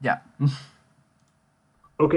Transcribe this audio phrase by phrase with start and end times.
[0.00, 0.22] Ya.
[1.98, 2.14] Ok.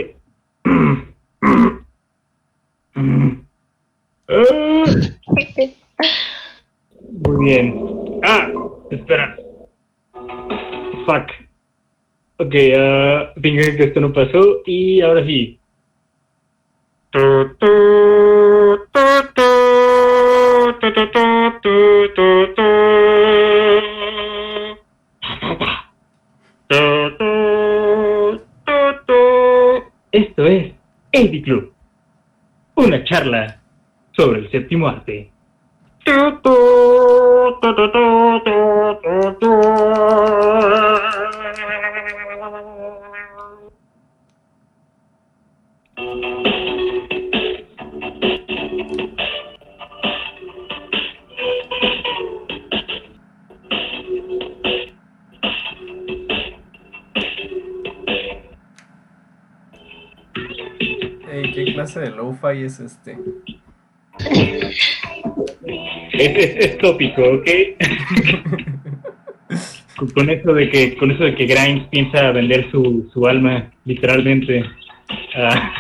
[7.26, 8.20] Muy bien.
[8.24, 8.50] Ah,
[8.92, 9.38] espera.
[11.06, 11.32] Fuck.
[12.40, 15.60] Ok, ah, fíjense que esto no pasó y ahora sí.
[30.40, 30.72] Esto es
[31.12, 31.74] Eddie Club,
[32.76, 33.60] una charla
[34.12, 35.30] sobre el séptimo arte.
[61.66, 63.18] ¿Qué clase de lo-fi es este?
[64.20, 64.92] Es,
[66.14, 67.48] es, es tópico, ¿ok?
[69.98, 73.72] con, con eso de que con eso de que Grimes piensa vender su, su alma
[73.86, 74.64] literalmente
[75.36, 75.74] Ah,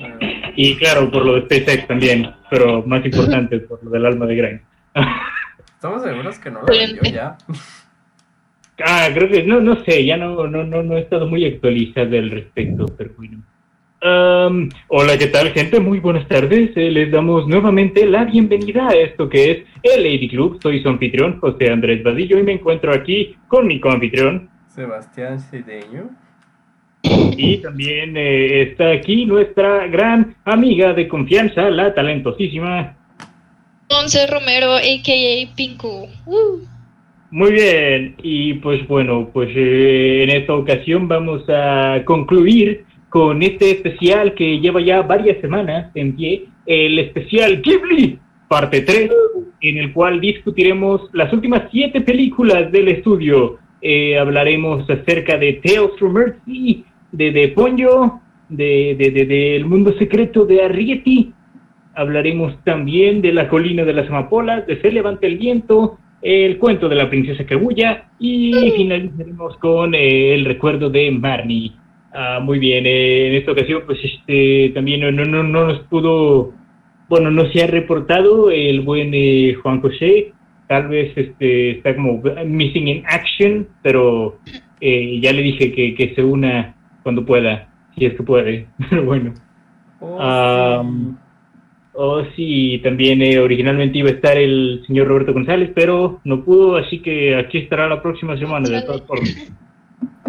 [0.00, 0.18] Ah,
[0.54, 4.36] y claro por lo de SpaceX también pero más importante por lo del alma de
[4.36, 4.62] Grimes
[5.74, 7.38] ¿Estamos seguros que no lo vendió ya?
[8.84, 12.16] ah creo que no no sé ya no no no no he estado muy actualizado
[12.18, 13.42] al respecto pero bueno
[14.06, 15.80] Am, hola, ¿qué tal, gente?
[15.80, 16.76] Muy buenas tardes.
[16.76, 20.58] Eh, les damos nuevamente la bienvenida a esto que es el Lady Club.
[20.62, 24.50] Soy su anfitrión, José Andrés Vadillo, y me encuentro aquí con mi coanfitrión.
[24.68, 26.10] Sebastián Cedeño.
[27.02, 32.94] Y también eh, está aquí nuestra gran amiga de confianza, la talentosísima.
[33.90, 35.56] Monse Romero, a.k.a.
[35.56, 36.08] Pinku.
[36.26, 36.58] Uh.
[37.30, 43.70] Muy bien, y pues bueno, pues eh, en esta ocasión vamos a concluir con este
[43.70, 48.18] especial que lleva ya varias semanas en pie, el especial Ghibli,
[48.48, 49.08] parte 3,
[49.60, 53.58] en el cual discutiremos las últimas siete películas del estudio.
[53.80, 58.14] Eh, hablaremos acerca de Tales from Earthsea, de, de Ponyo,
[58.48, 61.32] de, de, de- del mundo secreto de Arrietty,
[61.94, 66.88] Hablaremos también de la colina de las amapolas, de Se levanta el viento, el cuento
[66.88, 71.70] de la princesa Kaguya y finalizaremos con eh, el recuerdo de Marnie.
[72.16, 75.80] Ah, muy bien, eh, en esta ocasión pues este también no, no, no, no nos
[75.88, 76.52] pudo,
[77.08, 80.32] bueno, no se ha reportado el buen eh, Juan José,
[80.68, 84.38] tal vez este está como missing in action, pero
[84.80, 89.04] eh, ya le dije que, que se una cuando pueda, si es que puede, pero
[89.04, 89.34] bueno.
[90.00, 90.84] Oh,
[91.96, 96.76] Oh, sí, también eh, originalmente iba a estar el señor Roberto González, pero no pudo,
[96.76, 99.52] así que aquí estará la próxima semana, de todas formas.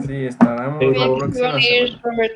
[0.01, 0.13] sí.
[0.13, 0.77] Eh, Bien, semana.
[2.03, 2.31] Robert.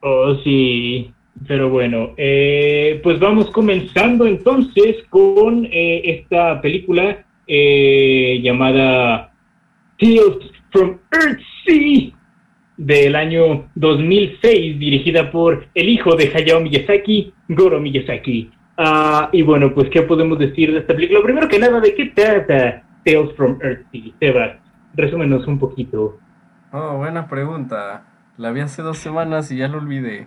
[0.00, 1.12] Oh, sí,
[1.46, 9.32] pero bueno, eh, pues vamos comenzando entonces con eh, esta película eh, llamada
[9.98, 12.12] Tales from Earthsea
[12.76, 18.50] del año 2006, dirigida por el hijo de Hayao Miyazaki, Goro Miyazaki.
[18.76, 21.20] Ah, y bueno, pues, ¿qué podemos decir de esta película?
[21.22, 24.12] Primero que nada, ¿de qué trata Tales from Earthsea?
[24.20, 24.56] Sebas,
[24.94, 26.18] resúmenos un poquito.
[26.72, 28.04] Oh, buena pregunta.
[28.36, 30.26] La vi hace dos semanas y ya lo olvidé.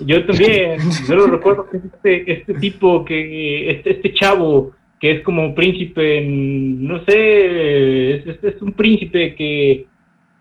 [0.00, 5.22] Yo también, solo recuerdo que es este, este tipo, que este, este chavo, que es
[5.22, 9.86] como príncipe, en- no sé, es, es- es un príncipe que,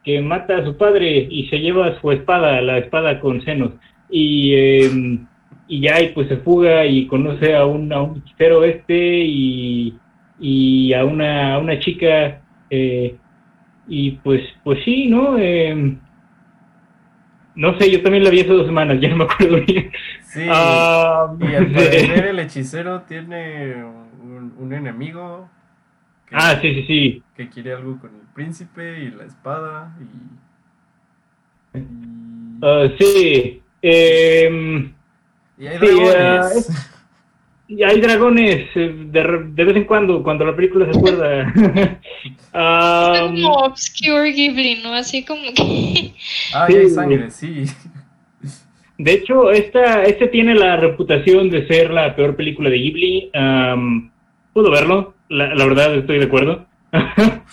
[0.04, 3.72] que mata a su padre y se lleva su espada, la espada con senos,
[4.10, 5.20] y, eh,
[5.68, 9.96] y ya, y pues se fuga y conoce a un, a un hechicero este y,
[10.40, 13.16] y a una, a una chica, eh,
[13.90, 15.38] y pues, pues sí, ¿no?
[15.40, 15.98] Eh,
[17.56, 19.92] no sé, yo también la vi hace dos semanas, ya no me acuerdo bien.
[20.22, 25.50] Sí, Ah, y al parecer el hechicero tiene un, un enemigo
[26.28, 27.24] que, Ah, sí, sí, sí.
[27.36, 30.06] que quiere algo con el príncipe y la espada y...
[31.80, 33.62] y- Ah, sí.
[33.82, 34.94] Em,
[35.58, 36.68] y hay sí, dragones.
[36.68, 36.99] ah,
[37.70, 41.54] y hay dragones eh, de, re- de vez en cuando, cuando la película se acuerda.
[42.52, 44.94] Ah, Está como obscure Ghibli, ¿no?
[44.94, 46.14] Así como que...
[46.54, 46.76] Ah, sí.
[46.76, 47.64] hay sangre, sí.
[48.98, 53.30] de hecho, esta, este tiene la reputación de ser la peor película de Ghibli.
[53.34, 54.12] Am,
[54.52, 56.66] Puedo verlo, la, la verdad estoy de acuerdo.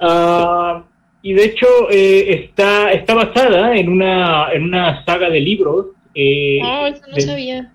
[0.00, 0.82] Ah,
[1.22, 5.86] y de hecho, eh, está, está basada en una, en una saga de libros.
[6.14, 7.72] eh, No, eso no de- sabía.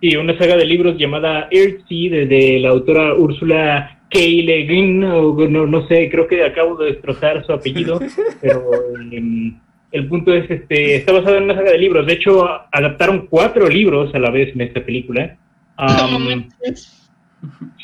[0.00, 5.34] Sí, una saga de libros llamada Earthsea de, de la autora Úrsula Keile Green, no,
[5.34, 8.00] no, no sé, creo que acabo de destrozar su apellido,
[8.40, 8.70] pero
[9.12, 9.58] em,
[9.92, 12.06] el punto es, este, está basado en una saga de libros.
[12.06, 15.36] De hecho, adaptaron cuatro libros a la vez en esta película.
[15.76, 17.10] Manches.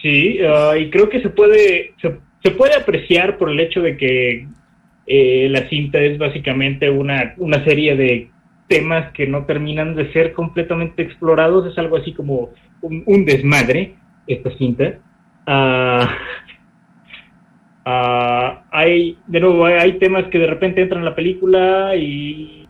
[0.03, 3.97] Sí, ah, y creo que se puede, se, se puede apreciar por el hecho de
[3.97, 4.47] que
[5.07, 8.29] eh, la cinta es básicamente una, una serie de
[8.75, 11.71] temas que no terminan de ser completamente explorados.
[11.71, 12.51] Es algo así como
[12.81, 13.95] un, un desmadre,
[14.27, 14.99] esta cinta.
[15.47, 16.09] Ah,
[17.85, 22.67] ah, hay, de nuevo, hay, temas que de repente entran en la película y,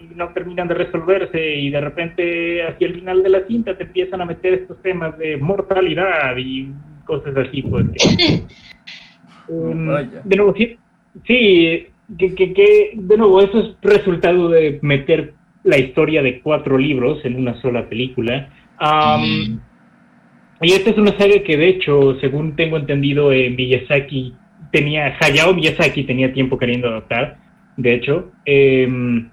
[0.00, 3.84] y no terminan de resolverse y de repente hacia el final de la cinta te
[3.84, 6.70] empiezan a meter estos temas de mortalidad y
[7.04, 7.86] cosas así, pues.
[9.48, 9.86] Um,
[10.24, 10.76] de nuevo, sí,
[11.24, 11.86] sí
[12.18, 15.34] que, que, que, de nuevo, eso es resultado de meter
[15.66, 18.48] la historia de cuatro libros en una sola película.
[18.80, 19.58] Mm.
[20.62, 24.34] y esta es una saga que, de hecho, según tengo entendido, eh, Miyazaki
[24.70, 27.38] tenía, Hayao Miyazaki tenía tiempo queriendo adaptar,
[27.76, 28.32] de hecho.
[28.44, 29.28] Em,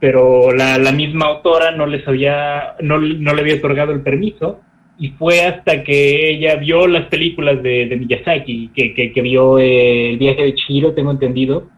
[0.00, 4.60] pero la, la misma autora no les había, no, no le había otorgado el permiso
[4.98, 9.58] y fue hasta que ella vio las películas de, de Miyazaki, que, que, que vio
[9.58, 11.68] eh, el viaje de Chihiro, tengo entendido,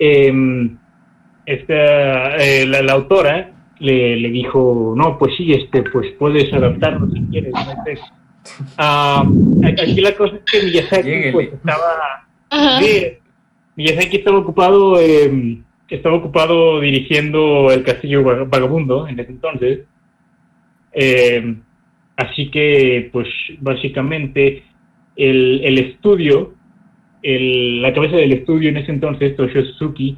[0.00, 0.76] em,
[1.52, 3.50] esta, eh, la, la autora
[3.80, 7.52] le, le dijo, no, pues sí, este, pues puedes adaptarlo si quieres.
[7.52, 8.02] no hay pedo".
[8.76, 9.24] Ah,
[9.66, 12.26] aquí la cosa es que Miyazaki pues, estaba
[13.76, 15.58] Miyazaki estaba ocupado, eh,
[15.88, 19.80] estaba ocupado dirigiendo el Castillo Vag- Vagabundo en ese entonces.
[20.92, 21.56] Eh,
[22.16, 23.28] así que, pues,
[23.60, 24.64] básicamente,
[25.16, 26.54] el, el estudio,
[27.22, 30.16] el- la cabeza del estudio en ese entonces, Toshio Suzuki,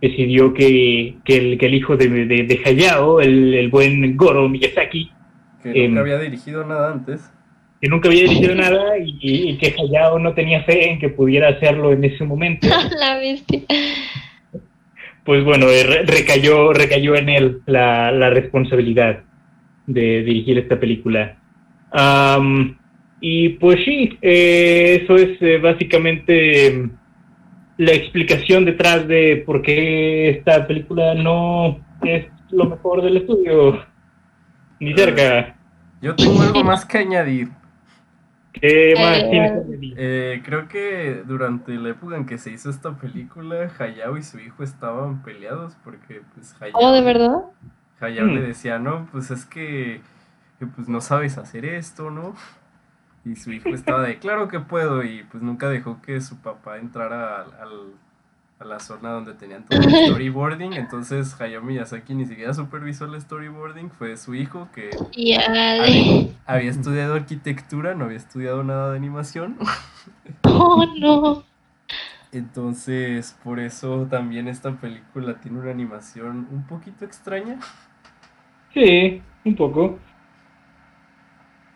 [0.00, 4.48] decidió que, que, el, que el hijo de, de, de Hayao, el, el buen Goro
[4.48, 5.10] Miyazaki,
[5.62, 5.88] Que Em.
[5.90, 7.30] nunca había dirigido nada antes.
[7.80, 11.48] que nunca había dirigido nada y, y que Hayao no tenía fe en que pudiera
[11.48, 12.66] hacerlo en ese momento,
[12.98, 13.60] La bestia.
[15.24, 19.20] pues bueno, eh, re- recayó, recayó en él la, la responsabilidad
[19.86, 21.36] de dirigir esta película.
[21.90, 22.76] Am,
[23.20, 26.90] y pues sí, eh, eso es eh, básicamente em,
[27.78, 33.86] la explicación detrás de por qué esta película no es lo mejor del estudio,
[34.80, 35.56] ni cerca.
[36.00, 37.50] Yo tengo algo más que añadir.
[38.52, 39.94] ¿Qué más Eh, tienes que decir?
[39.96, 44.38] Eh, creo que durante la época en que se hizo esta película, Hayao y su
[44.40, 47.44] hijo estaban peleados porque pues Hayao, Oh, ¿de verdad?
[48.00, 48.34] Hayao Mm.
[48.34, 50.00] le decía, no, pues es que,
[50.58, 52.34] que, pues no sabes hacer esto, ¿no?
[53.30, 56.78] Y su hijo estaba de, claro que puedo, y pues nunca dejó que su papá
[56.78, 57.92] entrara al, al-
[58.60, 63.20] a la zona donde tenían todo el storyboarding, entonces Hayao Miyazaki ni siquiera supervisó el
[63.20, 69.56] storyboarding, fue su hijo que había, había estudiado arquitectura, no había estudiado nada de animación.
[70.44, 71.44] Oh, no.
[72.32, 77.58] Entonces, por eso también esta película tiene una animación un poquito extraña.
[78.72, 79.98] Sí, un poco.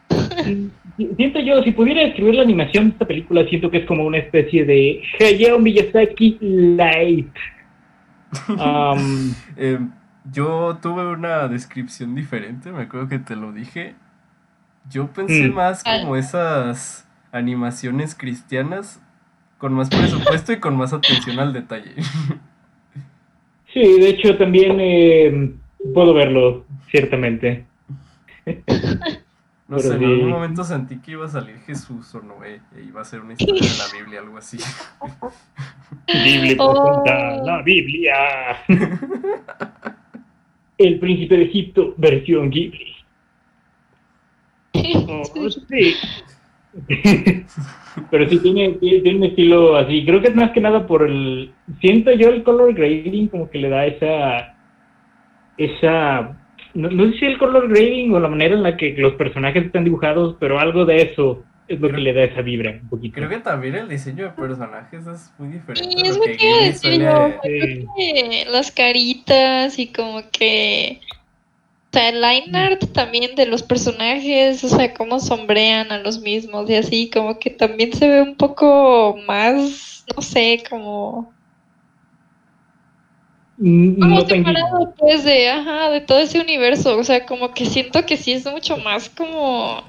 [1.17, 4.19] Siento yo, si pudiera describir la animación de esta película, siento que es como una
[4.19, 7.29] especie de Hayao Miyazaki Light.
[8.49, 9.79] Um, Eh,
[10.33, 13.95] yo tuve una descripción diferente, me acuerdo que te lo dije.
[14.91, 15.55] Yo pensé Mm.
[15.55, 19.03] más como esas animaciones cristianas
[19.59, 21.93] con más presupuesto y con más atención al detalle.
[23.73, 25.53] sí, de hecho también eh,
[25.95, 27.65] puedo verlo, ciertamente.
[29.73, 32.83] No Pero sé, en algún momento sentí que iba a salir Jesús o Noé e
[32.83, 34.59] iba a ser una historia de la Biblia, algo así.
[36.07, 37.03] Biblia Oh.
[37.07, 38.15] la Biblia.
[40.77, 42.97] El príncipe de Egipto, versión Ghibli.
[45.09, 45.95] Oh, sí.
[48.11, 50.05] Pero sí tiene, tiene, tiene un estilo así.
[50.05, 51.55] Creo que es más que nada por el.
[51.81, 54.55] Siento yo el color grading como que le da esa.
[55.57, 56.37] Esa.
[56.75, 59.65] No, no sé si el color grading o la manera en la que los personajes
[59.67, 62.89] están dibujados, pero algo de eso es lo que Creo- le da esa vibra un
[62.89, 63.15] poquito.
[63.17, 66.47] Creo que también el diseño de personajes es muy diferente Sí, es lo que que
[66.47, 67.29] iba a Ghibli decir suele- yo.
[67.43, 67.59] Sí.
[67.61, 71.01] Creo que las caritas y como que.
[71.05, 76.21] O sea, el line art también de los personajes, o sea, cómo sombrean a los
[76.23, 81.32] mismos y así, como que también se ve un poco más, no sé, como.
[83.65, 86.99] Mm, Como no tan separado, pues, de, ajá, de todo ese universo.
[86.99, 89.85] O sea, como que siento que sí es mucho más como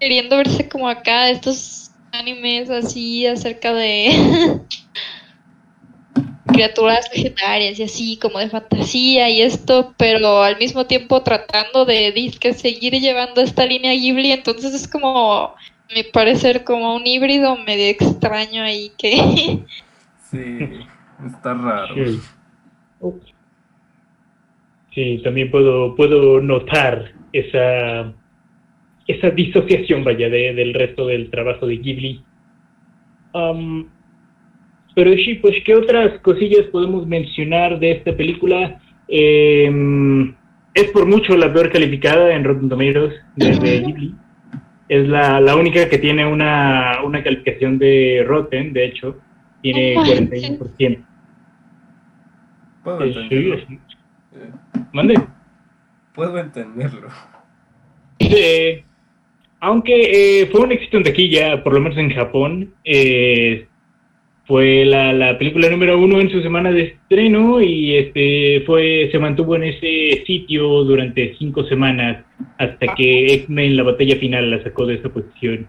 [0.00, 4.10] queriendo verse como acá estos animes así acerca de
[6.46, 12.10] criaturas legendarias y así como de fantasía y esto, pero al mismo tiempo tratando de
[12.10, 15.54] disque seguir llevando esta línea Ghibli, entonces es como
[15.94, 19.60] mi parecer como un híbrido medio extraño ahí que...
[20.28, 20.58] Sí,
[21.24, 21.94] está raro.
[21.94, 22.20] Sí.
[24.94, 28.12] Sí, también puedo, puedo notar esa,
[29.06, 32.22] esa disociación, vaya, de- del resto del trabajo de Ghibli.
[34.94, 38.80] Pero sí, pues, ¿qué otras cosillas podemos mencionar de esta película?
[39.08, 40.34] Em,
[40.74, 44.14] es por mucho la peor calificada en Rotten Tomatoes de, de Ghibli.
[44.88, 49.16] Es la, la única que tiene una, una calificación de Rotten, de hecho.
[49.62, 50.58] Tiene No manches.
[50.58, 51.06] 41%.
[52.84, 53.56] Puedo sí, entenderlo.
[53.68, 53.78] sí.
[54.92, 55.20] Mande.
[56.14, 57.08] Puedo entenderlo.
[58.18, 58.84] Eh,
[59.60, 63.66] aunque eh, fue un éxito en taquilla, por lo menos en Japón, eh,
[64.46, 69.18] fue la, la película número uno en su semana de estreno y este fue se
[69.18, 72.24] mantuvo en ese sitio durante cinco semanas
[72.58, 75.68] hasta que X-Men la batalla final la sacó de esa posición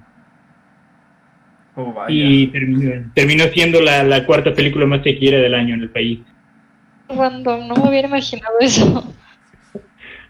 [1.76, 2.14] Oh, vaya.
[2.14, 6.20] y terminó, terminó siendo la, la cuarta película más taquillera del año en el país.
[7.16, 9.14] Random, no me hubiera imaginado eso.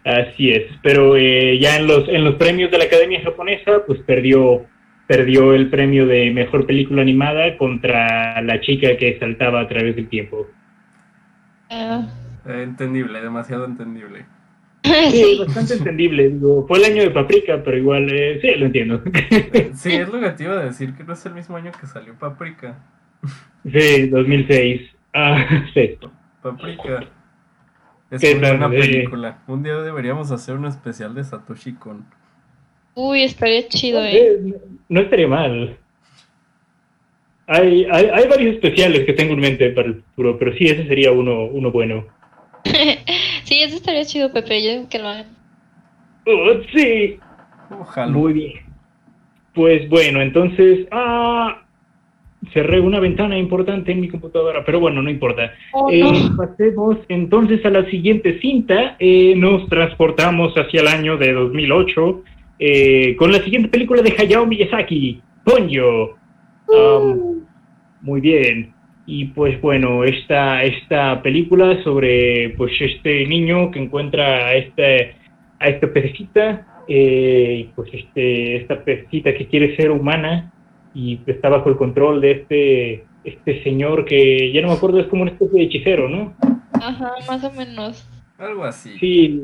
[0.04, 4.00] Así es, pero eh, ya en los en los premios de la Academia Japonesa, pues
[4.02, 4.66] perdió
[5.08, 10.10] perdió el premio de mejor película animada contra la chica que saltaba a través del
[10.10, 10.48] tiempo.
[11.70, 12.08] Ah,
[12.46, 14.26] Eh, entendible, demasiado entendible.
[14.84, 16.30] Sí, bastante entendible.
[16.30, 19.02] Digo, fue el año de Paprika, pero igual eh, sí lo entiendo.
[19.74, 21.88] Sí, es lo que te iba a decir, que no es el mismo año que
[21.88, 22.78] salió Paprika.
[23.66, 24.82] sí, 2006.
[25.14, 25.98] Ah, sí.
[26.42, 27.04] Paprika.
[28.10, 28.36] Es Sí.
[28.36, 29.40] película.
[29.48, 32.06] Un día deberíamos hacer un especial de Satoshi Kon.
[32.94, 34.54] Uy, estaría chido, eh.
[34.90, 35.78] No estaría mal.
[37.48, 40.88] Hay, hay, hay varios especiales que tengo en mente para el futuro, pero sí, ese
[40.88, 42.06] sería uno, uno bueno.
[43.44, 45.26] Sí, eso estaría chido, Pepe, yo que lo hagan.
[46.26, 47.20] Oh, sí,
[47.70, 48.12] Ojalá.
[48.12, 48.54] Muy bien.
[49.54, 51.62] Pues bueno, entonces, ah,
[52.54, 55.54] cerré una ventana importante en mi computadora, pero bueno, no importa.
[55.74, 56.04] Oh, Eh,
[56.36, 58.96] pasemos entonces a la siguiente cinta.
[59.00, 62.24] Eh, nos transportamos hacia el año de 2008
[62.60, 66.16] eh, con la siguiente película de Hayao Miyazaki, Ponyo.
[66.68, 67.42] Um,
[68.02, 68.74] muy bien.
[69.06, 75.16] Y pues bueno, esta, esta película sobre pues este niño que encuentra a este,
[75.60, 80.52] a esta pececita, eh, pues este, esta pececita que quiere ser humana
[80.94, 85.08] y está bajo el control de este, este señor que ya no me acuerdo, es
[85.08, 86.36] como una especie de hechicero, ¿no?
[86.74, 88.08] Ajá, más o menos.
[88.38, 88.98] Algo así.
[89.00, 89.42] Sí,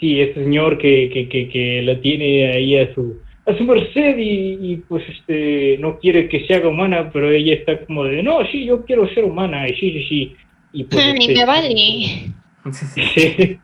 [0.00, 4.16] sí, este señor que, que, que, que la tiene ahí a su, a su merced
[4.18, 8.22] y, y, pues este no quiere que se haga humana, pero ella está como de,
[8.22, 10.36] no, sí, yo quiero ser humana, y sí, sí, sí.
[10.72, 11.74] Y pues, Ni este- me vale.
[12.70, 13.58] Sí, sí.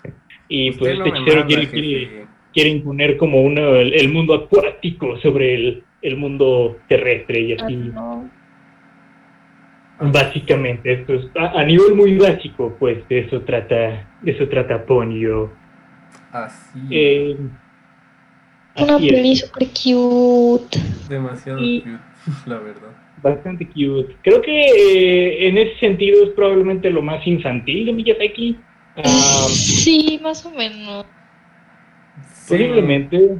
[0.48, 4.34] y pues Usted este hechicero manda, quiere, quiere, quiere imponer como uno, el, el mundo
[4.34, 7.76] acuático sobre el, el mundo terrestre y así.
[7.76, 8.28] no.
[10.02, 14.86] Básicamente, esto es a, a nivel muy básico, pues de eso trata, de eso trata
[14.86, 15.50] Ponyo.
[16.32, 16.78] Así.
[16.90, 17.36] Eh,
[18.78, 20.78] Una peli super cute.
[21.08, 21.98] Demasiado y- cute,
[22.46, 22.88] la verdad.
[23.22, 24.16] Bastante cute.
[24.22, 28.58] Creo que eh, en ese sentido es probablemente lo más infantil de Miyazaki.
[29.48, 31.04] Sí, más o menos.
[32.32, 32.54] Sí.
[32.54, 33.36] posiblemente.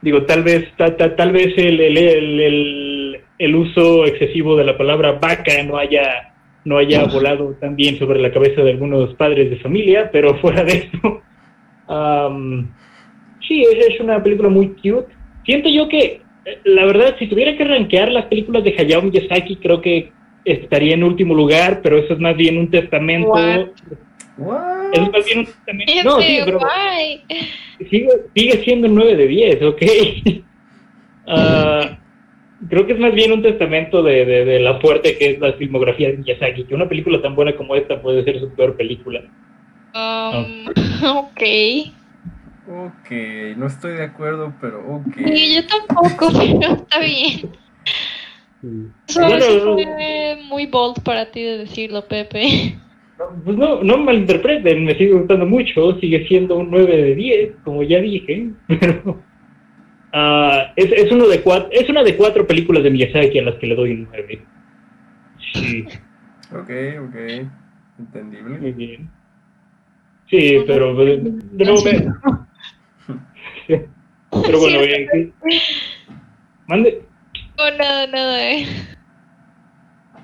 [0.00, 4.64] Digo, tal vez, ta- ta- tal vez el, el, el, el- el uso excesivo de
[4.64, 6.32] la palabra vaca no haya,
[6.64, 10.64] no haya volado tan bien sobre la cabeza de algunos padres de familia, pero fuera
[10.64, 11.22] de esto,
[11.86, 12.68] am,
[13.46, 15.06] sí, es, es una película muy cute.
[15.44, 19.56] Siento yo que, eh, la verdad, si tuviera que rankear las películas de Hayao Miyazaki,
[19.56, 20.10] creo que
[20.44, 23.28] estaría en último lugar, pero eso es más bien un testamento.
[23.30, 23.66] What?
[24.38, 25.10] What?
[25.12, 25.92] Más bien un testamento.
[26.04, 26.60] No, sí, pero
[27.90, 29.82] sigue, sigue siendo 9 de 10, ¿ok?
[31.30, 31.98] Ah,
[32.70, 35.52] creo que es más bien un testamento de, de, de la fuerte que es la
[35.52, 39.20] filmografía de Miyazaki, que una película tan buena como esta puede ser su peor película.
[39.94, 40.68] Um,
[41.18, 41.42] ok.
[42.66, 43.10] Ok,
[43.56, 45.16] no estoy de acuerdo, pero ok.
[45.16, 47.50] Sí, yo tampoco, pero está bien.
[49.06, 52.78] Eso Bueno, sí fue muy bold para ti de decirlo, Pepe.
[53.44, 57.82] Pues no, no malinterpreten, me sigue gustando mucho, sigue siendo un 9 de 10, como
[57.82, 59.20] ya dije, pero
[60.12, 63.56] ah, es, es, uno de cuatro, es una de cuatro películas de Miyazaki a las
[63.56, 64.38] que le doy un 9.
[65.52, 65.84] Sí.
[66.52, 66.70] Ok,
[67.08, 67.16] ok.
[67.98, 68.58] Entendible.
[68.58, 69.10] Muy bien.
[70.30, 72.06] Sí, pero de, de nuevo me-
[74.30, 74.90] Pero bueno, Sí.
[74.90, 75.32] eh,
[76.68, 77.02] mande.
[77.56, 78.66] No, nada, nada, eh.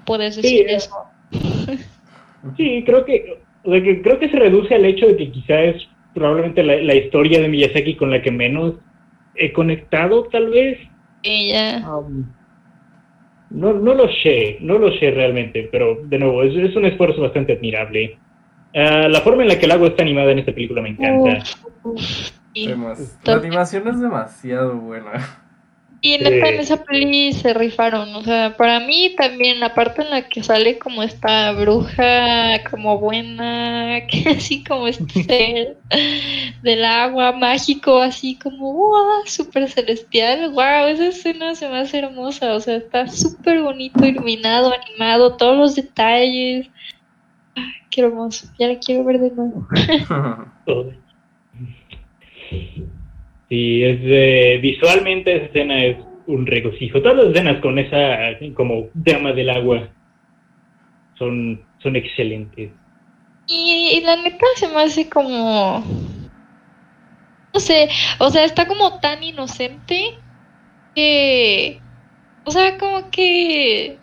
[0.06, 0.74] Puedes Sí, decir eh.
[0.76, 0.94] eso.
[2.56, 5.60] Sí, creo que, o sea, que creo que se reduce al hecho de que quizá
[5.62, 5.82] es
[6.14, 8.74] probablemente la, la historia de Miyazaki con la que menos
[9.34, 10.78] he conectado, tal vez.
[11.22, 11.88] Ella.
[11.88, 12.26] Um,
[13.50, 17.22] no, no lo sé, no lo sé realmente, pero de nuevo, es, es un esfuerzo
[17.22, 18.18] bastante admirable.
[18.74, 21.44] Ah, la forma en la que el agua está animada en esta película me encanta.
[22.52, 22.68] Sí.
[23.24, 25.12] La animación es demasiado buena.
[26.06, 28.14] Y neta, en esa peli se rifaron.
[28.14, 32.98] O sea, para mí también la parte en la que sale como esta bruja, como
[32.98, 35.78] buena, que así como este
[36.62, 40.50] del agua mágico, así como wow, súper celestial.
[40.50, 42.52] Wow, esa escena se me hace hermosa.
[42.52, 46.68] O sea, está súper bonito, iluminado, animado, todos los detalles.
[47.54, 48.46] Ay, qué hermoso.
[48.58, 49.66] Ya la quiero ver de nuevo.
[53.54, 55.96] Sí, es visualmente esa escena es
[56.26, 57.00] un regocijo.
[57.00, 59.88] Todas las escenas con esa como llama del agua
[61.16, 62.72] son, son excelentes.
[63.46, 65.84] Y, y la neta se me hace como.
[67.52, 70.18] No sé, o sea, está como tan inocente
[70.96, 71.80] que.
[72.44, 74.00] O sea, como que.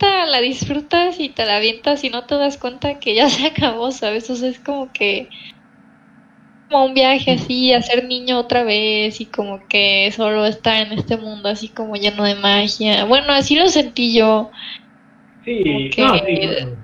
[0.00, 3.90] la disfrutas y te la avientas y no te das cuenta que ya se acabó,
[3.90, 4.30] ¿sabes?
[4.30, 5.28] O sea, es como que.
[6.70, 10.92] Como un viaje así, a ser niño otra vez y como que solo estar en
[10.98, 13.04] este mundo así como lleno de magia.
[13.04, 14.50] Bueno, así lo sentí yo.
[15.44, 15.96] Sí, Ok.
[15.98, 16.78] no, sí, no.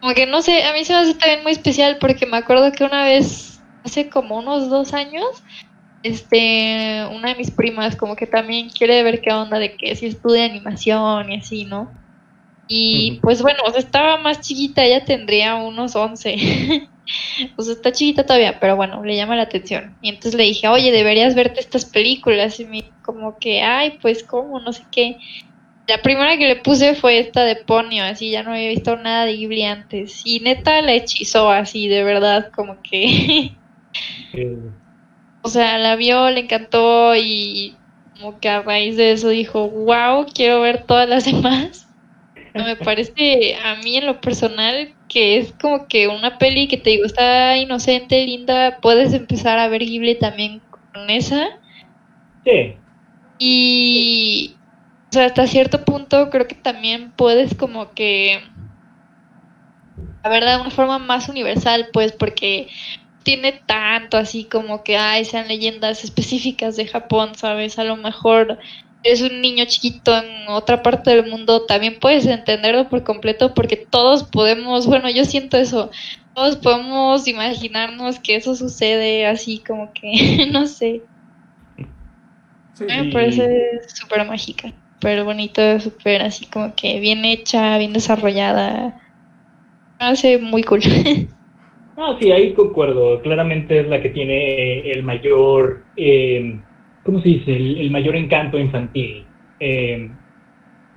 [0.00, 2.72] Como que no sé, a mí se me hace también muy especial porque me acuerdo
[2.72, 5.24] que una vez, hace como unos dos años,
[6.02, 10.06] este, una de mis primas como que también quiere ver qué onda de que si
[10.06, 12.01] estudia animación y así, ¿no?
[12.68, 16.88] Y pues bueno, o sea, estaba más chiquita, ella tendría unos 11.
[17.56, 19.96] o sea, está chiquita todavía, pero bueno, le llama la atención.
[20.00, 22.60] Y entonces le dije, oye, deberías verte estas películas.
[22.60, 25.18] Y me como que, ay, pues cómo, no sé qué.
[25.86, 29.24] La primera que le puse fue esta de Ponyo, así ya no había visto nada
[29.24, 30.22] de Ghibli antes.
[30.24, 33.56] Y neta la hechizó así, de verdad, como que.
[35.44, 37.76] O sea, la vio, le encantó y
[38.16, 41.88] como que a raíz de eso dijo, wow, quiero ver todas las demás.
[42.54, 46.90] Me parece a mí en lo personal que es como que una peli que te
[46.90, 51.48] digo está inocente, linda, puedes empezar a ver Ghibli también con esa.
[52.44, 52.82] sí,
[53.38, 54.62] Y,
[55.10, 58.40] o sea, hasta cierto punto creo que también puedes como que,
[60.24, 62.68] la verdad, de una forma más universal, pues, porque
[63.24, 67.78] tiene tanto así como que, ay, sean leyendas específicas de Japón, ¿sabes?
[67.78, 68.58] A lo mejor
[69.02, 73.76] eres un niño chiquito en otra parte del mundo, también puedes entenderlo por completo porque
[73.90, 75.90] todos podemos, bueno, yo siento eso,
[76.34, 81.02] todos podemos imaginarnos que eso sucede así como que, no sé.
[82.74, 83.46] Sí, Me parece
[83.94, 88.98] súper mágica, súper bonita, súper así como que bien hecha, bien desarrollada.
[90.00, 90.80] Me hace muy cool.
[91.96, 93.20] No, sí, ahí concuerdo.
[93.20, 96.62] Claramente es la que tiene el mayor, eh,
[97.04, 97.56] ¿cómo se dice?
[97.56, 99.24] El, el mayor encanto infantil.
[99.60, 100.10] Eh,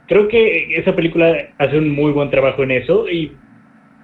[0.07, 3.31] creo que esa película hace un muy buen trabajo en eso y,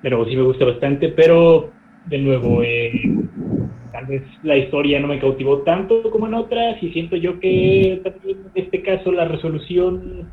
[0.03, 1.71] de nuevo, sí me gusta bastante, pero,
[2.05, 2.91] de nuevo, eh,
[3.91, 8.01] tal vez la historia no me cautivó tanto como en otras y siento yo que
[8.03, 10.27] también en este caso la resolución,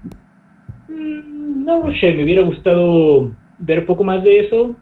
[0.89, 4.77] mm, no sé, me hubiera gustado ver poco más de eso.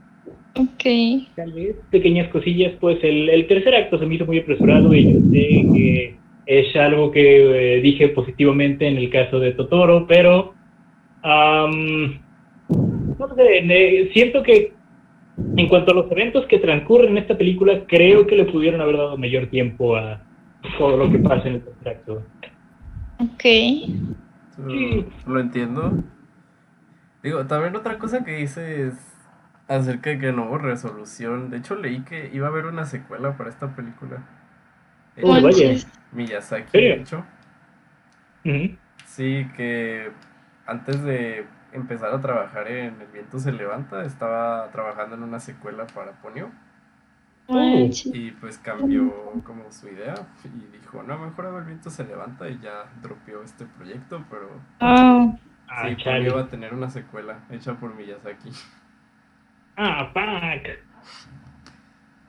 [0.57, 1.27] ok.
[1.35, 5.13] Tal vez pequeñas cosillas, pues el, el tercer acto se me hizo muy apresurado y
[5.13, 6.16] yo sé que
[6.47, 10.55] es algo que eh, dije positivamente en el caso de Totoro, pero
[11.23, 12.21] am,
[13.19, 14.75] no sé, ne- siento que
[15.57, 18.97] en cuanto a los eventos que transcurren en esta película, creo que le pudieron haber
[18.97, 20.23] dado mayor tiempo a
[20.79, 22.23] todo lo que pasa en el acto.
[23.19, 23.45] Ok.
[24.57, 25.93] Sí, Lo entiendo.
[27.23, 28.95] Digo, también otra cosa que dices
[29.69, 31.51] acerca de que no hubo resolución.
[31.51, 34.23] De hecho, leí que iba a haber una secuela para esta película.
[35.23, 35.75] Oh, vaya.
[36.13, 36.97] Miyazaki, ¿Serio?
[36.97, 37.25] de hecho.
[39.07, 40.13] Sí, que
[40.67, 45.87] antes de empezar a trabajar en El viento se levanta, estaba trabajando en una secuela
[45.87, 46.49] para Ponyo.
[48.13, 49.13] Y pues cambió
[49.45, 53.43] como su idea y dijo, no, mejor hago El viento se levanta y ya dropeó
[53.43, 54.49] este proyecto, pero
[54.81, 55.37] Ah,
[55.69, 55.97] Ah, sí.
[56.05, 58.51] Ponyo va a tener una secuela hecha por Miyazaki.
[59.77, 60.79] Ah, fuck.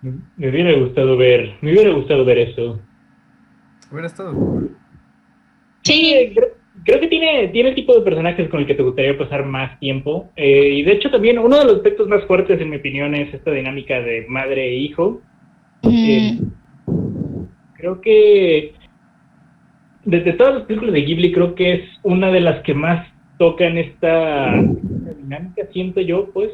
[0.01, 2.79] Me hubiera gustado ver, me hubiera gustado ver eso.
[3.91, 4.33] Hubiera estado
[5.87, 6.31] sí.
[6.33, 6.49] Creo,
[6.83, 9.79] creo que tiene, tiene el tipo de personajes con el que te gustaría pasar más
[9.79, 10.29] tiempo.
[10.35, 13.33] Eh, y de hecho también uno de los aspectos más fuertes, en mi opinión, es
[13.33, 15.21] esta dinámica de madre e hijo.
[15.83, 16.37] Eh,
[16.87, 17.43] Mm,
[17.75, 18.73] creo que
[20.05, 23.07] desde todas las películas de Ghibli creo que es una de las que más
[23.37, 26.49] tocan esta, esta dinámica, siento yo, pues.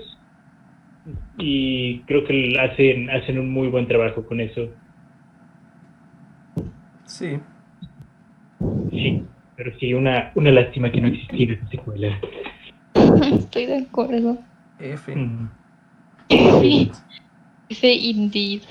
[1.37, 4.69] Y creo que hacen, hacen un muy buen trabajo con eso.
[7.05, 7.39] Sí.
[8.91, 9.23] Sí,
[9.57, 12.17] pero sí, una, una lástima que no existiera esa secuela.
[13.33, 14.37] Estoy de acuerdo.
[14.79, 15.15] F.
[15.15, 15.49] Mm,
[17.69, 18.61] Ese indeed.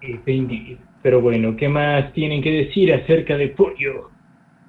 [0.00, 0.78] eh, indeed.
[1.02, 4.10] Pero bueno, ¿qué más tienen que decir acerca de Pollo?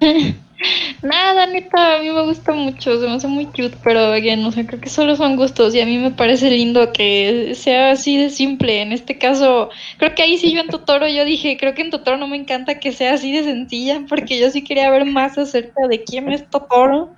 [1.02, 4.50] Nada, neta, a mí me gusta mucho, se me hace muy cute, pero again, no
[4.50, 8.16] sé, creo que solo son gustos y a mí me parece lindo que sea así
[8.16, 8.80] de simple.
[8.80, 11.90] En este caso, creo que ahí sí yo en Totoro yo dije, creo que en
[11.90, 15.36] Totoro no me encanta que sea así de sencilla, porque yo sí quería ver más
[15.36, 17.14] acerca de quién es Totoro.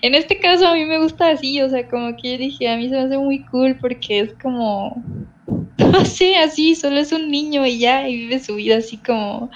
[0.00, 2.76] En este caso a mí me gusta así, o sea, como que yo dije, a
[2.76, 5.02] mí se me hace muy cool porque es como,
[5.78, 9.50] no sé, así, solo es un niño y ya, y vive su vida así como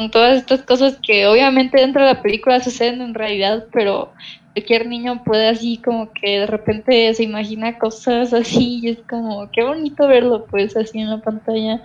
[0.00, 4.14] con todas estas cosas que obviamente dentro de la película suceden en realidad, pero
[4.54, 9.50] cualquier niño puede así como que de repente se imagina cosas así y es como
[9.52, 11.82] qué bonito verlo pues así en la pantalla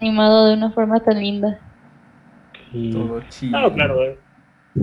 [0.00, 1.58] animado de una forma tan linda.
[2.72, 2.90] Sí.
[2.90, 3.58] Todo chido.
[3.58, 4.02] Ah, claro.
[4.02, 4.16] eh.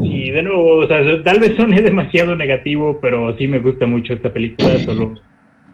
[0.03, 4.13] Sí, de nuevo, o sea, tal vez son demasiado negativo, pero sí me gusta mucho
[4.13, 5.15] esta película, solo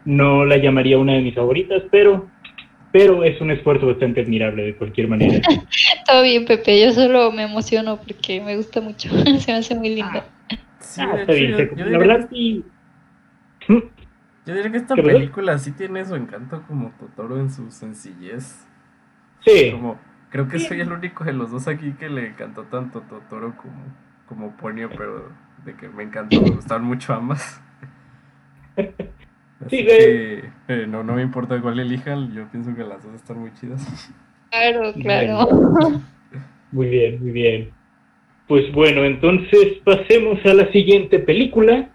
[0.06, 2.30] no la llamaría una de mis favoritas, pero
[2.91, 5.41] pero es un esfuerzo bastante admirable de cualquier manera.
[6.08, 9.95] Todo bien, Pepe, yo solo me emociono porque me gusta mucho, se me hace muy
[9.95, 10.25] linda.
[10.80, 11.75] Sí, Ah, está bien, yo- Seco.
[11.77, 12.65] yo la diría verdad sí.
[14.43, 15.19] Yo diría que esta ¿Qué, verdad?
[15.19, 18.65] película sí tiene su encanto como Totoro en su sencillez.
[19.45, 19.99] Sí, Como,
[20.32, 23.84] creo que soy el único de los dos aquí que le encantó tanto Totoro como,
[24.27, 25.32] como Ponyo, pero
[25.63, 27.62] de que me encantó, me gustaron mucho ambas.
[29.65, 33.13] Así Sí, que eh, no, no me importa cuál elijan, yo pienso que las dos
[33.15, 34.12] están muy chidas.
[34.50, 35.47] Claro, claro.
[36.71, 37.69] muy bien, muy bien.
[38.47, 41.89] Pues bueno, entonces pasemos a la siguiente película.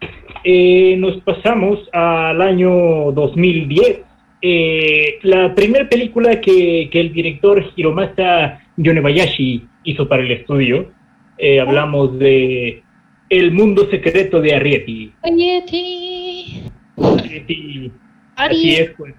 [0.44, 4.00] Eh, nos pasamos al año 2010.
[4.42, 10.92] Eh, la primera película que, que el director Hiromasa Yonebayashi hizo para el estudio.
[11.38, 12.82] Eh, hablamos de
[13.28, 15.12] El mundo secreto de Arrietty.
[15.22, 16.05] Arieti.
[16.96, 17.92] Arrietty
[18.36, 19.14] Así es, pues.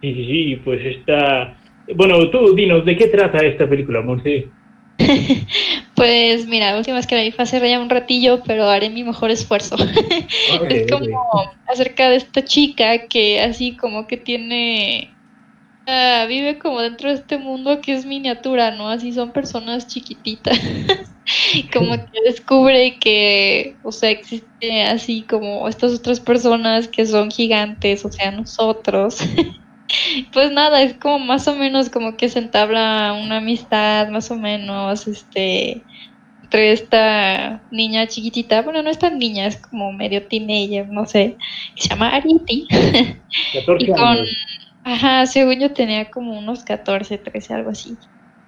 [0.00, 1.56] Sí, sí, sí, pues está...
[1.94, 4.50] Bueno, tú dinos, ¿de qué trata esta película, Monse?
[5.94, 8.90] Pues mira, la última vez que la vi fue hace ya un ratillo, pero haré
[8.90, 9.76] mi mejor esfuerzo.
[10.68, 11.06] Es como
[11.68, 15.14] acerca de esta chica que así como que tiene
[15.86, 18.88] ah, vive como dentro de este mundo que es miniatura, ¿no?
[18.88, 20.58] Así son personas chiquititas.
[21.72, 28.04] como que descubre que, o sea, existe así como estas otras personas que son gigantes,
[28.04, 29.18] o sea, nosotros.
[30.32, 34.36] Pues nada, es como más o menos como que se entabla una amistad, más o
[34.36, 35.82] menos, este,
[36.42, 41.36] entre esta niña chiquitita, bueno, no es tan niña, es como medio teenager, no sé,
[41.76, 42.66] que se llama Ariti.
[43.52, 44.36] 14 Y con, años.
[44.84, 47.96] ajá, según yo tenía como unos 14, 13, algo así.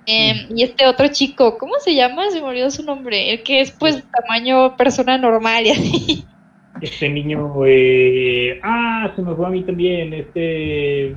[0.07, 2.31] Em, y este otro chico, ¿cómo se llama?
[2.31, 6.25] Se me olvidó su nombre, el que es pues tamaño persona normal y así.
[6.83, 8.61] Este niño, eh...
[8.62, 11.07] ah, se me fue a mí también, este...
[11.07, 11.16] El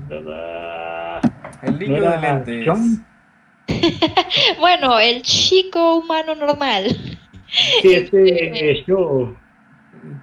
[1.70, 2.66] ¿no niño de lentes.
[2.66, 3.06] John?
[4.60, 6.86] Bueno, el chico humano normal.
[7.82, 9.36] Sí, este eh, yo,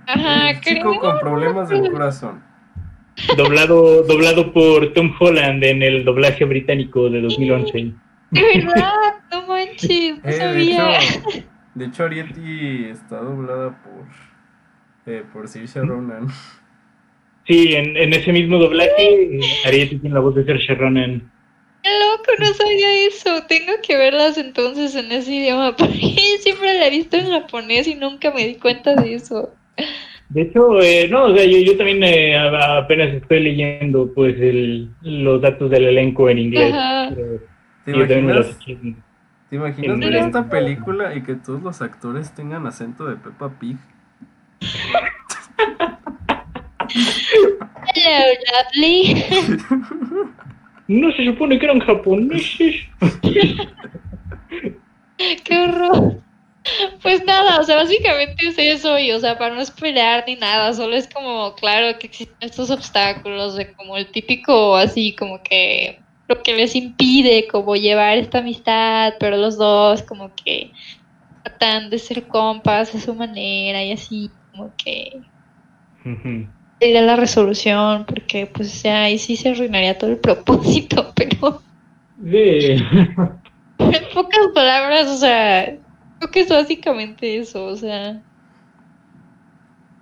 [0.06, 2.42] Ajá, El chico creo- con problemas del corazón.
[3.36, 7.92] doblado, doblado por Tom Holland en el doblaje británico de 2011.
[8.30, 8.92] De verdad,
[9.30, 10.98] no manches, no Eh, de, sabía.
[10.98, 11.20] hecho,
[11.74, 14.06] de hecho, Arieti está doblada por,
[15.06, 16.28] eh, por Saoirse Ronan.
[17.46, 21.32] Sí, en, en ese mismo doblaje, Ariete tiene la voz de Saoirse Ronan.
[21.82, 23.44] Qué loco, no sabía eso.
[23.48, 27.94] Tengo que verlas entonces en ese idioma, porque siempre la he visto en japonés y
[27.94, 29.54] nunca me di cuenta de eso.
[30.28, 34.90] De hecho, eh, no, o sea, yo, yo también eh, apenas estoy leyendo pues el,
[35.02, 36.74] los datos del elenco en inglés.
[36.74, 37.12] Ajá.
[37.14, 37.40] pero
[37.86, 38.58] ¿Te imaginas,
[39.48, 43.76] ¿te imaginas ver esta película y que todos los actores tengan acento de Peppa Pig?
[47.94, 48.26] Hello,
[48.74, 49.24] lovely.
[50.88, 52.74] No se supone que eran japoneses.
[55.44, 56.20] Qué horror.
[57.02, 60.74] Pues nada, o sea, básicamente es eso y, o sea, para no esperar ni nada,
[60.74, 66.00] solo es como, claro, que existen estos obstáculos de como el típico, así como que
[66.28, 70.72] lo que les impide como llevar esta amistad, pero los dos como que
[71.42, 75.22] tratan de ser compas a su manera y así como que
[76.80, 81.62] ir a la resolución, porque pues ya ahí sí se arruinaría todo el propósito, pero
[82.24, 82.76] Sí.
[83.78, 85.78] en pocas palabras, o sea,
[86.18, 88.22] creo que es básicamente eso, o sea.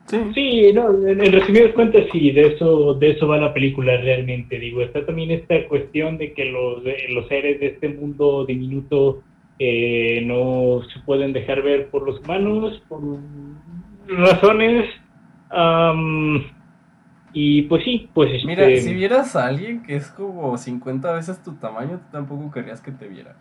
[0.06, 0.18] Sí.
[0.34, 4.58] Sí, no, en, en resumidas cuentas sí, de eso, de eso va la película realmente.
[4.58, 9.22] Digo, está también esta cuestión de que los, los seres de este mundo diminuto
[9.58, 13.00] eh, no se pueden dejar ver por los humanos por
[14.08, 14.90] razones.
[15.50, 16.42] am,
[17.32, 21.42] y pues sí, pues Mira, este, si vieras a alguien que es como 50 veces
[21.42, 23.36] tu tamaño, tú tampoco querrías que te viera.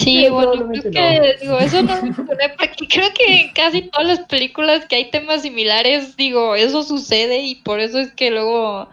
[0.00, 1.40] Sí, Sí, bueno, creo que, no.
[1.40, 5.10] digo, eso no me suena, porque creo que en casi todas las películas que hay
[5.10, 8.88] temas similares, digo, eso sucede y por eso es que luego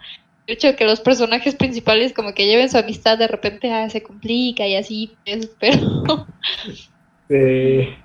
[0.47, 3.89] el hecho de que los personajes principales como que lleven su amistad de repente ah,
[3.89, 5.77] se complica y así, pues, pero
[7.29, 7.95] eh,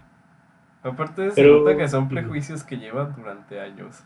[0.84, 4.02] Aparte, se Pero- nota que son prejuicios que llevan durante años.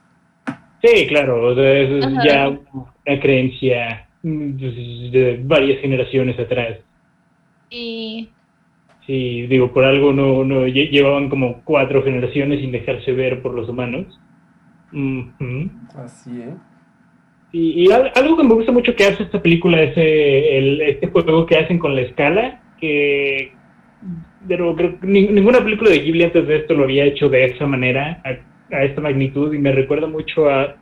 [0.83, 2.23] sí, claro, o sea, eso es Ajá.
[2.27, 6.79] ya una creencia mm, de varias generaciones atrás.
[7.71, 8.29] y
[9.07, 13.55] Sí, digo, por algo no, no lle- llevaban como cuatro generaciones sin dejarse ver por
[13.55, 14.07] los humanos.
[14.93, 15.71] Ujú.
[15.97, 16.55] Así, ¿eh?
[17.53, 20.81] Y, y al- algo que me gusta mucho que hace esta película es eh, el,
[20.81, 23.53] este juego que hacen con la escala, que
[24.49, 27.45] pero creo que ni- ninguna película de Ghibli antes de esto lo había hecho de
[27.47, 30.75] esa manera, a, a esta magnitud, y me recuerda mucho a,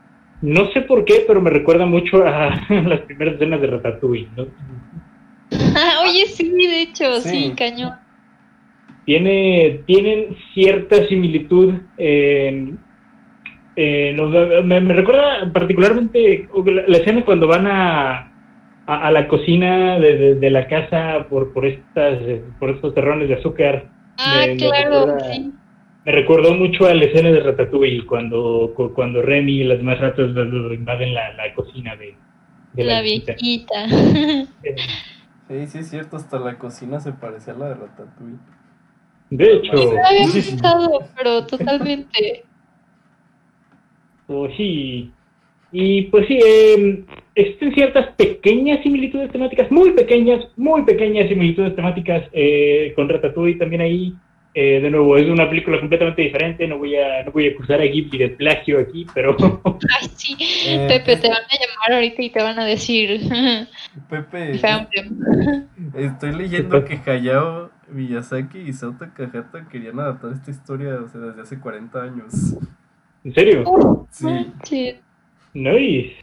[0.43, 4.47] no sé por qué, pero me recuerda mucho a las primeras escenas de Ratatouille, ¿no?
[6.03, 7.53] oye, sí, de hecho, sí, Sí.
[7.57, 7.93] cañón.
[9.05, 12.79] Tiene, tienen cierta similitud en,
[13.77, 18.33] en- sea, me, me recuerda particularmente la, la escena cuando van a,
[18.87, 22.19] a, a la cocina de, de- de la casa por, por estas
[22.59, 23.85] por estos terrones de azúcar.
[24.19, 25.53] Ah, Me- me claro, recuerda- sí.
[26.07, 29.99] Me recordó mucho a la escena de Ratatouille cuando, cu- cuando Remy y las demás
[30.01, 30.29] ratas
[30.75, 32.15] invaden la, la cocina de,
[32.75, 33.87] de La viejita.
[34.63, 34.77] Eh,
[35.49, 38.37] Sí, sí, es cierto, hasta la cocina se parecía a la de Ratatouille.
[39.31, 42.45] De hecho, No lo había pensado, pero totalmente.
[44.27, 45.11] Oh, sí.
[45.73, 52.23] Y pues sí, eh, existen ciertas pequeñas similitudes temáticas, muy pequeñas, muy pequeñas similitudes temáticas
[52.33, 54.15] eh, con Ratatouille también ahí.
[54.57, 57.81] Eh, de nuevo, es una película completamente diferente, no voy a, no voy a acusar
[57.81, 59.37] a Ghibli de plagio aquí, pero
[60.01, 60.37] Ay, sí.
[60.65, 63.21] Eh, Pepe, te van a llamar ahorita y te van a decir.
[64.09, 64.53] Pepe,
[65.99, 71.43] estoy leyendo que Hayao Miyazaki y Sao Takahata querían adaptar esta historia o sea, desde
[71.43, 72.57] hace 40 años.
[73.25, 74.53] en serio, Sí.
[74.65, 74.97] Sí.
[75.55, 76.15] nice.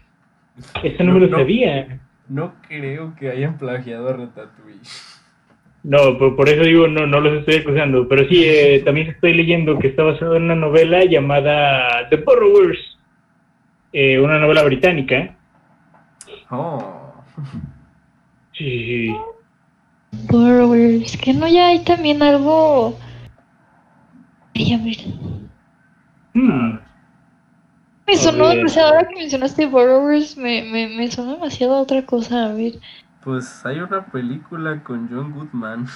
[0.84, 1.38] Eso no, me lo No, no.
[1.38, 2.00] sabía.
[2.30, 4.80] No creo que hayan plagiado a Ratatouille.
[5.84, 9.34] No, por, por eso digo, no, no los estoy acusando, pero sí, eh, también estoy
[9.34, 12.78] leyendo que está basado en una novela llamada The Borrowers,
[13.92, 15.36] eh, una novela británica.
[16.52, 17.14] Oh.
[18.54, 19.16] Sí, sí, sí.
[20.12, 21.18] Borrowers.
[21.18, 22.98] Que no ya hay también algo.
[24.56, 24.98] Ay, a ver.
[26.34, 26.80] Hmm.
[28.08, 28.58] Me A sonó ver.
[28.58, 28.90] demasiado.
[28.90, 32.46] Ahora que mencionaste Borrowers, me, me, me sonó demasiado a otra cosa.
[32.46, 32.80] A ver.
[33.24, 35.88] Pues hay una película con John Goodman.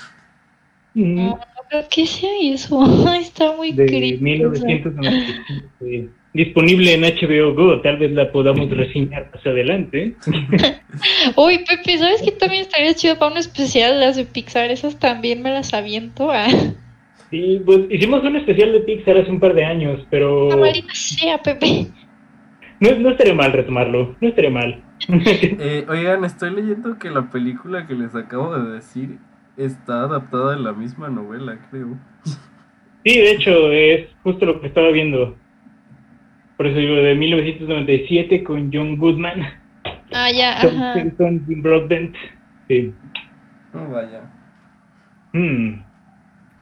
[0.95, 2.83] Mm, No, no creo que sea eso.
[3.15, 4.21] Está muy de creepy.
[4.21, 6.13] 1995.
[6.35, 10.17] Disponible en HBO Go, tal vez la podamos reseñar más adelante.
[11.37, 14.69] Uy, Pepe, ¿sabes qué también estaría chido para un especial de las de Pixar?
[14.69, 16.31] Esas también me las aviento.
[16.31, 16.47] Ah,
[17.31, 20.93] Sí, pues hicimos un especial de Pixar hace un par de años, pero la maldita
[20.93, 21.87] sea, Pepe.
[22.81, 24.83] no, no estaría mal retomarlo, no estaría mal.
[25.09, 29.19] Eh, oigan, estoy leyendo que la película que les acabo de decir
[29.55, 31.97] está adaptada de la misma novela, creo.
[33.05, 35.37] Sí, de hecho, es justo lo que estaba viendo.
[36.57, 39.41] Por eso digo, de 1997 con John Goodman,
[40.13, 40.93] Ah, ya, Tom ajá.
[40.93, 42.15] Simpson, Jim Broadbent.
[42.67, 42.93] Sí.
[43.73, 44.21] No vaya.
[45.33, 45.81] Hmm.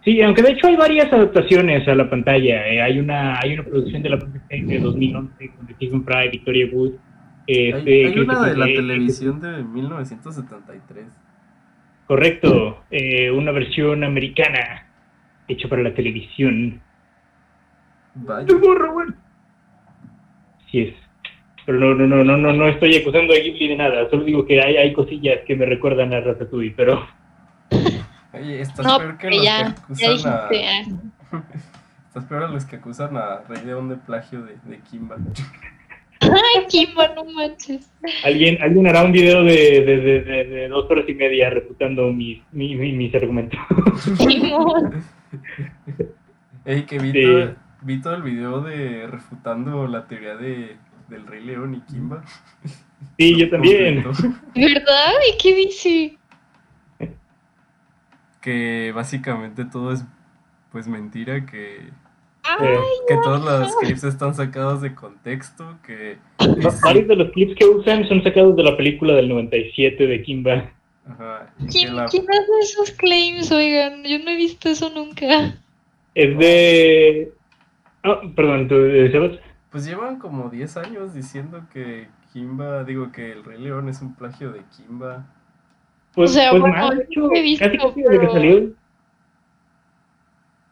[0.03, 2.67] Sí, aunque de hecho hay varias adaptaciones a la pantalla.
[2.67, 6.29] eh, hay una hay una producción de la propia serie de 2011 con Stephen Fry,
[6.29, 6.93] Victoria Wood.
[7.47, 11.05] Hay, este, hay una de la televisión de 1973.
[12.07, 14.87] Correcto, eh, una versión americana
[15.47, 16.81] hecha para la televisión.
[18.15, 18.47] Vaya.
[20.73, 20.95] Sí es.
[21.67, 24.09] Pero no, no, no, no, no, no estoy acusando a Ghibli de nada.
[24.09, 27.05] Solo digo que hay, hay cosillas que me recuerdan a Ratatouille, pero
[28.33, 30.49] Oye, estás No, peor que los ya, que ya acusan a.
[31.31, 31.43] ah.
[32.07, 35.17] Estás peor a los que acusan a Rey León de plagio de, de Kimba.
[36.21, 37.91] Ay, Kimba, no manches.
[38.23, 42.11] alguien, alguien hará un video de, de, de, de- de dos horas y media refutando
[42.11, 43.59] mis, mi- mi- mis argumentos.
[46.65, 47.45] Ey, que vi, Sí.
[47.83, 50.77] Vi todo el video de refutando la teoría de,
[51.09, 52.23] del Rey León y Kimba.
[53.19, 53.97] Sí, yo también.
[54.55, 55.11] ¿Verdad?
[55.33, 56.17] ¿Y qué dice?
[58.41, 60.03] Que básicamente todo es
[60.71, 61.89] pues mentira, que,
[62.43, 67.31] Ay, Eh, que todos los clips están sacados de contexto, que Va- Varios de los
[67.31, 70.71] clips que usan son sacados de la película del 97 de Kimba.
[71.05, 71.53] Ajá.
[71.59, 73.51] y que ¿Quién, la- quién hace esos claims?
[73.51, 75.53] Oigan, yo no he visto eso nunca.
[76.15, 77.33] Es de...
[78.03, 79.39] Ah, perdón, ¿tú decías?
[79.71, 84.15] Pues llevan como 10 años diciendo que Kimba, digo que el Rey León es un
[84.15, 85.25] plagio de Kimba.
[86.13, 88.73] Pues, O sea, pues bueno, más, de hecho, he visto, casi casi desde que salió,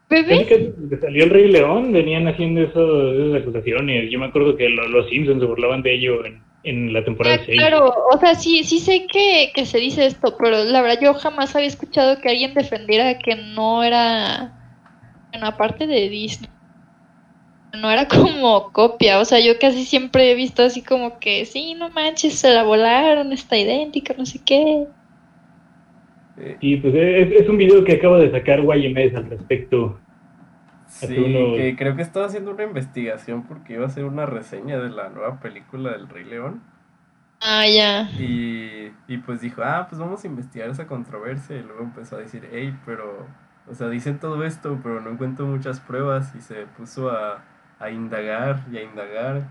[0.10, 0.40] ¿Bebé?
[0.48, 4.10] casi desde que salió el Rey León venían haciendo eso, esas acusaciones.
[4.12, 7.38] Yo me acuerdo que lo- los Simpsons se burlaban de ello en, en la temporada
[7.38, 7.72] Ah, 6.
[7.72, 11.14] claro, o sea, sí, sí sé que, que se dice esto, pero la verdad yo
[11.14, 14.56] jamás había escuchado que alguien defendiera que no era
[15.34, 16.50] una parte de Disney.
[17.74, 21.74] No era como copia, o sea, yo casi siempre he visto así como que, sí,
[21.76, 24.88] no manches, se la volaron, está idéntica, no sé qué.
[26.38, 30.00] Eh, Y pues es, es un video que acabo de sacar YMS al respecto.
[30.86, 34.26] sí, Hace unos- que creo que estaba haciendo una investigación porque iba a hacer una
[34.26, 36.64] reseña de la nueva película del Rey León.
[37.42, 38.08] Ah, ya.
[38.08, 41.56] Y, y pues dijo, ah, pues vamos a investigar esa controversia.
[41.58, 43.28] Y luego empezó a decir, hey, pero,
[43.66, 46.36] o sea, dicen todo esto, pero no encuentro muchas pruebas.
[46.36, 47.44] Y se puso a,
[47.82, 49.44] a indagar y a indagar.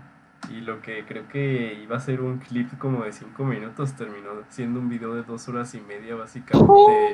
[0.49, 4.29] Y lo que creo que iba a ser un clip como de 5 minutos terminó
[4.49, 6.67] siendo un video de dos horas y media, básicamente.
[6.67, 7.09] Oh.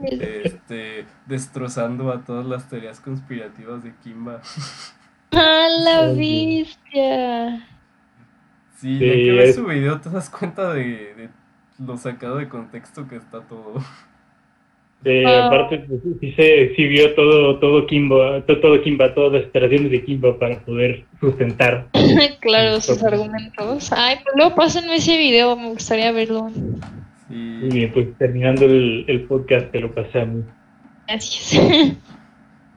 [0.00, 4.40] Este, destrozando a todas las teorías conspirativas de Kimba.
[5.32, 7.66] ¡A la bestia!
[8.76, 10.82] Sí, Sí, ya que ves es- su video te das cuenta de,
[11.14, 11.30] de
[11.78, 13.74] lo sacado de contexto que está todo.
[15.08, 15.46] Eh, Ah.
[15.46, 20.02] Aparte, pues, sí se exhibió todo, todo Kimba, to- todo Kimba, todas las operaciones de
[20.04, 21.86] Kimba para poder sustentar.
[22.40, 23.92] claro, sus argumentos.
[23.92, 26.50] Ay, pues luego pásenme ese video, me gustaría verlo.
[27.28, 30.44] Muy bien, pues terminando el, el podcast te lo pasamos.
[31.06, 31.62] Gracias.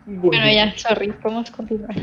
[0.06, 1.94] Bueno, ya, sorry, podemos continuar.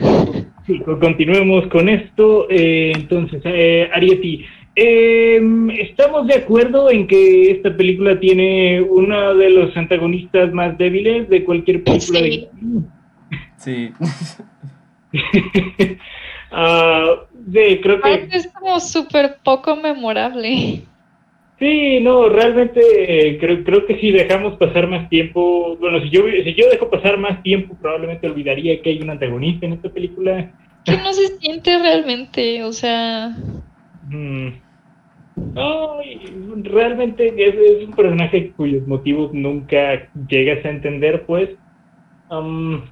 [0.67, 2.47] Sí, co- continuemos con esto.
[2.51, 4.45] Eh, entonces, eh, Arieti,
[4.77, 5.41] eh,
[5.81, 11.45] ¿estamos de acuerdo en que esta película tiene uno de los antagonistas más débiles de
[11.45, 12.31] cualquier película Sí.
[12.31, 12.49] de...
[13.57, 13.93] sí.
[16.53, 18.29] Ah, sí, creo que...
[18.31, 20.83] Es como súper poco memorable.
[21.59, 26.23] Sí, no, realmente eh, creo, creo que si dejamos pasar más tiempo, bueno, si yo,
[26.45, 30.51] si yo dejo pasar más tiempo, probablemente olvidaría que hay un antagonista en esta película.
[30.85, 33.35] Que no se siente realmente, o sea.
[34.09, 34.49] Mm.
[35.37, 35.99] No,
[36.63, 41.51] realmente es, es un personaje cuyos motivos nunca llegas a entender, pues.
[42.31, 42.83] Am,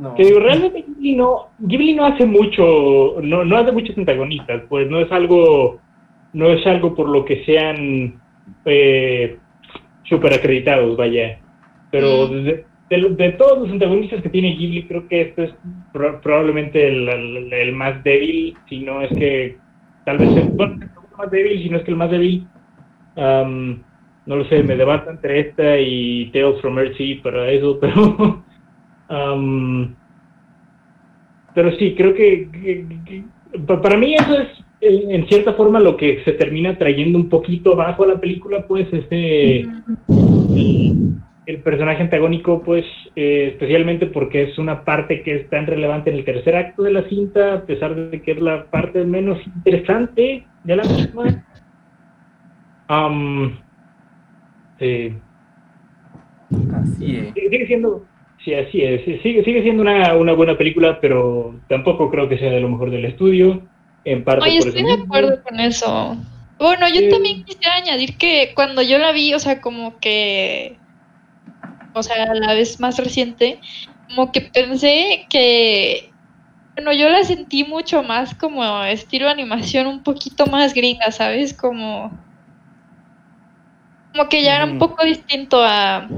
[0.00, 0.14] No.
[0.14, 4.88] que digo, realmente Ghibli no, Ghibli no hace mucho, no, no hace muchos antagonistas, pues
[4.88, 5.80] no es algo,
[6.32, 8.20] no es algo por lo que sean
[8.64, 9.36] eh,
[10.04, 11.40] super acreditados, vaya.
[11.90, 12.44] Pero Mm.
[12.44, 15.54] de, de lo- de todos los antagonistas que tiene Ghibli, creo que este es
[15.92, 19.56] pro- probablemente el, el- el más débil, si no es que
[20.04, 20.86] tal vez el, bueno,
[21.18, 22.46] más débil, si no es que el más débil.
[23.16, 23.82] Am,
[24.26, 28.44] no lo sé, me debato entre esta y Tales from Earthsea para eso, pero
[29.08, 29.94] am,
[31.54, 34.48] pero sí, creo que, que- que- pa- para mí eso es
[34.80, 38.86] en, cierta forma lo que se termina trayendo un poquito abajo a la película, pues
[38.92, 39.66] ese
[40.54, 41.14] el,
[41.48, 42.84] el personaje antagónico, pues
[43.16, 46.92] eh, especialmente porque es una parte que es tan relevante en el tercer acto de
[46.92, 51.44] la cinta, a pesar de que es la parte menos interesante de la misma.
[54.78, 55.14] Sí,
[56.74, 57.32] Así es.
[57.32, 58.04] sigue siendo,
[58.44, 62.50] sí, así es, sigue, sigue siendo una, una buena película, pero tampoco creo que sea
[62.50, 63.62] de lo mejor del estudio,
[64.04, 66.16] en parte Oye, por estoy de acuerdo con eso.
[66.58, 70.76] Bueno, yo también quisiera añadir que cuando yo la vi, o sea, como que,
[71.98, 73.60] o sea, la vez más reciente,
[74.08, 76.12] como que pensé que,
[76.74, 81.54] bueno, yo la sentí mucho más como estilo animación, un poquito más gringa, ¿sabes?
[81.54, 82.10] Como,
[84.12, 86.08] como que ya era un poco distinto a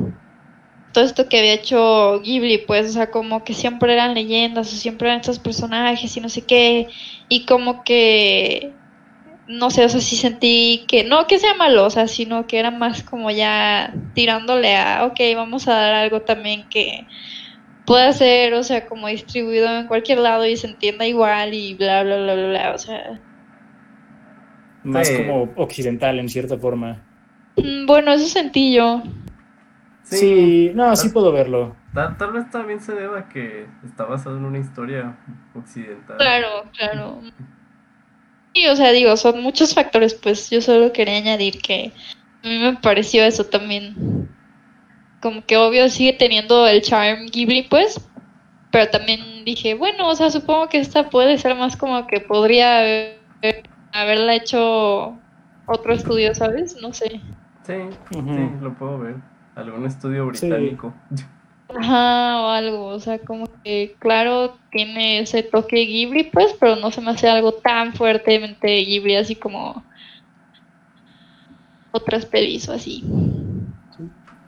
[0.92, 4.76] todo esto que había hecho Ghibli, pues, o sea, como que siempre eran leyendas o
[4.76, 6.88] siempre eran estos personajes y no sé qué,
[7.28, 8.79] y como que,
[9.50, 12.58] no sé, o sea, sí sentí que, no que sea malo, o sea, sino que
[12.58, 17.06] era más como ya tirándole a, ok, vamos a dar algo también que
[17.84, 22.02] pueda ser, o sea, como distribuido en cualquier lado y se entienda igual y bla,
[22.04, 23.20] bla, bla, bla, bla, o sea,
[24.84, 25.16] Más Sí.
[25.16, 27.02] como occidental en cierta forma.
[27.56, 29.02] mm, bueno, eso sentí yo.
[30.04, 31.76] Sí, no, sí puedo verlo.
[31.94, 35.16] Tal, tal vez también se deba a que está basado en una historia
[35.54, 36.16] occidental.
[36.18, 37.20] Claro, claro.
[38.54, 41.92] Sí, o sea, digo, son muchos factores, pues yo solo quería añadir que
[42.42, 44.28] a mí me pareció eso también.
[45.20, 48.00] Como que obvio sigue teniendo el charm Ghibli, pues,
[48.72, 52.80] pero también dije, bueno, o sea, supongo que esta puede ser más como que podría
[52.80, 53.20] haber-
[53.92, 55.18] haberla hecho
[55.66, 56.76] otro estudio, ¿sabes?
[56.80, 57.20] No sé.
[57.66, 57.74] Sí,
[58.12, 59.16] sí, lo puedo ver.
[59.54, 60.50] Algún estudio Sí.
[61.78, 66.90] Ajá, o algo, o sea, como que, claro, tiene ese toque Ghibli, pues, pero no
[66.90, 69.82] se me hace algo tan fuertemente Ghibli, así como
[71.92, 73.04] otras pelis o así.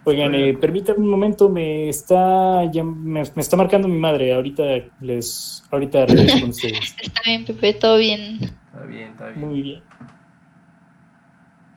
[0.04, 4.34] Oigan, eh, permítanme un momento, me está, ya me, me está marcando mi madre.
[4.34, 4.64] Ahorita
[5.00, 6.96] les, ahorita con ustedes.
[7.00, 8.38] Está bien, Pepe, todo bien.
[8.42, 9.40] Está bien, está bien.
[9.40, 9.82] Muy bien.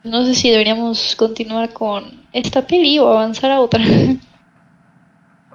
[0.02, 3.84] No sé si deberíamos continuar con esta peli o avanzar a otra.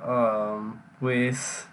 [0.06, 1.70] Um, pues.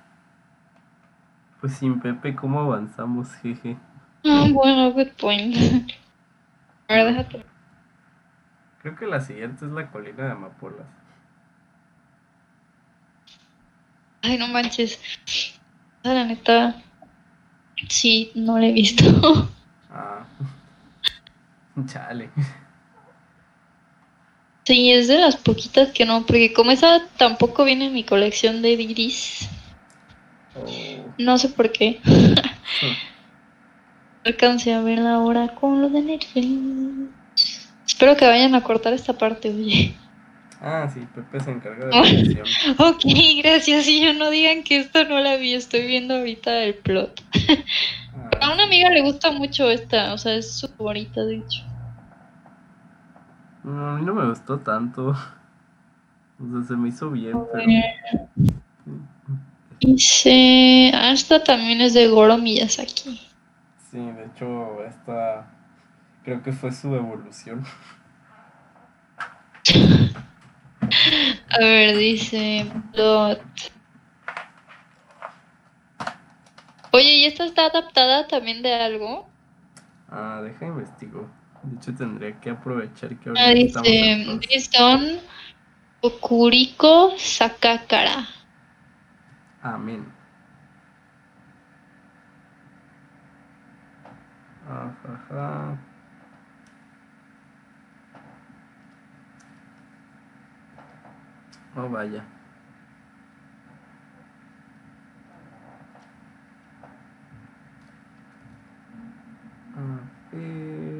[1.60, 3.34] Pues sin Pepe, ¿cómo avanzamos?
[3.36, 3.76] Jeje.
[4.24, 5.56] Ah, bueno, good point.
[6.88, 7.44] A ver, déjate.
[8.82, 10.86] Creo que la siguiente es la colina de amapolas.
[14.22, 15.00] Ay, no manches.
[16.02, 16.76] La neta,
[17.88, 19.48] sí, no la he visto.
[19.90, 20.24] Ah.
[21.86, 22.30] Chale.
[24.68, 28.60] Sí, es de las poquitas que no, porque como esa tampoco viene en mi colección
[28.60, 29.48] de DVDs,
[30.54, 31.14] Oh.
[31.18, 32.00] no sé por qué.
[34.24, 36.48] Alcancé a verla ahora con lo de Netflix.
[37.86, 39.94] Espero que vayan a cortar esta parte, oye.
[40.60, 42.46] Ah, sí, Pepe se encarga de la edición.
[42.78, 43.04] Ok,
[43.42, 43.86] gracias.
[43.88, 47.22] Y yo no digan que esto no la vi, estoy viendo ahorita el plot.
[47.32, 51.62] A Ah, una amiga le gusta mucho esta, o sea, es su favorita, de hecho.
[53.64, 55.08] No, a mí no me gustó tanto.
[55.08, 55.14] O
[56.52, 57.64] sea, se me hizo bien, pero.
[59.80, 63.20] Dice, esta también es de Goro Miyazaki.
[63.90, 65.50] Sí, de hecho, esta.
[66.24, 67.64] Creo que fue su evolución.
[71.50, 72.70] A ver, dice.
[76.92, 79.28] Oye, ¿y esta está adaptada también de algo?
[80.10, 81.28] Ah, deja investigo.
[81.70, 84.46] De hecho, tendría que aprovechar que Ah, ahorita estamos dice, en paz.
[84.48, 85.20] based on
[86.00, 88.26] Okuriko Sakakara.
[89.62, 90.06] Amén.
[94.68, 95.76] Ajaja.
[101.76, 102.24] Oh, vaya.
[109.76, 110.97] A ver.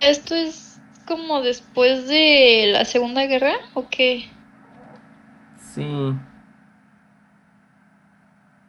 [0.00, 4.28] ¿Esto es como después de la Segunda Guerra o qué?
[5.58, 6.14] Sí.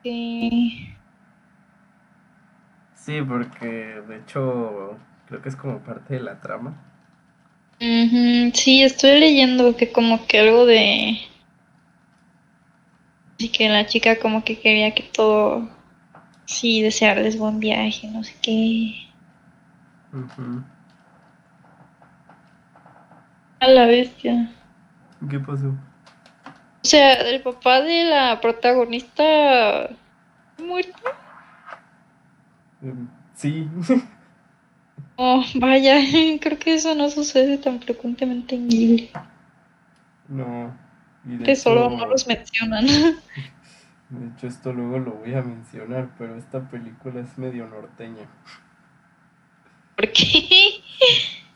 [0.03, 0.95] Sí.
[2.95, 6.75] Sí, porque de hecho creo que es como parte de la trama.
[8.53, 11.17] Sí, estoy leyendo que como que algo de...
[13.35, 15.67] Así que la chica como que quería que todo...
[16.45, 18.93] Sí, desearles buen viaje, no sé qué.
[20.13, 20.63] Ujú.
[23.61, 24.51] A la bestia.
[25.29, 25.69] ¿Qué pasó?
[25.69, 29.89] O sea, el papá de la protagonista...
[30.57, 30.99] ¿Muerto?
[32.81, 33.67] Em, Sí.
[35.23, 35.99] Oh, vaya,
[36.41, 38.67] creo que eso no sucede tan frecuentemente en
[40.29, 40.75] no.
[41.45, 42.87] Que solo no los mencionan.
[44.09, 48.25] De hecho, esto luego lo voy a mencionar, pero esta película es medio norteña.
[49.95, 50.81] ¿Por qué?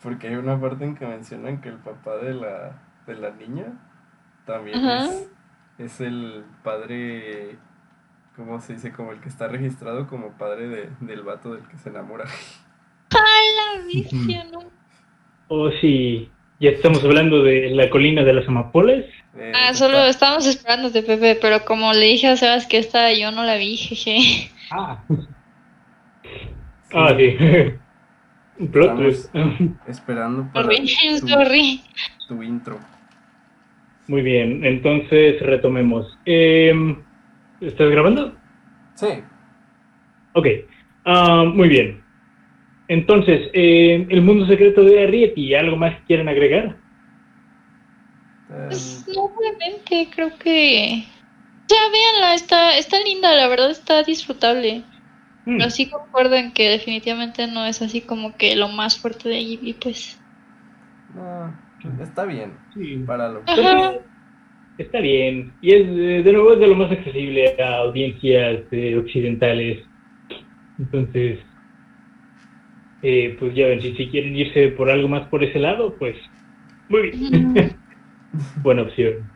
[0.06, 3.72] Porque hay una parte en que mencionan que el papá de la, de la niña
[4.46, 5.28] también es,
[5.78, 7.56] es el padre,
[8.36, 8.92] ¿cómo se dice?
[8.92, 12.24] Como el que está registrado como padre de- del vato del que se enamora.
[13.12, 14.60] La no.
[15.48, 16.30] Oh, sí.
[16.60, 19.04] Ya estamos hablando de la colina de las amapolas.
[19.36, 23.12] Eh, Ah, está- solo estábamos esperándote, Pepe, pero como le dije a Sebas que esta
[23.12, 24.52] yo no la vi, jeje.
[24.70, 25.02] Ah.
[26.94, 27.36] Ah, sí.
[28.72, 29.34] Plot twist.
[29.86, 31.82] Esperando para Sorry,
[32.26, 32.78] tu, tu intro.
[34.08, 36.18] Muy bien, entonces retomemos.
[36.24, 37.02] Em,
[37.60, 38.34] ¿Estás grabando?
[38.94, 39.08] Sí.
[40.34, 40.46] Ok,
[41.06, 42.02] Ah, muy bien.
[42.88, 46.76] Entonces, eh, el mundo secreto de Arrietty, ¿algo más que quieran agregar?
[48.48, 51.04] Pues no, obviamente, creo que.
[51.64, 54.82] O sea, véanla, está, está linda, la verdad está disfrutable.
[55.46, 59.28] Hmm, Pero sí concuerdo en que definitivamente no es así como que lo más fuerte
[59.28, 60.20] de Ghibli, pues.
[61.14, 61.54] no,
[62.02, 62.52] está bien.
[62.74, 63.02] sí.
[63.06, 63.94] Para lo Ajá.
[64.76, 65.54] Está bien.
[65.62, 69.86] Y es, de nuevo, es de lo más accesible a audiencias eh, occidentales.
[70.78, 71.38] Entonces,
[73.02, 76.16] eh, pues ya ven, si, si quieren irse por algo más por ese lado, pues
[76.88, 77.54] muy bien.
[78.62, 79.30] Buena opción.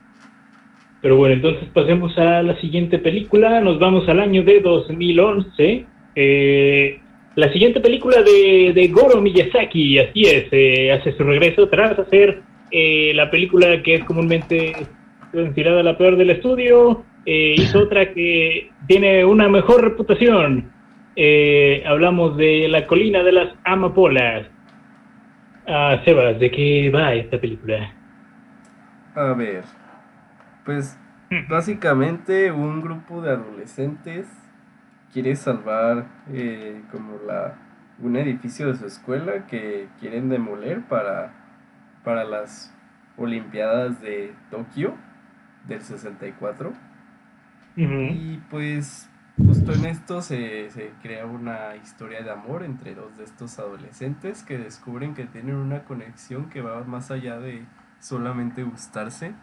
[1.01, 3.61] Pero bueno, entonces pasemos a la siguiente película.
[3.61, 5.87] Nos vamos al año de 2011.
[6.23, 7.01] Eh,
[7.35, 12.43] la siguiente película de, de Goro Miyazaki, así es, eh, hace su regreso tras hacer
[12.71, 14.75] eh, la película que es comúnmente
[15.33, 17.05] considerada la peor del estudio.
[17.25, 20.71] Eh, hizo otra que tiene una mejor reputación.
[21.17, 24.47] Eh, hablamos de La colina de las amapolas.
[25.67, 27.95] Ah, Sebas, ¿de qué va esta película?
[29.15, 29.65] A ver,
[30.67, 30.99] pues
[31.49, 34.40] básicamente un grupo de adolescentes
[35.13, 37.57] quiere salvar eh, como la
[38.03, 41.33] un edificio de su escuela que quieren demoler para,
[42.05, 42.75] para las
[43.17, 44.95] Olimpiadas de Tokio
[45.69, 46.73] del 64.
[47.77, 53.25] Y pues justo en esto se, se crea una historia de amor entre dos de
[53.25, 57.65] estos adolescentes que descubren que tienen una conexión que va más allá de
[58.01, 59.35] solamente gustarse.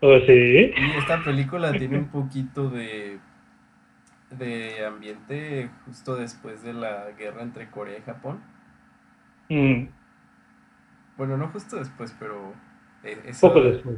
[0.00, 0.72] ¿Oh, sí?
[0.76, 3.18] Y esta película tiene un poquito de,
[4.38, 8.42] de ambiente justo después de la guerra entre Corea y Japón.
[9.50, 9.88] Mm,
[11.16, 12.52] Bueno, no justo después, pero...
[13.24, 13.96] eso- poco después.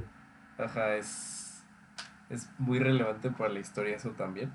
[0.58, 1.64] Ajá, es,
[2.30, 4.52] es muy relevante para la historia eso también.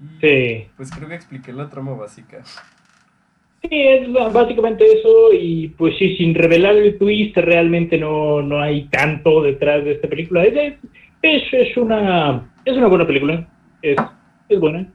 [0.00, 0.66] Y Sí.
[0.76, 2.42] pues creo que expliqué la trama básica.
[3.62, 8.88] Sí, es básicamente eso y pues sí, sin revelar el twist, realmente no, no hay
[8.90, 10.44] tanto detrás de esta película.
[10.44, 10.74] Es, es,
[11.22, 13.48] es, es una, es una buena película,
[13.80, 13.96] es,
[14.48, 14.86] es buena.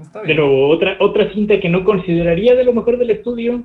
[0.00, 0.36] Está bien.
[0.36, 3.62] Pero otra, otra cinta que no consideraría de lo mejor del estudio,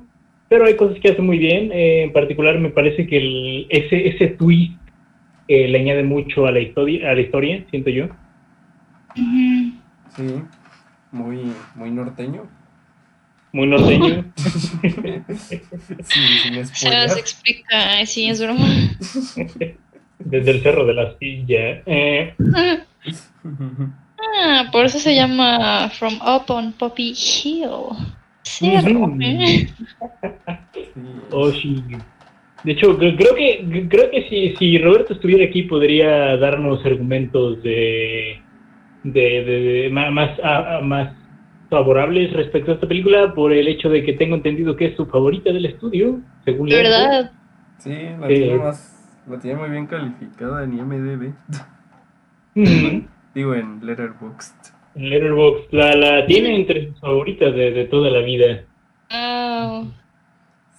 [0.48, 1.70] pero hay cosas que hace muy bien.
[1.72, 4.72] eh, en particular me parece que el, ese, ese twist
[5.48, 8.08] eh, le añade mucho a la historia, a la historia, siento yo.
[9.14, 10.42] Sí,
[11.12, 12.48] muy, muy norteño.
[13.52, 14.24] Muy norteño.
[16.04, 18.64] Sí, sin Se las explica, sí, es broma.
[20.18, 21.82] Desde el cerro de la silla.
[21.86, 22.34] Eh,
[24.42, 27.68] Ah, por eso se llama From Up on Poppy Hill.
[27.92, 28.06] ¿eh?
[28.42, 29.68] Sí.
[31.30, 31.82] Oh, sí.
[32.64, 37.62] De hecho, cre- creo que creo que si, si Roberto estuviera aquí podría darnos argumentos
[37.62, 38.40] de,
[39.04, 41.14] de, de- más, a- a- más
[41.70, 45.06] favorables respecto a esta película por el hecho de que tengo entendido que es su
[45.06, 46.78] favorita del estudio, según leo.
[46.82, 47.32] verdad.
[47.78, 48.34] Sí, la Eh.
[48.38, 51.32] tiene más, la tiene muy bien calificada en IMDb.
[53.34, 54.54] Digo, en Letterboxd.
[54.96, 58.64] En Letterboxd la, la tiene entre sus favoritas de, de toda la vida.
[59.10, 59.92] Wow.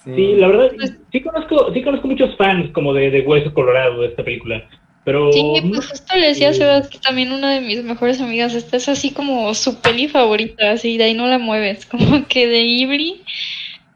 [0.03, 4.01] Sí, la verdad, Pues- sí conozco, sí conozco muchos fans como de, de Hueso Colorado
[4.01, 4.67] de esta película,
[5.05, 8.55] pero Sí, pues justo le decía a Sebas que también una de mis mejores amigas,
[8.55, 12.47] esta es así como su peli favorita, así de ahí no la mueves, como que
[12.47, 13.21] de Ghibli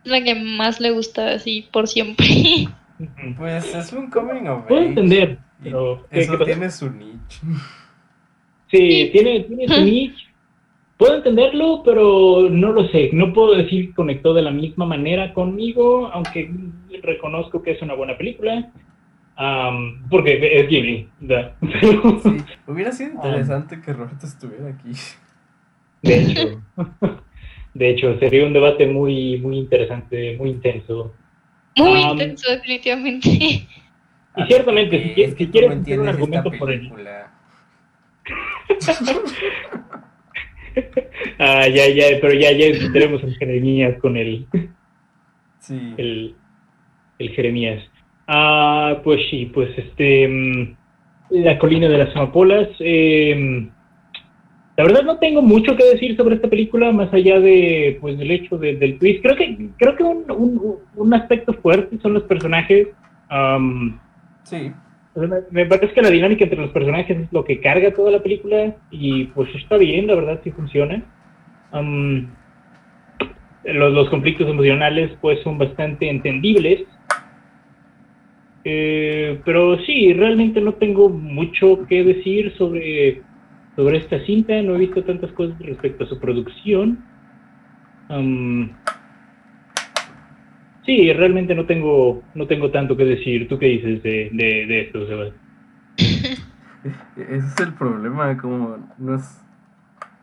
[0.04, 2.28] es la que más le gusta, así por siempre.
[3.38, 4.90] Pues es un coming of Puedo age.
[4.90, 7.40] entender, y pero ¿qué- Eso qué tiene su niche.
[8.78, 10.24] Sí, tiene, tiene su niche.
[10.98, 13.10] Puedo entenderlo, pero no lo sé.
[13.14, 16.50] No puedo decir que conectó de la misma manera conmigo, aunque
[17.04, 18.72] reconozco que es una buena película.
[19.38, 21.10] Am, porque es Ghibli.
[21.20, 24.92] Sí, hubiera sido interesante que Roberto estuviera aquí.
[26.02, 26.62] de hecho,
[27.74, 31.14] de hecho, sería un debate muy, muy interesante, muy intenso.
[31.78, 33.28] Muy Um, intenso, definitivamente.
[34.38, 36.90] Y ciertamente, si, Es quieres- que si quieres hacer un argumento por el...
[41.40, 44.46] Ah, ya, ya, pero ya, ya tenemos el Jeremías con el,
[45.60, 45.94] Sí.
[45.98, 46.36] el,
[47.20, 47.84] el Jeremías.
[48.28, 50.76] Ah, pues sí, pues este, mm,
[51.44, 52.68] la colina de las amapolas.
[52.80, 53.70] eh,
[54.78, 58.30] la verdad no tengo mucho que decir sobre esta película, más allá de, pues, del
[58.32, 59.22] hecho de- del twist.
[59.24, 62.90] Creo que, creo que un, un, un aspecto fuerte son los personajes.
[64.44, 64.72] Sí.
[65.52, 68.76] Me- parece que la dinámica entre los personajes es lo que carga toda la película
[68.92, 71.04] y pues está bien, la verdad sí funciona.
[71.72, 72.28] Am,
[73.64, 76.86] los, los conflictos emocionales pues son bastante entendibles.
[78.64, 83.22] Eh, pero sí, realmente no tengo mucho que decir sobre,
[83.76, 87.04] sobre esta cinta, no he visto tantas cosas respecto a su producción.
[88.10, 88.72] Am,
[90.86, 93.48] sí, realmente no tengo, no tengo tanto que decir.
[93.48, 95.34] ¿Tú qué dices de, de, de esto, Sebas?
[97.16, 99.42] Ese es el problema, como no es...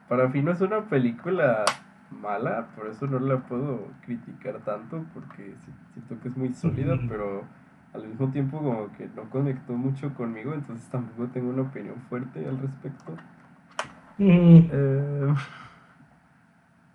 [0.08, 1.64] Para mí no es una película
[2.10, 5.54] mala, por eso no la puedo criticar tanto, porque
[5.94, 7.44] siento que es muy sólida, pero
[7.94, 12.46] al mismo tiempo como que no conectó mucho conmigo, entonces tampoco tengo una opinión fuerte
[12.46, 13.16] al respecto.
[14.18, 15.34] Mm, Eh,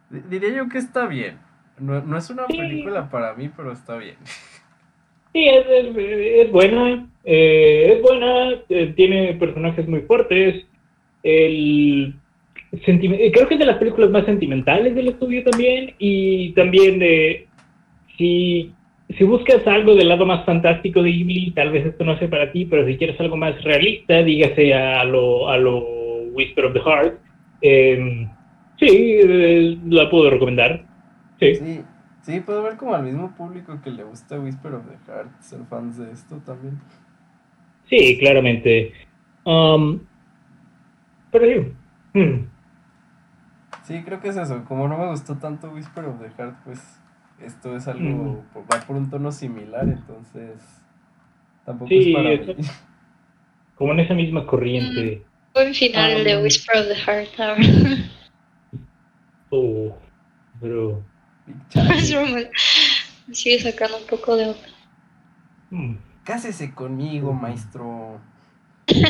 [0.09, 1.37] di- diría yo que está bien.
[1.79, 2.57] No, no es una Sí.
[2.57, 4.15] película para mí, pero está bien.
[5.33, 5.95] Sí, es, es,
[6.47, 7.07] es buena.
[7.23, 10.65] Eh, es buena, eh, tiene personajes muy fuertes.
[11.21, 12.15] El
[12.71, 15.93] eh, creo que es de las películas más sentimentales del estudio también.
[15.99, 17.45] Y también de
[18.17, 18.71] si,
[19.15, 22.51] si buscas algo del lado más fantástico de Ghibli, tal vez esto no sea para
[22.51, 25.79] ti, pero si quieres algo más realista, dígase a lo, a lo
[26.31, 27.13] Whisper of the Heart.
[27.61, 28.27] eh,
[28.79, 30.83] sí, eh, la puedo recomendar.
[31.39, 31.55] Sí.
[31.55, 31.83] Sí,
[32.21, 35.59] sí, puedo ver como al mismo público que le gusta Whisper of the Heart ser
[35.69, 36.79] fans de esto también.
[37.89, 38.93] Sí, claramente.
[39.45, 39.99] Um,
[41.31, 41.73] pero sí.
[42.19, 42.45] Hmm.
[43.83, 44.65] Sí, creo que es eso.
[44.65, 46.99] Como no me gustó tanto Whisper of the Heart, pues
[47.39, 50.59] esto es algo, por- va por un tono similar, entonces
[51.65, 52.63] tampoco Sí, es para eso- mí.
[53.75, 55.23] Como en esa misma corriente.
[55.53, 57.57] Buen final de Um, Whisper of the Heart, verdad.
[59.49, 59.95] Oh,
[60.59, 61.01] pero.
[63.31, 64.67] Sigue sacando un poco de onda.
[65.71, 65.95] hmm.
[66.23, 68.19] Cásese conmigo, maestro.
[68.87, 69.09] La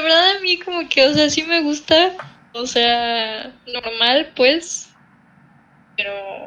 [0.00, 2.12] verdad a mí como que, o sea, sí me gusta,
[2.54, 4.90] o sea, normal pues,
[5.96, 6.46] pero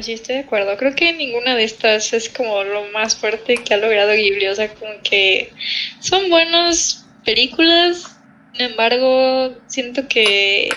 [0.00, 0.76] sí estoy de acuerdo.
[0.76, 4.54] Creo que ninguna de estas es como lo más fuerte que ha logrado Ghibli, o
[4.54, 5.52] sea, como que
[6.00, 8.18] son buenas películas,
[8.52, 10.68] sin embargo, siento que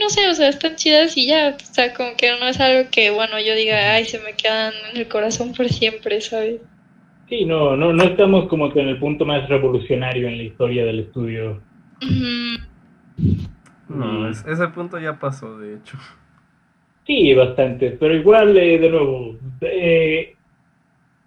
[0.00, 2.88] no sé, o sea, están chidas y ya, o sea, como que no es algo
[2.90, 6.60] que, bueno, yo diga, ay, se me quedan en el corazón por siempre, ¿sabes?
[7.28, 10.84] Sí, no, no, no estamos como que en el punto más revolucionario en la historia
[10.84, 11.60] del estudio.
[13.88, 15.98] No, es- ese punto ya pasó, de hecho.
[17.06, 20.34] Sí, bastante, pero igual, eh, de nuevo, eh,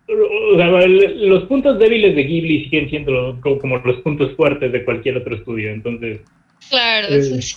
[0.08, 5.36] los puntos débiles de Ghibli siguen siendo como, como los puntos fuertes de cualquier otro
[5.36, 6.22] estudio, entonces
[6.70, 7.56] Claro, Eh, eso sí.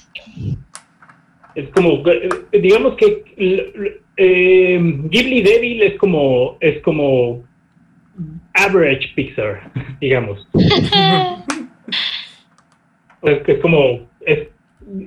[1.54, 3.24] Es como, eh, digamos que
[4.16, 4.78] eh,
[5.10, 7.44] Ghibli débil es como, es como
[8.54, 10.46] average Pixar, digamos.
[13.22, 14.48] Es, como, es,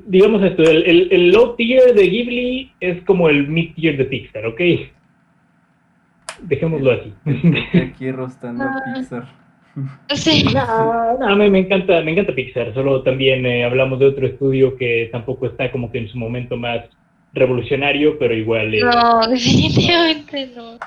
[0.07, 4.05] digamos esto, el, el, el low tier de Ghibli es como el mid tier de
[4.05, 4.59] Pixar, ¿ok?
[6.41, 7.13] Dejémoslo así.
[7.79, 8.93] Aquí rostando a Ah.
[8.95, 9.27] Pixar.
[10.15, 10.43] Sí.
[10.53, 14.75] No, no, me, me encanta, me encanta Pixar, solo también eh, hablamos de otro estudio
[14.78, 16.82] que tampoco está como que en su momento más
[17.34, 18.73] revolucionario, pero igual...
[18.73, 20.78] eh, No, definitivamente no.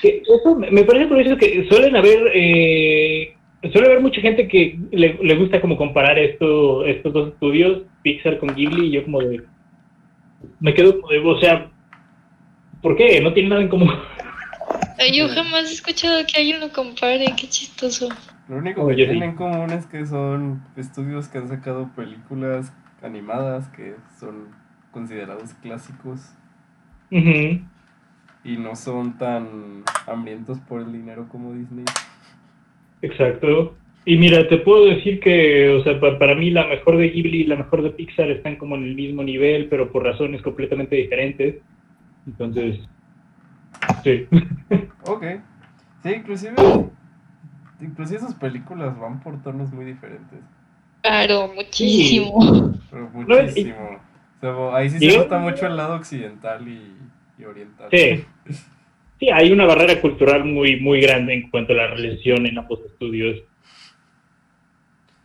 [0.00, 3.34] que eso me parece curioso que suelen haber eh,
[3.72, 8.38] suele haber mucha gente que le, le gusta como comparar esto estos dos estudios Pixar
[8.38, 9.40] con Ghibli y yo como de
[10.60, 11.70] me quedo como de o sea
[12.82, 13.20] ¿por qué?
[13.20, 13.90] no tiene nada en común
[15.08, 18.08] Yo jamás he escuchado que alguien lo compare, qué chistoso.
[18.48, 22.72] Lo único que tienen en común es que son estudios que han sacado películas
[23.02, 24.48] animadas que son
[24.90, 26.20] considerados clásicos.
[28.44, 31.84] Y no son tan hambrientos por el dinero como Disney.
[33.00, 33.76] exacto.
[34.04, 37.42] Y mira te puedo decir que o sea pa- para mí la mejor de Ghibli
[37.42, 40.96] y la mejor de Pixar están como en el mismo nivel pero por razones completamente
[40.96, 41.56] diferentes.
[42.26, 42.80] Entonces
[44.02, 44.26] sí
[45.06, 45.24] Ok.
[46.02, 46.54] Sí, inclusive,
[47.80, 50.38] inclusive sus películas van por tonos muy diferentes.
[51.02, 52.74] Claro, muchísimo.
[52.90, 54.00] Pero muchísimo.
[54.40, 56.96] O sea, ahí sí se nota mucho el lado occidental y,
[57.38, 57.88] y oriental.
[57.90, 58.24] Sí.
[59.20, 62.80] Sí, hay una barrera cultural muy, muy grande en cuanto a la relación en ambos
[62.84, 63.40] estudios.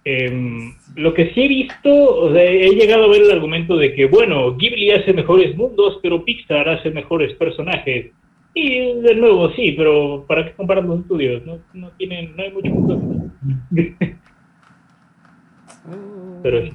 [0.03, 3.93] Em, lo que sí he visto, o sea, he llegado a ver el argumento de
[3.93, 8.12] que, bueno, Ghibli hace mejores mundos, pero Pixar hace mejores personajes.
[8.60, 11.45] Y de nuevo, sí, pero ¿para qué comparar los estudios?
[11.45, 12.99] No, no tienen, no hay mucho punto.
[16.41, 16.74] Pero sí.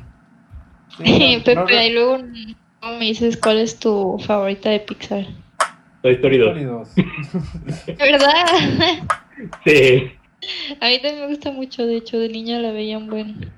[1.05, 5.27] sí, Pepe, no y luego no me dices cuál es tu favorita de Pixar.
[6.03, 6.49] Toy Story 2.
[6.51, 6.95] Story 2.
[7.99, 8.47] ¿Verdad?
[9.65, 10.13] Sí.
[10.81, 13.51] A mí también me gusta mucho, de hecho, de niña la veía un buen.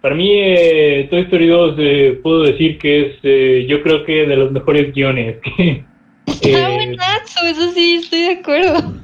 [0.00, 4.26] Para mí, eh, Toy Story 2 eh, puedo decir que es, eh, yo creo que
[4.26, 5.84] de los mejores guiones que...
[6.30, 8.94] Está eh, buenazo, eso sí, estoy de acuerdo.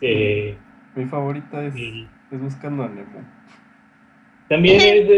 [0.00, 0.56] eh,
[0.94, 3.22] Mi favorita es, es Buscando a Nemo.
[4.48, 5.08] también es,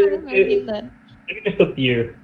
[0.49, 0.81] linda.
[0.81, 2.15] también es top tier.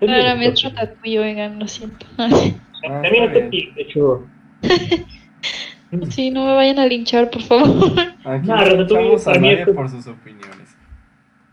[0.00, 0.62] Para mí es es.
[0.64, 2.06] Ratatouille, oigan, lo siento.
[2.18, 2.28] Ah,
[2.82, 4.26] También es está top tier, de hecho.
[6.10, 7.92] Sí, no me vayan a linchar, por favor.
[8.24, 10.59] Aquí No, no Ratatouille para mí es- por sus opiniones.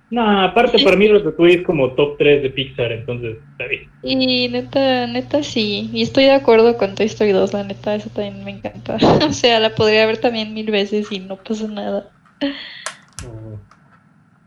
[0.10, 3.90] No, aparte para mí Ratatouille es como top 3 de Pixar, entonces está bien.
[4.04, 5.90] Y neta, neta sí.
[5.92, 8.98] Y estoy de acuerdo con Toy Story 2, la neta, eso también me encanta.
[9.28, 12.10] O sea, la podría ver también mil veces y no pasa nada.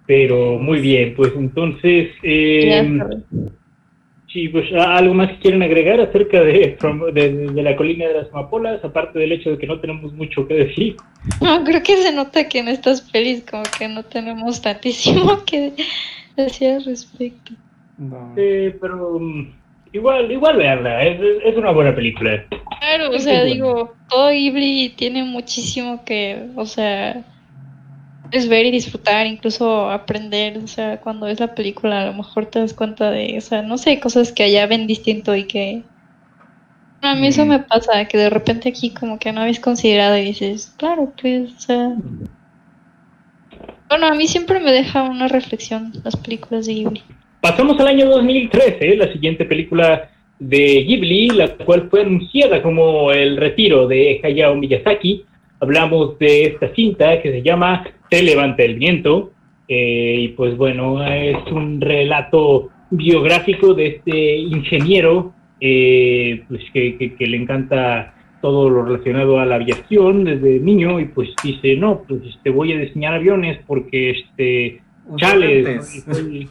[0.07, 2.99] Pero muy bien, pues entonces, eh.
[4.33, 6.79] Sí, pues ¿a- algo más que quieren agregar acerca de,
[7.13, 10.47] de, de la colina de las amapolas, aparte del hecho de que no tenemos mucho
[10.47, 10.97] que decir.
[11.43, 15.73] No, creo que se nota que en estas pelis como que no tenemos tantísimo que
[16.37, 17.53] decir al respecto.
[17.99, 18.33] No.
[18.37, 19.53] Eh, pero mm,
[19.93, 22.45] igual, igual veanla, es, una buena película.
[22.81, 27.23] Claro, o sea, digo, todo Ghibli tiene muchísimo que, o sea,
[28.31, 32.47] es ver y disfrutar, incluso aprender, o sea, cuando ves la película a lo mejor
[32.47, 35.83] te das cuenta de, o sea, no sé, cosas que allá ven distinto y que...
[37.03, 40.25] A mí eso me pasa, que de repente aquí como que no habéis considerado y
[40.25, 41.95] dices, claro, pues, o sea...
[43.89, 47.03] Bueno, a mí siempre me deja una reflexión las películas de Ghibli.
[47.41, 53.37] Pasamos al año 2013, la siguiente película de Ghibli, la cual fue anunciada como el
[53.37, 55.25] retiro de Hayao Miyazaki.
[55.59, 59.33] Hablamos de esta cinta que se llama Te levanta el viento.
[59.73, 67.15] eh, y pues bueno, es un relato biográfico de este ingeniero eh, pues que, que-
[67.15, 72.03] que le encanta todo lo relacionado a la aviación desde niño y pues dice, no,
[72.09, 74.81] pues este, voy a diseñar aviones porque este,
[75.17, 76.05] chales.
[76.09, 76.19] ¿no?
[76.35, 76.49] Y-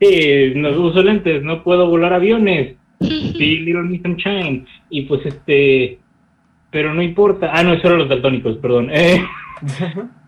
[0.00, 2.76] Sí, no uso lentes, no puedo volar aviones.
[3.00, 4.64] Sí, Little Miss Sunshine.
[4.90, 5.98] Y pues este,
[6.70, 7.50] pero no importa.
[7.52, 8.90] Ah, no, eso eran los daltónicos, perdón.
[8.92, 9.20] Eh,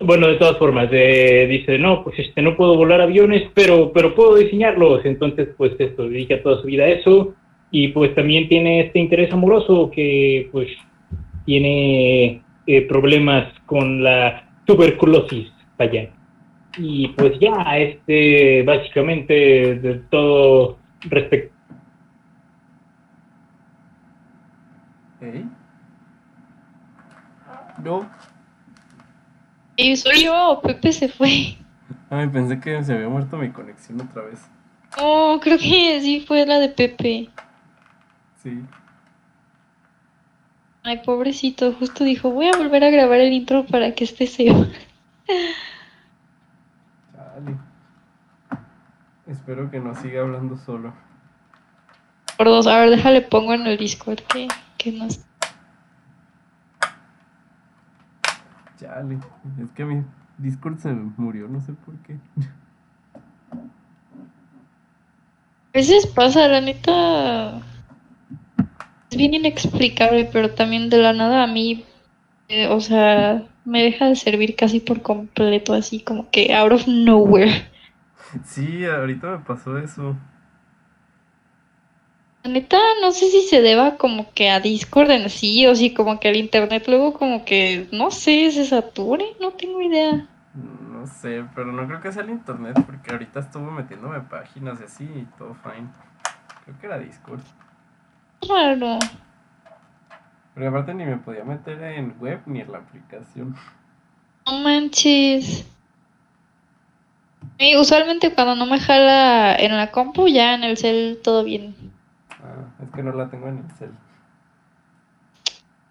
[0.00, 4.14] bueno, de todas formas, eh, dice, no, pues este, no puedo volar aviones, pero, pero
[4.14, 5.04] puedo diseñarlos.
[5.04, 7.34] Entonces, pues esto, dedica toda su vida a eso.
[7.70, 10.68] Y pues también tiene este interés amoroso que pues
[11.44, 16.10] tiene eh, problemas con la tuberculosis, vaya.
[16.78, 21.54] Y pues ya, este, básicamente de todo respecto.
[25.20, 25.44] ¿Eh?
[27.82, 28.08] No.
[29.76, 31.56] Y soy yo, Pepe se fue.
[32.10, 34.40] Ay, pensé que se había muerto mi conexión otra vez.
[34.98, 37.28] Oh, creo que sí fue la de Pepe.
[38.42, 38.62] Sí.
[40.84, 44.44] Ay, pobrecito, justo dijo, voy a volver a grabar el intro para que este se
[47.12, 47.56] Chale.
[49.26, 50.92] Espero que no siga hablando solo.
[52.36, 55.20] Por dos, a ver, déjale pongo en el Discord que, que nos...
[58.84, 59.18] Chale.
[59.62, 60.04] Es que mi
[60.38, 62.18] Discord se murió, no sé por qué.
[65.72, 67.62] A veces pasa, la neta...
[69.10, 71.84] Es bien inexplicable, pero también de la nada a mí,
[72.48, 76.86] eh, o sea, me deja de servir casi por completo, así como que out of
[76.86, 77.70] nowhere.
[78.44, 80.16] Sí, ahorita me pasó eso.
[82.44, 85.94] La neta, no sé si se deba como que a Discord en sí, o si
[85.94, 90.28] como que el internet luego como que, no sé, se sature, no tengo idea.
[90.54, 94.84] No sé, pero no creo que sea el internet porque ahorita estuve metiéndome páginas y
[94.84, 95.88] así y todo fine.
[96.64, 97.40] Creo que era Discord.
[98.46, 98.98] Raro.
[100.54, 103.56] Pero aparte ni me podía meter en web ni en la aplicación.
[104.46, 105.66] No manches.
[107.58, 111.83] Y usualmente cuando no me jala en la compu, ya en el cel todo bien.
[112.94, 113.90] Que no la tengo en el cel.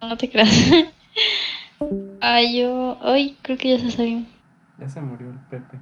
[0.01, 0.71] No te creas.
[2.21, 2.97] Ay, yo.
[3.01, 4.21] Ay, creo que ya se salió.
[4.79, 5.77] Ya se murió el Pepe.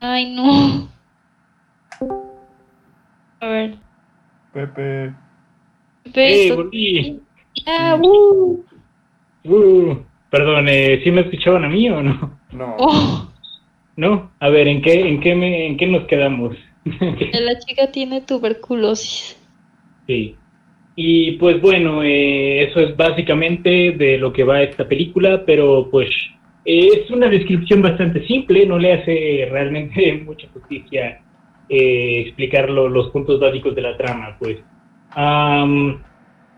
[0.00, 0.88] Ay, no.
[3.40, 3.76] A ver.
[4.52, 5.14] Pepe.
[6.04, 7.20] Pepe, ¡Eh, esto- volví!
[7.66, 8.64] Ya, uh.
[9.44, 9.96] Uh,
[10.30, 12.38] perdón, eh, ¿sí me escuchaban a mí o no?
[12.52, 12.76] No.
[12.78, 13.28] Oh,
[13.96, 14.30] ¿No?
[14.40, 16.56] A ver, ¿en qué, en qué, me, en qué nos quedamos?
[16.84, 19.36] la chica tiene tuberculosis.
[20.10, 20.42] Sí.
[20.96, 26.10] Y pues bueno, eh, eso es básicamente de lo que va esta película, pero pues
[26.64, 31.24] eh, es una descripción bastante simple, no le hace realmente mucha justicia
[31.68, 34.58] eh, explicar lo- los puntos básicos de la trama, pues.
[35.10, 36.02] Am,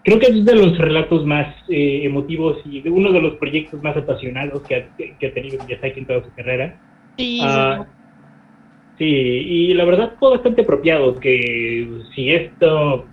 [0.04, 3.82] creo que es de los relatos más eh, emotivos y de uno de los proyectos
[3.82, 6.82] más apasionados que ha, que ha tenido Miyazaki en toda su carrera.
[7.18, 7.86] Sí, Ah,
[8.98, 13.11] sí, y la verdad fue bastante apropiado que si esto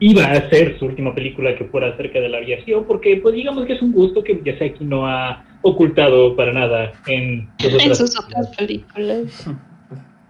[0.00, 3.66] iba a ser su última película que fuera acerca de la aviación, porque pues digamos
[3.66, 7.98] que es un gusto que Miyazaki no ha ocultado para nada en, sus en otras
[7.98, 9.46] sus otras películas.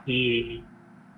[0.07, 0.61] y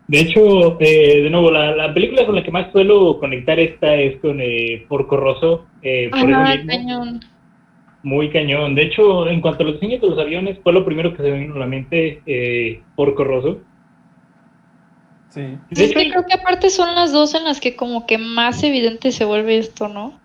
[0.09, 3.95] de hecho, eh, de nuevo, la, la película con la que más suelo conectar esta
[3.95, 5.67] es con eh, Porco Rosso.
[5.83, 7.21] eh, por Ajá, cañón.
[8.03, 8.75] Muy cañón.
[8.75, 11.31] De hecho, en cuanto a los diseños de los aviones, fue lo primero que se
[11.31, 13.61] me vino a la mente, eh, Porco Rosso.
[15.33, 15.41] Sí.
[15.71, 18.63] De Es que creo que aparte son las dos en las que como que más
[18.63, 20.21] evidente se vuelve esto, ¿no?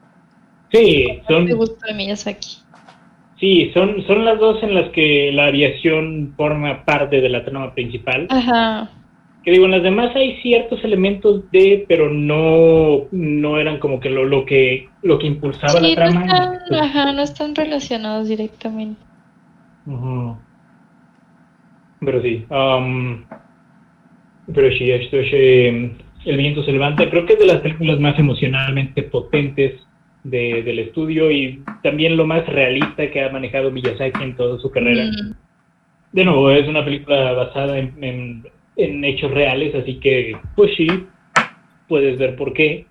[0.72, 2.58] sí, Me son, gusta de Miyazaki.
[3.40, 7.74] sí son, son las dos en las que la aviación forma parte de la trama
[7.74, 8.28] principal.
[8.30, 8.90] Ajá.
[9.46, 14.10] que digo, en las demás hay ciertos elementos de, pero no, no eran como que
[14.10, 16.54] lo, lo que lo que impulsaba Sí, la no trama.
[16.54, 19.00] están, ajá, no están relacionados directamente.
[19.86, 20.36] Ujú.
[22.02, 22.46] Pero sí.
[22.50, 23.26] am,
[24.54, 25.92] pero sí, esto es eh,
[26.26, 27.10] El viento se levanta.
[27.10, 29.74] Creo que es de las películas más emocionalmente potentes
[30.24, 34.70] de- del estudio y también lo más realista que ha manejado Miyazaki en toda su
[34.72, 35.06] carrera.
[35.06, 35.34] Mm,
[36.14, 38.44] De nuevo, es una película basada en, en-
[38.78, 40.88] en hechos reales, así que, pues sí,
[41.88, 42.86] puedes ver por qué.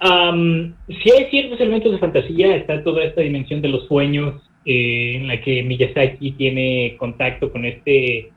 [0.00, 5.16] Am, sí hay ciertos elementos de fantasía, está toda esta dimensión de los sueños eh,
[5.16, 8.30] en la que Miyazaki tiene contacto con este,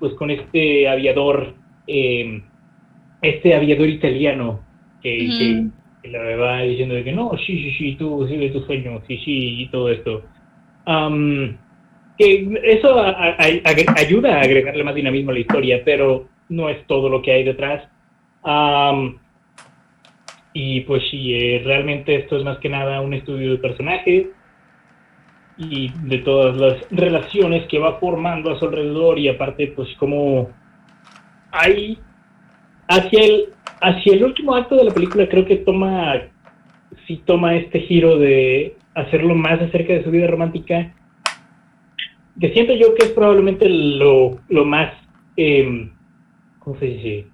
[0.00, 1.54] pues con este aviador,
[1.86, 2.42] eh,
[3.22, 4.60] este aviador italiano
[5.02, 5.38] que, Ujú.
[5.38, 9.16] que- le va diciendo de que no, sí, sí, sí, tú sigue tus sueños, sí,
[9.24, 10.22] sí, y todo esto.
[10.84, 11.56] Am,
[12.18, 16.68] que eso a- a- a- ayuda a agregarle más dinamismo a la historia, pero no
[16.68, 17.88] es todo lo que hay detrás.
[18.42, 19.18] Am,
[20.52, 24.26] y pues sí, eh, realmente esto es más que nada un estudio de personajes
[25.56, 30.50] y de todas las relaciones que va formando a su alrededor y aparte pues como
[31.54, 31.98] hay
[32.88, 33.44] hacia el
[33.80, 36.14] hacia el último acto de la película creo que toma
[37.06, 40.92] sí toma este giro de hacerlo más acerca de su vida romántica
[42.40, 44.92] que siento yo que es probablemente lo, lo más
[45.36, 45.90] eh,
[46.58, 47.26] ¿cómo se dice?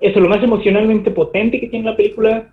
[0.00, 2.48] eso, lo más emocionalmente potente que tiene la película.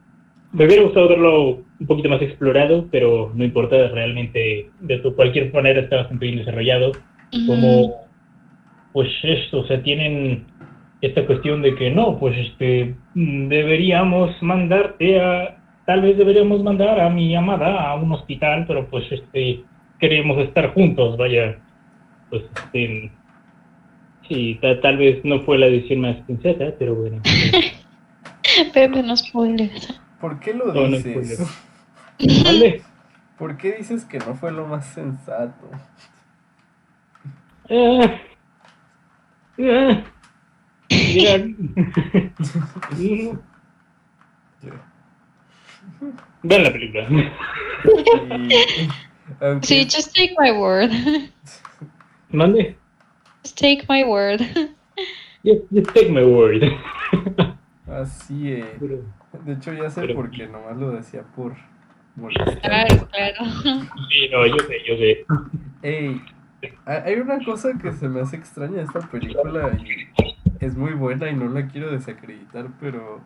[0.51, 5.81] Me hubiera gustado verlo un poquito más explorado, pero no importa, realmente de cualquier manera
[5.81, 6.91] está bastante bien desarrollado.
[7.45, 8.06] Como,
[8.97, 10.47] pues esto, o sea, tienen
[11.01, 16.99] esta cuestión de que no, pues este, mm, deberíamos mandarte a, tal vez deberíamos mandar
[16.99, 19.63] a mi amada a un hospital, pero pues este,
[19.99, 21.59] queremos estar juntos, vaya,
[22.31, 23.11] pues este,
[24.27, 27.21] sí, ta- tal vez no fue la decisión más sensata, pero bueno.
[28.73, 30.01] Pepe, no spoilers.
[30.19, 31.39] ¿Por qué lo No, no dices?
[32.45, 32.81] Vale.
[33.37, 35.69] ¿Por qué dices que no fue lo más sensato?
[37.69, 38.21] Ah.
[39.59, 40.03] Ah.
[40.89, 41.45] Mira.
[46.43, 47.07] Vean la película.
[47.09, 48.89] Y-
[49.41, 50.91] aunque- Sí, just take my word.
[52.31, 52.75] Mande.
[53.43, 54.39] Just take my word.
[55.43, 56.63] Just, just take my word.
[57.87, 58.65] Así es.
[58.79, 59.03] Pero-
[59.45, 61.55] De hecho, ya sé Pero- por qué, nomás lo decía por
[62.15, 62.59] molestar.
[62.61, 63.45] Claro, claro.
[64.09, 65.25] Sí, no, yo sé, yo sé.
[65.83, 66.21] Ey,
[66.85, 70.07] hay una cosa que se me hace extraña de esta película y
[70.59, 73.21] es muy buena y no la quiero desacreditar, pero.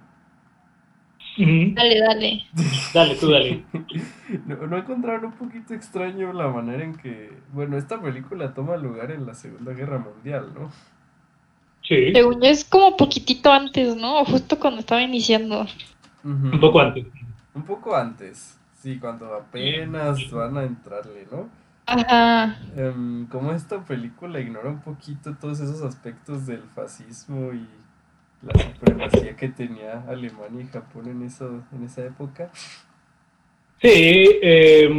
[1.37, 2.43] Dale, dale.
[2.93, 3.63] Dale, tú dale.
[4.47, 9.11] no, no encontraron un poquito extraño la manera en que, bueno, esta película toma lugar
[9.11, 10.69] en la Segunda Guerra Mundial, ¿no?
[11.83, 14.19] Sí, Según yo es como poquitito antes, ¿no?
[14.19, 15.65] O Justo cuando estaba iniciando.
[16.23, 17.07] Un poco antes.
[17.53, 21.49] Un poco antes, sí, cuando apenas van a entrarle, ¿no?
[21.85, 22.57] Ajá.
[22.75, 27.65] Em, como esta película ignora un poquito todos esos aspectos del fascismo y
[28.45, 32.49] la supremacía que tenía Alemania y Japón en, eso, en esa época.
[33.81, 33.89] Sí,
[34.41, 34.89] eh,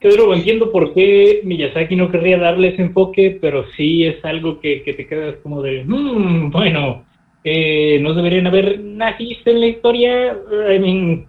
[0.00, 4.82] Pedro, entiendo por qué Miyazaki no querría darle ese enfoque, pero sí es algo que,
[4.82, 7.04] que te quedas como de, "Mm, bueno,
[7.44, 10.36] eh, no deberían haber nazis en la historia.
[10.74, 11.26] I mean,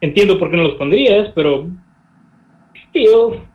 [0.00, 1.68] entiendo por qué no los pondrías, pero,
[2.92, 3.47] tío,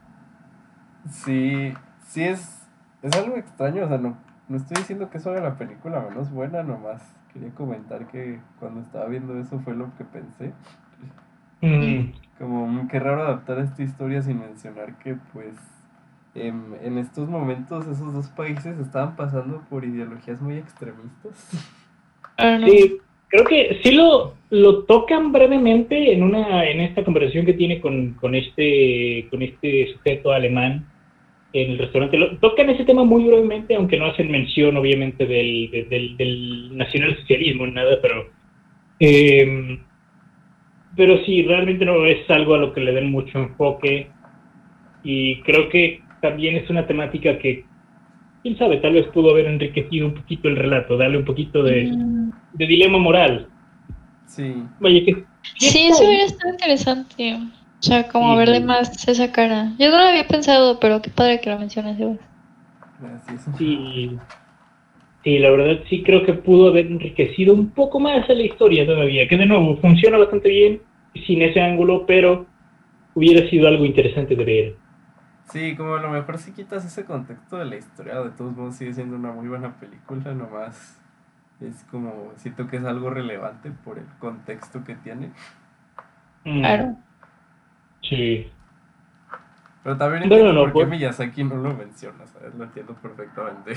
[1.09, 1.73] Sí,
[2.07, 2.67] sí es,
[3.01, 6.31] es algo extraño, o sea, no, no estoy diciendo que eso haga la película menos
[6.31, 7.01] buena, nomás
[7.33, 10.53] quería comentar que cuando estaba viendo eso fue lo que pensé.
[11.61, 15.55] mm, Como mm, qué raro adaptar esta historia sin mencionar que pues
[16.35, 21.49] em, en estos momentos esos dos países estaban pasando por ideologías muy extremistas.
[22.37, 22.59] Ah.
[22.65, 22.97] Sí,
[23.29, 28.13] creo que sí lo, lo tocan brevemente en una en esta conversación que tiene con,
[28.13, 30.85] con este con este sujeto alemán
[31.53, 32.17] en el restaurante.
[32.17, 36.77] Lo, tocan ese tema muy brevemente, aunque no hacen mención obviamente del, de- del, del
[36.77, 38.25] nacionalsocialismo nada, pero
[38.99, 39.79] eh,
[40.95, 44.09] pero sí, realmente no es algo a lo que le den mucho enfoque
[45.03, 47.65] y creo que también es una temática que
[48.41, 51.85] quién sabe, tal vez pudo haber enriquecido un poquito el relato, darle un poquito de
[51.85, 53.47] Mm, de dilema moral.
[54.27, 55.23] Sí, Vaya que
[55.57, 57.37] Sí, eso hubiera estado interesante.
[57.83, 58.37] O sea, como Sí.
[58.37, 59.73] verle más esa cara.
[59.77, 62.17] Yo no lo había pensado, pero qué padre que lo menciones, Sebas.
[63.01, 63.47] gracias.
[63.57, 64.17] sí,
[65.23, 68.85] sí, la verdad sí creo que pudo haber enriquecido un poco más a la historia
[68.85, 70.81] todavía, que de nuevo funciona bastante bien
[71.27, 72.45] sin ese ángulo, pero
[73.15, 74.75] hubiera sido algo interesante de ver.
[75.49, 78.75] Sí, como a lo mejor si quitas ese contexto de la historia, de todos modos
[78.75, 80.99] sigue siendo una muy buena película, nomás
[81.61, 85.31] es como, siento que es algo relevante por el contexto que tiene.
[86.45, 86.97] Mm, Claro.
[88.03, 88.47] Sí.
[89.83, 92.55] Pero también entiendo no, no, por qué pues- Miyazaki no lo menciona, ¿sabes?
[92.55, 93.73] Lo entiendo perfectamente.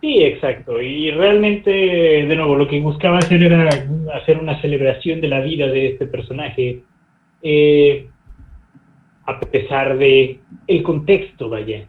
[0.00, 0.80] Sí, exacto.
[0.82, 3.68] Y realmente, de nuevo, lo que buscaba hacer era
[4.14, 6.82] hacer una celebración de la vida de este personaje,
[7.42, 8.08] eh,
[9.26, 11.86] a pesar de el contexto, vaya.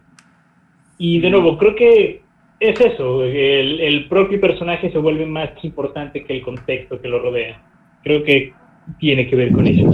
[0.99, 2.21] Y de nuevo, creo que
[2.59, 7.19] es eso, el, el propio personaje se vuelve más importante que el contexto que lo
[7.19, 7.59] rodea.
[8.03, 8.53] Creo que
[8.99, 9.89] tiene que ver con eso.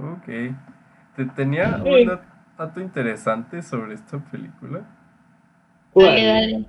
[0.00, 0.54] Ok.
[1.16, 1.88] Te tenía Sí.
[1.88, 2.22] un dat-
[2.56, 4.82] dato interesante sobre esta película.
[5.94, 6.66] Dale, dale.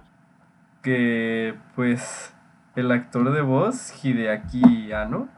[0.82, 2.36] Que, pues,
[2.76, 5.30] el actor de voz, Hideaki Anno,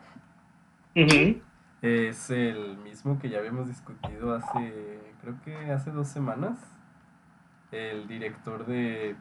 [1.82, 6.58] es el mismo que ya habíamos discutido hace, creo que hace dos semanas.
[7.72, 9.16] El director de,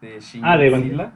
[0.00, 1.12] de Shin Ah, de Godzilla.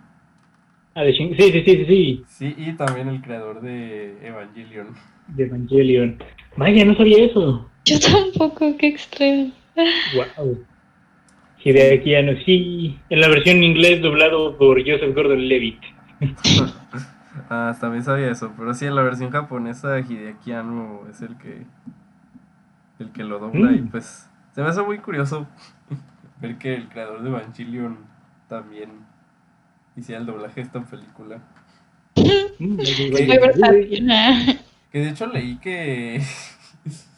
[0.95, 4.95] Ah, de Shin- sí, sí, sí, sí, sí, Sí, y también el creador de Evangelion.
[5.27, 6.19] de Evangelion.
[6.57, 7.69] Vaya, no sabía eso.
[7.85, 9.53] Yo tampoco, qué extremo.
[10.15, 10.65] Wow.
[11.63, 15.81] Hideaki Anno, sí, en la versión en inglés doblado por Joseph Gordon-Levitt.
[17.51, 21.65] Ah, también sabía eso, pero sí, en la versión japonesa Hideaki Anno es el que
[22.99, 23.89] el que lo dobla y Mm.
[23.91, 25.47] pues se me hace muy curioso
[26.41, 27.99] ver que el creador de Evangelion
[28.49, 28.89] también
[29.97, 31.41] hiciera el doblaje de esta película.
[32.59, 32.77] Mm,
[33.13, 34.11] Muy versátil.
[34.11, 34.39] Ah.
[34.97, 36.23] Que de hecho leí que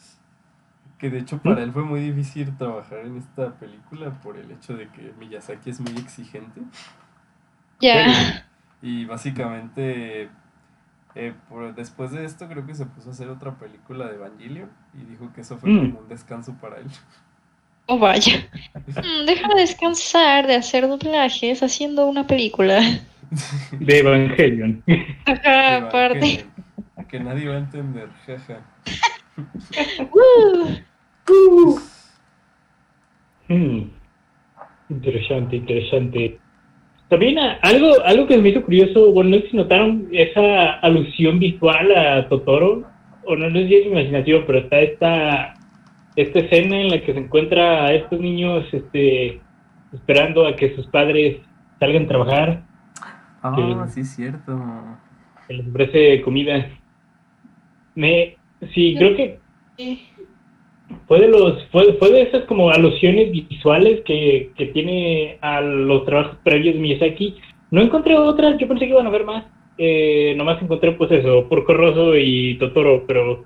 [0.99, 4.75] que de hecho para él fue muy difícil trabajar en esta película por el hecho
[4.75, 6.59] de que Miyazaki es muy exigente.
[7.79, 8.45] Ya.
[8.81, 10.29] Y básicamente,
[11.15, 14.69] eh, por- después de esto, creo que se puso a hacer otra película de Evangelion
[14.93, 15.77] y dijo que eso fue Mm.
[15.91, 16.87] como un descanso para él.
[17.85, 18.45] Oh, vaya.
[18.87, 22.81] Mm, Deja de descansar de hacer doblajes haciendo una película.
[23.79, 24.83] De Evangelion.
[25.25, 26.45] Ajá, aparte.
[27.07, 28.61] Que nadie va a entender, jaja.
[30.11, 31.79] Uh,
[33.47, 33.89] Mm.
[34.89, 36.39] Interesante, interesante.
[37.09, 41.95] También algo, algo que me hizo curioso, bueno, no sé si notaron esa alusión visual
[41.95, 42.83] a Totoro,
[43.25, 45.53] o no, no sé si es mi imaginación, pero está esta,
[46.15, 49.41] esta escena en la que se encuentra a estos niños este,
[49.93, 51.37] esperando a que sus padres
[51.79, 52.61] salgan a trabajar,
[53.41, 54.59] Ah, sí, es cierto.
[55.47, 56.67] que les ofrece comida.
[57.99, 58.37] Me,
[58.73, 59.39] sí, creo que
[61.05, 66.05] fue de los fue, fue de esas como alusiones visuales que, que tiene a los
[66.05, 67.35] trabajos previos de Miyazaki.
[67.71, 69.43] No encontré otras yo pensé que iban a haber más.
[69.77, 73.43] Eh, nomás encontré pues eso Porco Rosso y Totoro pero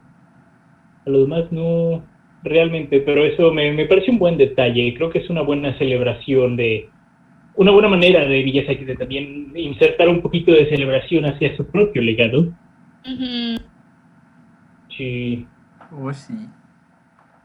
[1.08, 2.04] a los demás no
[2.44, 3.00] realmente.
[3.00, 4.94] Pero eso me, me parece un buen detalle.
[4.94, 6.90] Creo que es una buena celebración de
[7.56, 12.04] una buena manera de Miyazaki de también insertar un poquito de celebración hacia su propio
[12.04, 12.54] legado.
[13.04, 13.73] Ujú.
[14.98, 15.46] Sí
[15.96, 16.34] Oh, sí.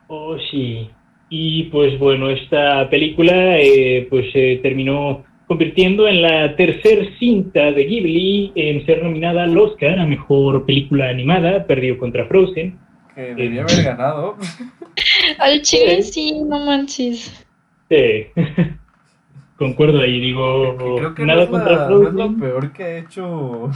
[0.06, 0.90] Oh, sí.
[1.28, 7.84] Y pues bueno, esta película eh, pues se terminó convirtiendo en la tercer cinta de
[7.84, 12.78] Ghibli en ser nominada al Oscar a Mejor Película Animada, perdió contra Frozen.
[13.14, 14.36] Que debía haber ganado.
[15.38, 17.46] Al chile sí, no manches.
[17.90, 18.26] Sí.
[19.58, 22.84] Concuerdo ahí, digo, Creo que no nada es, contra la- no es lo peor que
[22.84, 23.70] ha hecho.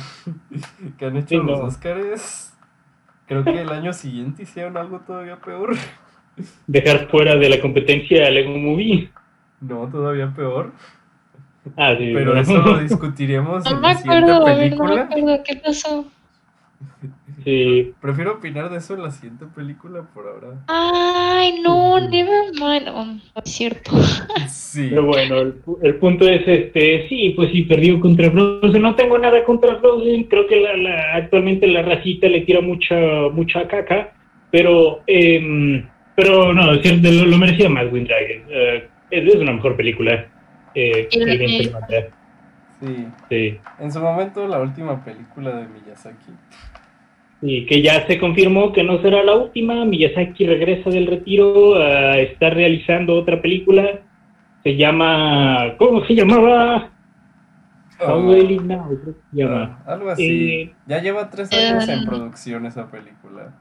[0.98, 1.64] que han hecho Sí, los no.
[1.66, 2.51] Oscars.
[3.32, 5.74] Creo que el año siguiente hicieron algo todavía peor.
[6.66, 9.10] Dejar fuera de la competencia a Lego Movie.
[9.60, 10.72] No, todavía peor.
[11.76, 12.10] Ah, sí.
[12.12, 12.40] Pero bueno.
[12.40, 15.02] eso lo discutiremos No en me la siguiente acuerdo, a ver, no me película.
[15.02, 16.06] acuerdo qué pasó.
[17.45, 17.93] Sí.
[18.01, 20.64] Prefiero opinar de eso en la siguiente película por ahora.
[20.68, 22.88] Ay, no, never mind.
[22.88, 23.93] Oh, no es cierto.
[24.49, 24.86] Sí.
[24.88, 28.80] Pero bueno, el, el punto es este, sí, pues sí, perdió contra Frozen.
[28.80, 30.24] No tengo nada contra Frozen.
[30.24, 32.97] Creo que la, la- actualmente la racita le tira mucha
[33.34, 34.14] mucha caca,
[34.51, 35.86] pero em,
[36.16, 38.43] pero no, es cierto, lo, lo merecía más Wind Dragon.
[38.49, 40.26] Eh, es, es una mejor película.
[40.74, 41.70] Eh, el.
[42.80, 43.07] Sí.
[43.28, 43.59] Sí.
[43.78, 46.32] En su momento, la última película de Miyazaki.
[47.45, 49.84] Y que ya se confirmó que no será la última.
[49.84, 54.01] Miyazaki regresa del retiro, a está realizando otra película.
[54.62, 56.90] Se llama, ¿cómo se llamaba?
[58.01, 59.82] How Ah, Will It Now, creo que se llama.
[59.86, 60.53] ah, algo así.
[60.62, 63.53] Eh, ya lleva tres años en eh, producción esa película.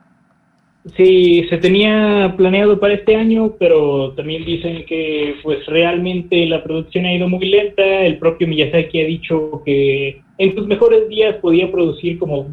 [0.98, 7.06] Sí, se tenía planeado para este año, pero también dicen que pues realmente la producción
[7.06, 7.84] ha ido muy lenta.
[7.84, 12.48] El propio Miyazaki ha dicho que en sus mejores días podía producir como,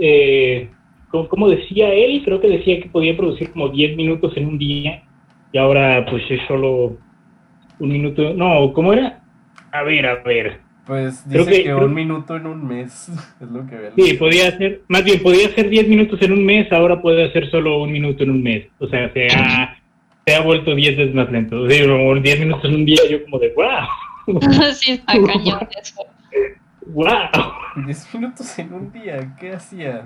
[0.00, 0.68] eh,
[1.10, 4.58] como, como decía él, creo que decía que podía producir como 10 minutos en un
[4.58, 5.02] día
[5.52, 6.96] y ahora pues es solo
[7.78, 8.34] un minuto.
[8.34, 9.22] No, ¿cómo era?
[9.72, 10.58] A ver, a ver.
[10.86, 13.08] Pues Creo dice que, que- creo- un minuto en un mes
[13.40, 16.44] es lo que había Sí, podía ser, más bien, podía ser 10 minutos en un
[16.44, 18.66] mes, ahora puede ser solo un minuto en un mes.
[18.78, 19.76] O sea, se ha,
[20.26, 21.60] se ha vuelto 10 veces más lento.
[21.62, 24.40] O sea, como 10 minutos en un día, yo como de, wow,
[24.74, 26.02] sí, está cañón eso.
[26.92, 27.50] Wow.
[27.76, 30.04] 10 minutos en un día, ¿qué hacía?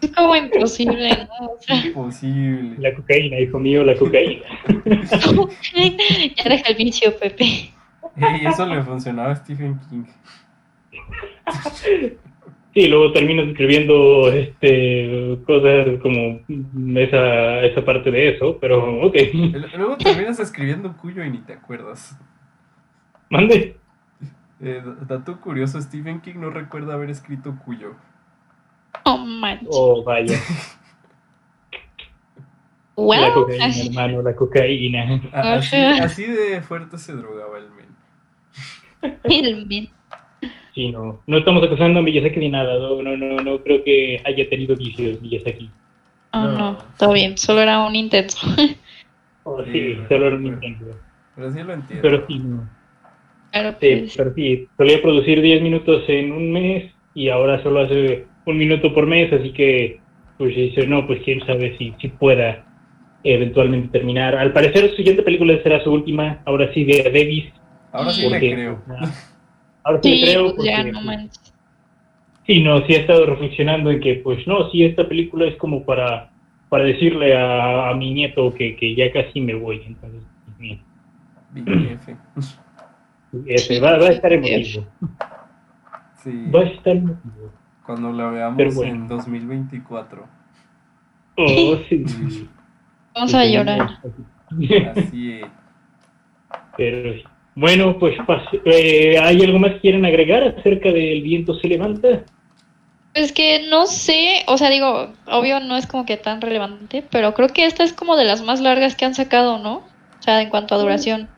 [0.00, 1.46] Es como imposible, ¿no?
[1.46, 2.76] O sea, Imposible.
[2.78, 4.44] La cocaína, hijo mío, la cocaína.
[6.36, 7.70] ya deja el vicio, Pepe.
[8.16, 10.04] Y eso le funcionaba a Stephen King.
[12.74, 16.40] Sí, luego terminas escribiendo este, cosas como
[16.98, 19.16] esa, esa parte de eso, pero ok.
[19.76, 22.18] Luego terminas escribiendo Cuyo y ni te acuerdas.
[23.30, 23.76] Mande.
[24.60, 27.94] Eh, dato curioso, Stephen King no recuerda haber escrito Cuyo.
[29.04, 29.68] Oh, manches.
[29.70, 30.38] Oh, vaya.
[32.96, 33.34] La Wow.
[33.34, 35.20] cocaína, hermano, la cocaína.
[35.32, 39.18] A- Así, así de fuerte se drogaba el men.
[39.24, 39.88] El men.
[40.74, 41.20] Sí, no.
[41.26, 42.78] No estamos acusando a Miyazaki ni nada.
[42.78, 45.68] No, no, no, no creo que haya tenido vicios Miyazaki.
[46.34, 46.58] Oh, No.
[46.58, 48.36] no, todo bien, solo era un intento.
[49.46, 50.86] Oh, Sí, sí, solo era un intento.
[51.36, 52.00] Pero sí lo entiendo.
[52.02, 52.66] Pero sí, no.
[53.54, 57.80] Pero Sí, pues, pero sí, solía producir 10 minutos en un mes y ahora solo
[57.80, 60.00] hace un minuto por mes, así que
[60.36, 62.66] pues dice, no, pues quién sabe si, si pueda
[63.22, 64.34] eventualmente terminar.
[64.34, 67.44] Al parecer su siguiente película será su última, ahora sí de Davis.
[67.92, 68.82] Ahora sí le porque- creo.
[69.84, 70.54] Ahora sí, sí, le creo.
[70.56, 71.54] pues ya porque, no pues, manches.
[72.46, 75.84] Sí, no, sí he estado reflexionando en que, pues no, sí, esta película es como
[75.84, 76.30] para,
[76.68, 79.80] para decirle a, a mi nieto que, que ya casi me voy.
[79.86, 80.22] Entonces,
[80.58, 80.78] sí,
[83.82, 84.86] Va, va a estar emotivo.
[86.22, 86.50] Sí.
[86.54, 87.52] Va a estar emotivo.
[87.84, 88.94] Cuando la veamos bueno.
[88.94, 90.26] en 2024.
[91.36, 92.48] Oh, sí.
[93.14, 93.98] Vamos a llorar.
[94.96, 95.46] Así es.
[96.76, 97.14] Pero
[97.54, 98.16] bueno, pues
[98.64, 102.24] eh, ¿hay algo más que quieren agregar acerca del viento se levanta?
[103.14, 107.32] Es que no sé, o sea, digo, obvio no es como que tan relevante, pero
[107.34, 109.76] creo que esta es como de las más largas que han sacado, ¿no?
[110.18, 111.28] O sea, en cuanto a duración.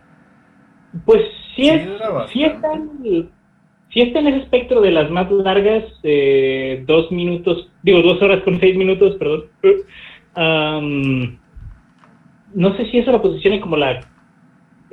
[1.04, 1.20] Pues
[1.56, 1.88] sí, Sí, es,
[2.32, 3.30] sí está, en,
[3.92, 8.42] sí está en ese espectro de las más largas, eh, dos minutos, digo, dos horas
[8.42, 9.46] con seis minutos, perdón.
[12.54, 14.00] No sé si eso la posiciona como la...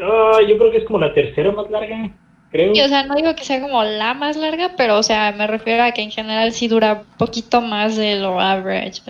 [0.02, 2.10] ah, yo creo que es como la tercera más larga,
[2.52, 2.74] creo.
[2.74, 5.48] Y, o sea, no digo que sea como la más larga, pero, o sea, me
[5.48, 9.02] refiero a que en general sí dura poquito más de lo average.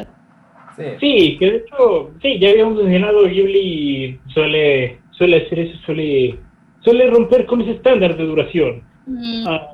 [0.76, 0.84] Sí.
[1.00, 6.36] Sí, que de hecho, sí, ya habíamos mencionado, Ghibli suele, suele hacer eso, suele,
[6.84, 8.88] suele romper con ese estándar de duración.
[9.08, 9.68] Mm, Ah,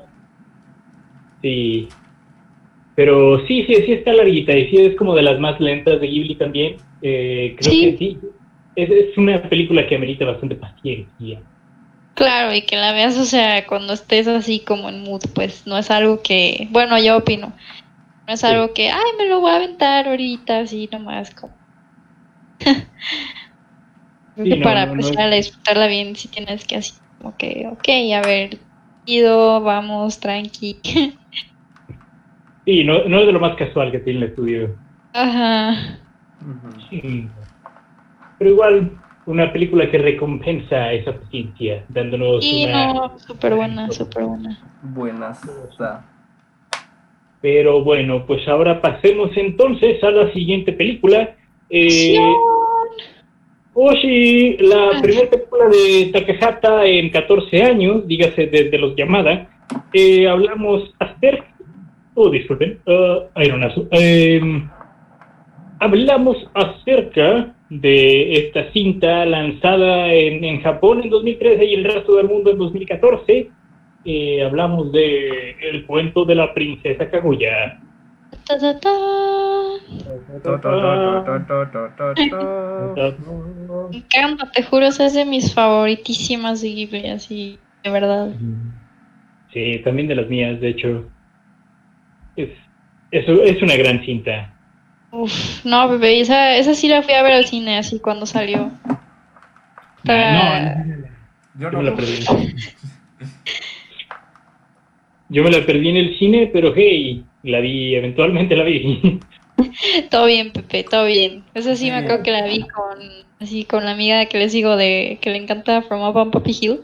[1.42, 1.88] sí,
[2.94, 6.06] pero sí, sí, sí está larguita y sí es como de las más lentas de
[6.08, 6.76] Ghibli también.
[7.00, 7.80] Eh, creo Sí.
[7.80, 8.20] que sí,
[8.74, 11.42] es, es una película que amerita bastante paciencia.
[12.14, 15.76] Claro, y que la veas, o sea, cuando estés así como en mood, pues no
[15.78, 17.56] es algo que, bueno, yo opino,
[18.28, 18.46] no es Sí.
[18.46, 21.60] algo que, ay, me lo voy a aventar ahorita, así nomás como.
[24.34, 26.94] Creo Sí, que no, para no, no empezar a disfrutarla bien, si tienes que así,
[27.18, 28.58] como que, ok, a ver,
[29.06, 30.80] ido, vamos, tranqui.
[32.64, 34.76] Sí, no, no es de lo más casual que tiene el estudio.
[35.12, 35.98] Ajá.
[36.88, 37.28] Sí.
[38.38, 38.92] Pero igual,
[39.26, 42.92] una película que recompensa esa paciencia, dándonos Y una...
[42.94, 44.58] no, súper buena, súper buena.
[44.82, 45.40] Buenas.
[45.70, 46.04] está.
[47.42, 51.36] Pero bueno, pues ahora pasemos entonces a la siguiente película.
[51.70, 52.16] Eh,
[53.72, 59.48] Oshi, la primera película de Takehata en 14 años, dígase desde los Yamada,
[59.92, 61.46] eh, hablamos acerca,
[62.14, 64.68] oh disculpen, uh, aeronazo, Em,
[65.78, 72.28] hablamos acerca de esta cinta lanzada en, en Japón en 2013 y el resto del
[72.28, 73.50] mundo en 2014.
[74.04, 77.80] Eh, hablamos de El cuento de la princesa Kaguya.
[78.58, 78.90] Ta.
[83.90, 88.28] Me encanta, te juro, esa es de mis favoritísimas de Ghibli, así, de verdad.
[89.52, 91.10] Sí, también de las mías, de hecho.
[92.34, 92.50] Es,
[93.12, 94.52] es, es una gran cinta.
[95.12, 98.70] Uf, no, bebé, esa, esa sí la fui a ver al cine, así cuando salió.
[99.98, 100.84] Está-
[101.54, 101.78] Yo Yo no.
[101.78, 102.24] me la perdí.
[105.28, 109.20] Yo me la perdí en el cine, pero hey, la vi, eventualmente la vi.
[110.10, 111.44] Todo bien, Pepe, todo bien.
[111.54, 112.98] Esa sí me acuerdo que la vi con,
[113.40, 116.56] así, con la amiga que les digo de que le encanta From Up on Poppy
[116.58, 116.80] Hill.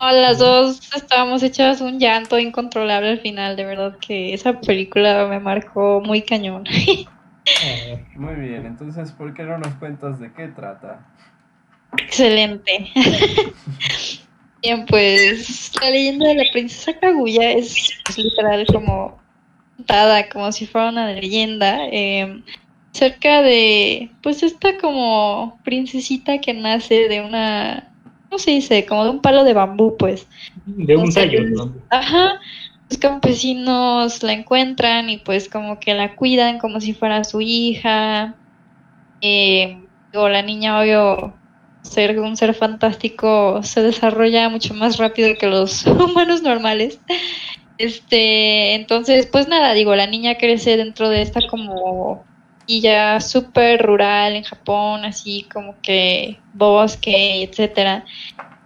[0.00, 5.26] No, las dos estábamos hechas un llanto incontrolable al final, de verdad que esa película
[5.28, 6.64] me marcó muy cañón.
[8.14, 11.06] Muy bien, entonces, ¿por qué no nos cuentas de qué trata?
[11.96, 12.90] Excelente.
[14.62, 19.18] Bien, pues la leyenda de la princesa Kaguya es literal como
[19.78, 22.42] contada como si fuera una leyenda eh,
[22.92, 27.88] cerca de pues esta como princesita que nace de una
[28.28, 28.84] ¿cómo se dice?
[28.84, 30.26] como de un palo de bambú pues
[30.66, 31.72] De un Entonces, tallo, ¿no?
[31.88, 32.40] Ajá,
[32.90, 38.34] los campesinos la encuentran y pues como que la cuidan como si fuera su hija.
[39.20, 39.78] Eh,
[40.14, 41.34] o la niña, obvio,
[41.82, 46.98] ser un ser fantástico se desarrolla mucho más rápido que los humanos normales.
[47.78, 52.24] Este, entonces, pues nada, digo, la niña crece dentro de esta como
[52.66, 58.04] ya súper rural en Japón, así como que bosque, etcétera.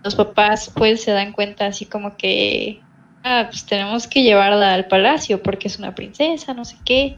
[0.02, 2.80] Los papás pues se dan cuenta así como que
[3.22, 7.16] ah, pues tenemos que llevarla al palacio porque es una princesa, no sé qué.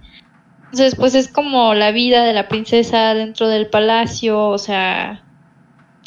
[0.64, 5.22] Entonces, pues es como la vida de la princesa dentro del palacio, o sea,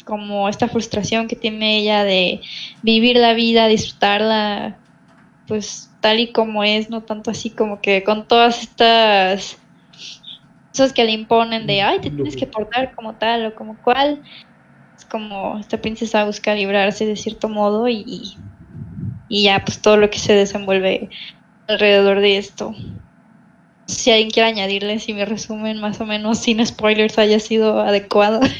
[0.04, 2.40] como esta frustración que tiene ella de
[2.82, 4.78] vivir la vida, disfrutarla,
[5.48, 9.58] pues tal y como es, no tanto así como que con todas estas
[10.70, 14.22] cosas que le imponen de, ay, te tienes que portar como tal o como cual.
[14.96, 18.36] Es como esta princesa busca librarse de cierto modo y,
[19.28, 21.08] y ya pues todo lo que se desenvuelve
[21.66, 22.74] alrededor de esto.
[23.86, 28.40] Si alguien quiere añadirle, si mi resumen más o menos sin spoilers haya sido adecuado.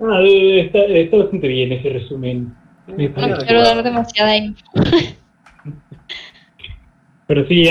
[0.00, 2.54] Ah, eh, está, está bastante bien ese resumen.
[2.86, 4.62] Me no quiero dar demasiada info.
[7.26, 7.68] Pero sí,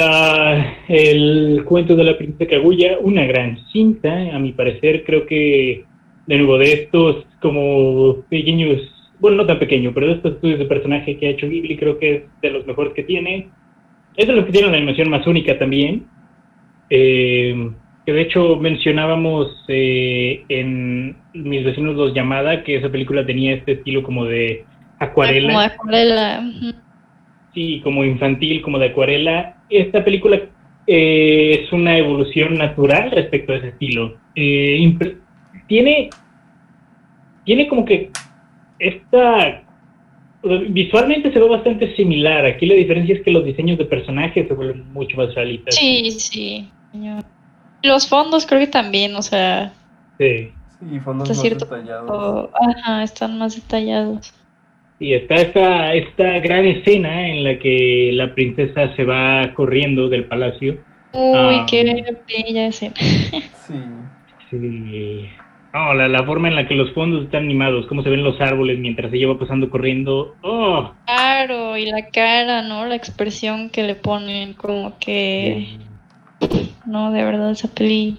[0.88, 5.84] el cuento de la princesa Kaguya, una gran cinta, a mi parecer, creo que
[6.28, 8.82] de nuevo de estos como pequeños,
[9.20, 11.98] bueno, no tan pequeño, pero de estos estudios de personaje que ha hecho Ghibli, creo
[11.98, 13.50] que es de los mejores que tiene.
[14.16, 16.06] Es de los que tiene una animación más única también.
[16.90, 17.72] Eh,
[18.06, 23.74] que de hecho mencionábamos eh, en Mis vecinos los llamada que esa película tenía este
[23.74, 24.66] estilo como de
[25.00, 25.48] acuarela.
[25.48, 26.44] Como acuarela.
[27.58, 29.56] Sí, como infantil, como de acuarela.
[29.68, 30.40] Esta película
[30.86, 34.16] eh, es una evolución natural respecto a ese estilo.
[34.36, 34.96] Eh,
[35.68, 36.12] tiene,
[37.46, 38.12] tiene como que
[38.78, 39.64] esta...
[40.70, 42.46] Visualmente se ve bastante similar.
[42.46, 45.74] Aquí la diferencia es que los diseños de personajes se vuelven mucho más realistas.
[45.74, 46.70] Sí, sí.
[47.82, 49.74] Los fondos creo que también, o sea,
[50.20, 50.52] Sí.
[50.80, 52.52] Sí, fondos más cierto detallados.
[52.54, 54.32] ajá, están más detallados.
[55.00, 60.26] Y está esta, esta gran escena en la que la princesa se va corriendo del
[60.26, 60.80] palacio.
[61.14, 61.66] Uy, Ah.
[61.70, 61.84] qué
[62.28, 62.94] bella escena.
[63.68, 63.74] Sí.
[64.50, 65.30] Sí.
[65.74, 68.40] No, la, la forma en la que los fondos están animados, cómo se ven los
[68.40, 70.36] árboles mientras ella va pasando corriendo.
[70.42, 72.86] Oh, Claro, y la cara, ¿no?
[72.86, 75.78] La expresión que le ponen, como que...
[76.86, 78.18] No, de verdad, esa peli...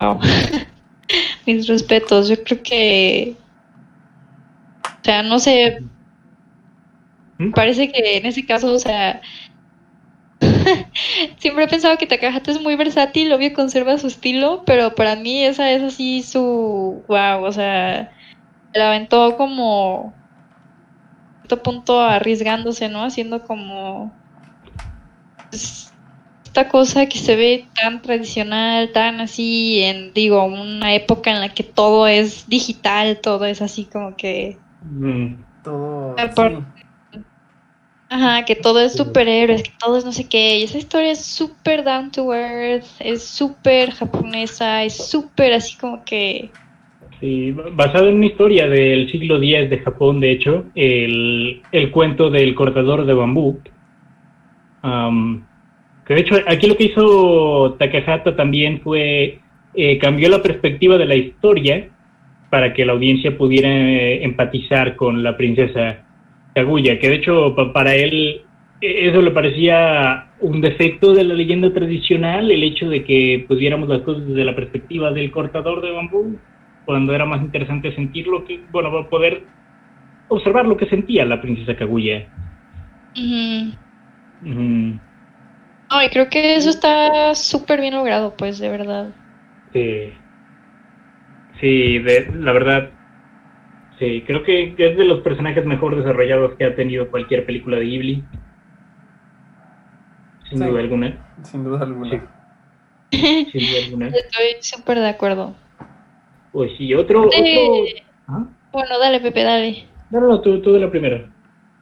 [0.00, 0.18] Wow.
[1.46, 3.34] Mis respetos, yo creo que...
[5.02, 5.80] O sea, no sé,
[7.38, 7.50] ¿Mm?
[7.52, 9.20] parece que en ese caso, o sea...
[11.38, 15.44] Siempre he pensado que Takahata es muy versátil, obvio conserva su estilo, pero para mí
[15.44, 17.02] esa es así su...
[17.08, 18.12] Wow, o sea...
[18.74, 20.14] La aventó como...
[21.38, 23.04] a cierto punto arriesgándose, ¿no?
[23.04, 24.12] Haciendo como...
[25.50, 25.92] pues,
[26.44, 31.48] esta cosa que se ve tan tradicional, tan así, en, digo, una época en la
[31.48, 34.61] que todo es digital, todo es así como que...
[34.84, 35.34] Mm.
[35.64, 36.16] Todo.
[36.34, 37.20] Por- sí.
[38.12, 40.58] Ajá, que todo es superhéroes, que todo es no sé qué.
[40.58, 46.04] Y esa historia es súper down to earth, es súper japonesa, es súper así como
[46.04, 46.50] que...
[47.20, 52.28] Sí, basado en una historia del siglo X de Japón, de hecho, el, el cuento
[52.28, 53.60] del cortador de bambú.
[54.82, 55.46] Am,
[56.04, 59.38] que de hecho aquí lo que hizo Takahata también fue
[59.74, 61.88] eh, cambió la perspectiva de la historia
[62.52, 66.06] para que la audiencia pudiera eh, empatizar con la princesa
[66.54, 68.50] Kaguya, que de hecho pa- para él
[68.80, 73.88] eh, eso le parecía un defecto de la leyenda tradicional, el hecho de que pudiéramos
[73.90, 76.44] las cosas desde la perspectiva del cortador de bambú,
[76.84, 79.48] cuando era más interesante sentir lo que, bueno, poder
[80.28, 82.32] observar lo que sentía la princesa Kaguya.
[83.16, 83.72] ujú.
[84.40, 85.00] Ujú.
[85.92, 89.14] No, y creo que eso está súper bien logrado, pues, de verdad.
[89.72, 90.21] Sí,
[91.62, 92.90] sí de, la verdad,
[93.98, 97.84] sí, creo que es de los personajes mejor desarrollados que ha tenido cualquier película de
[97.86, 98.24] Ghibli.
[100.50, 100.64] Sin Sí.
[100.64, 101.34] duda alguna.
[101.44, 102.10] Sin duda alguna.
[103.10, 103.18] Sí.
[103.52, 104.06] Sin duda alguna.
[104.08, 105.54] Estoy súper de acuerdo.
[106.52, 107.28] Pues sí, otro...
[107.28, 107.38] otro...
[107.42, 108.44] Eh, ¿Ah?
[108.72, 109.86] bueno, dale, Pepe, dale.
[110.10, 111.30] No, no, no, tú, tú de la primera.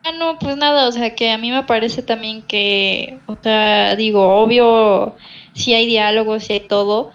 [0.04, 3.96] Ah, no, pues nada, o sea, que a mí me parece también que, o sea,
[3.96, 5.16] digo, obvio,
[5.52, 7.10] sí hay diálogo, sí hay todo,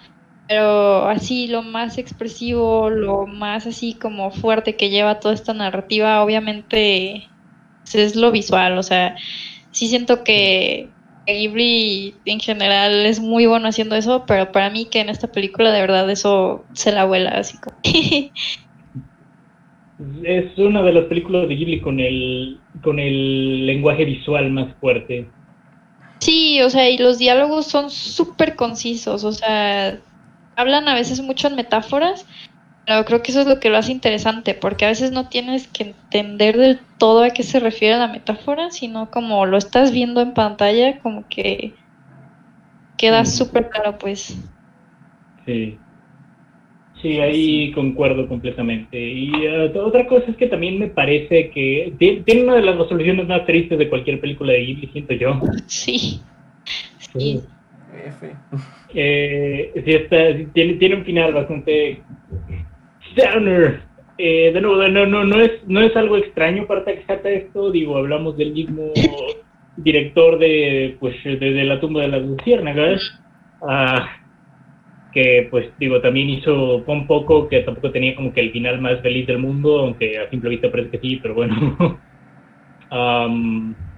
[0.47, 6.23] Pero así lo más expresivo, lo más así como fuerte que lleva toda esta narrativa,
[6.23, 7.27] obviamente
[7.81, 8.77] pues, es lo visual.
[8.77, 9.15] O sea,
[9.71, 10.89] sí siento que
[11.25, 15.71] Ghibli en general es muy bueno haciendo eso, pero para mí que en esta película
[15.71, 17.77] de verdad eso se la vuela así como...
[20.23, 25.25] Es una de las películas de Ghibli con el, con el lenguaje visual más fuerte.
[26.19, 29.97] Sí, o sea, y los diálogos son súper concisos, o sea,
[30.55, 32.25] hablan a veces mucho en metáforas,
[32.85, 35.67] pero creo que eso es lo que lo hace interesante, porque a veces no tienes
[35.67, 40.21] que entender del todo a qué se refiere la metáfora, sino como lo estás viendo
[40.21, 41.75] en pantalla, como que
[42.97, 43.25] queda Mm.
[43.25, 44.35] súper claro, pues.
[45.45, 45.79] Sí.
[47.01, 48.97] Sí, ahí concuerdo completamente.
[48.99, 52.77] Y eh, otra cosa es que también me parece que ti- tiene una de las
[52.77, 55.39] resoluciones más tristes de cualquier película de Ghibli, siento yo.
[55.67, 56.21] Sí.
[57.13, 57.41] Sí.
[58.07, 58.31] F.
[58.93, 60.17] Eh, sí está,
[60.53, 62.01] tiene, tiene un final bastante
[63.15, 63.81] downer.
[64.17, 67.97] Eh, de nuevo, no, no, no, es, no es algo extraño para Takahata esto, digo,
[67.97, 68.93] hablamos del mismo
[69.75, 73.01] director de, pues, de, La tumba de las luciérnagas,
[73.61, 74.07] ah,
[75.13, 79.01] que pues digo, también hizo Pon Poco, que tampoco tenía como que el final más
[79.01, 81.99] feliz del mundo, aunque a simple vista parece que sí, pero bueno.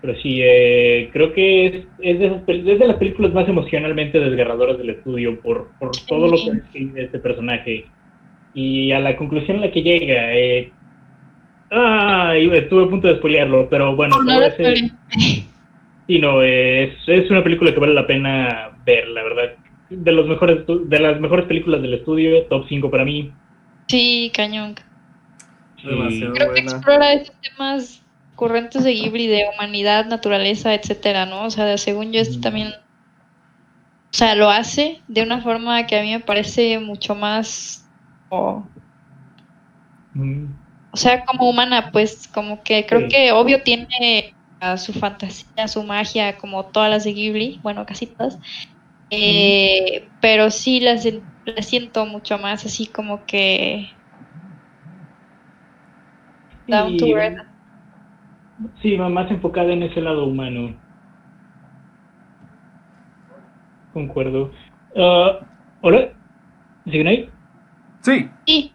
[0.00, 4.20] pero sí, eh, creo que es, es, de esas es de las películas más emocionalmente
[4.20, 7.86] desgarradoras del estudio por, por todo lo que describe este personaje.
[8.54, 10.70] Y a la conclusión a la que llega, eh,
[11.70, 14.46] ah, estuve a punto de spoilearlo, pero bueno, No, no.
[16.06, 19.54] Sí, no, es, es una película que vale la pena ver, la verdad.
[19.90, 23.32] De los mejores de las mejores películas del estudio, top 5 para mí.
[23.88, 24.76] Sí, cañón.
[25.82, 28.05] Demasiado Creo que explora esos temas
[28.36, 31.46] corrientes de Ghibli, de humanidad, naturaleza, etcétera, ¿no?
[31.46, 32.42] O sea, según yo, este Mm.
[32.42, 32.74] también, o
[34.12, 37.92] sea, lo hace de una forma que a mí me parece mucho más,
[38.28, 38.72] o,
[40.14, 40.58] Mm,
[40.92, 43.08] o sea, como humana, pues, como que creo Sí.
[43.10, 48.14] que obvio tiene a su fantasía, su magia, como todas las de Ghibli, bueno, casi
[48.16, 48.38] todas,
[49.10, 51.06] eh, pero sí las,
[51.44, 54.00] las siento mucho más así como que
[56.68, 57.55] down to earth.
[58.82, 60.74] Sí, más enfocada en ese lado humano.
[63.92, 64.50] Concuerdo.
[64.96, 65.38] Ah,
[65.82, 66.08] ¿Hola?
[66.84, 67.28] ¿Siguen ahí?
[68.00, 68.28] Sí.
[68.46, 68.72] Sí,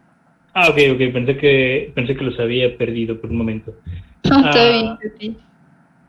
[0.53, 1.13] Ah, ok, ok.
[1.13, 3.73] Pensé que, pensé que los había perdido por un momento.
[4.29, 4.97] no, Ah.
[5.01, 5.37] bien, sí.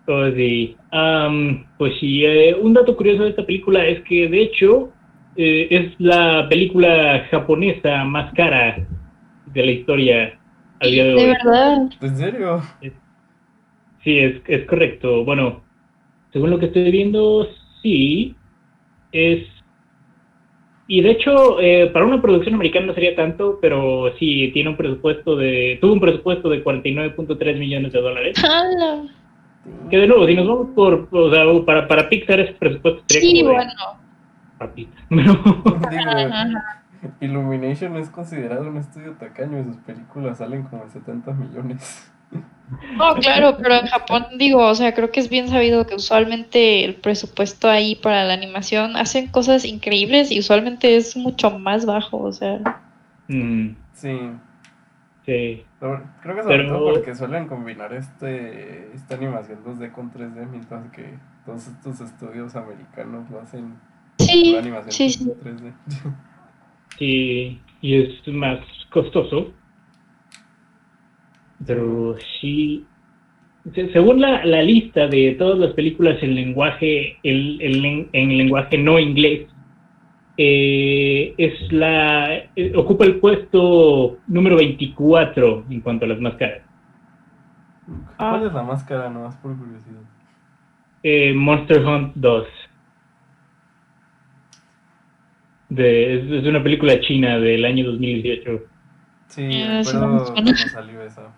[0.09, 0.77] Oh, sí.
[0.91, 4.93] Am, pues sí, eh, un dato curioso de esta película es que de hecho
[5.37, 8.85] eh, es la película japonesa más cara
[9.47, 10.39] de la historia
[10.81, 11.21] al día de hoy.
[11.23, 11.79] De verdad.
[12.01, 12.63] ¿En serio?
[14.05, 15.25] Sí, es, es correcto.
[15.25, 15.63] Bueno,
[16.33, 17.47] según lo que estoy viendo,
[17.83, 18.35] sí.
[19.13, 19.47] Es.
[20.89, 24.77] Y de hecho, eh, para una producción americana no sería tanto, pero sí, tiene un
[24.77, 25.79] presupuesto de.
[25.81, 28.45] Tuvo un presupuesto de 49.3 millones de dólares.
[28.45, 29.05] ¡Hala!
[29.91, 31.09] Que de nuevo, si nos vamos por.
[31.13, 33.73] O sea, para, para Pixar ese presupuesto sería Sí, como de bueno.
[34.59, 34.99] papita.
[36.31, 36.83] Ajá.
[37.21, 42.12] Illumination es considerado un estudio tacaño y sus películas salen como en 70 millones.
[42.97, 46.85] No, claro, pero en Japón digo, o sea, creo que es bien sabido que usualmente
[46.85, 52.19] el presupuesto ahí para la animación hacen cosas increíbles y usualmente es mucho más bajo,
[52.19, 52.61] o sea.
[53.29, 54.19] Mm, Sí.
[55.27, 55.65] sí.
[55.81, 60.91] Creo que sobre Pero- todo porque suelen combinar este esta animación 2D con 3D, mientras
[60.93, 63.75] que todos estos estudios americanos lo hacen
[64.19, 65.33] Sí, pura animación sí, sí.
[65.43, 65.73] 3D.
[66.99, 68.59] Sí, y es más
[68.91, 69.53] costoso.
[71.67, 72.85] Pero sí.
[73.75, 78.79] se- Según la, la lista de todas las películas en lenguaje, el, el en lenguaje
[78.79, 79.49] no inglés,
[80.37, 86.63] eh, es la eh, ocupa el puesto número 24 en cuanto a las más caras.
[88.17, 89.11] ¿Cuál es la máscara?
[89.11, 90.01] Nomás por curiosidad.
[91.03, 92.47] Eh, Monster Hunt 2.
[95.69, 98.61] De, es, es una película china del año 2018.
[99.33, 101.33] Sí, Eh, eso recuerdo no salió esa.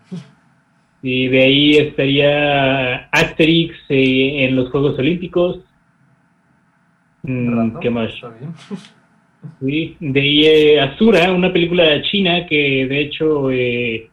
[1.01, 5.61] Y de ahí estaría Asterix eh, en los Juegos Olímpicos.
[7.23, 8.13] Mm, ¿Qué más?
[8.13, 8.53] Está bien.
[9.61, 14.09] Sí, de ahí eh, Asura, una película china que de hecho, eh,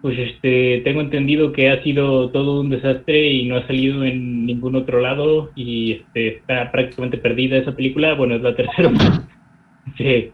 [0.00, 4.46] pues este, tengo entendido que ha sido todo un desastre y no ha salido en
[4.46, 8.14] ningún otro lado y este, está prácticamente perdida esa película.
[8.14, 8.92] Bueno, es la tercera.
[9.98, 10.30] sí.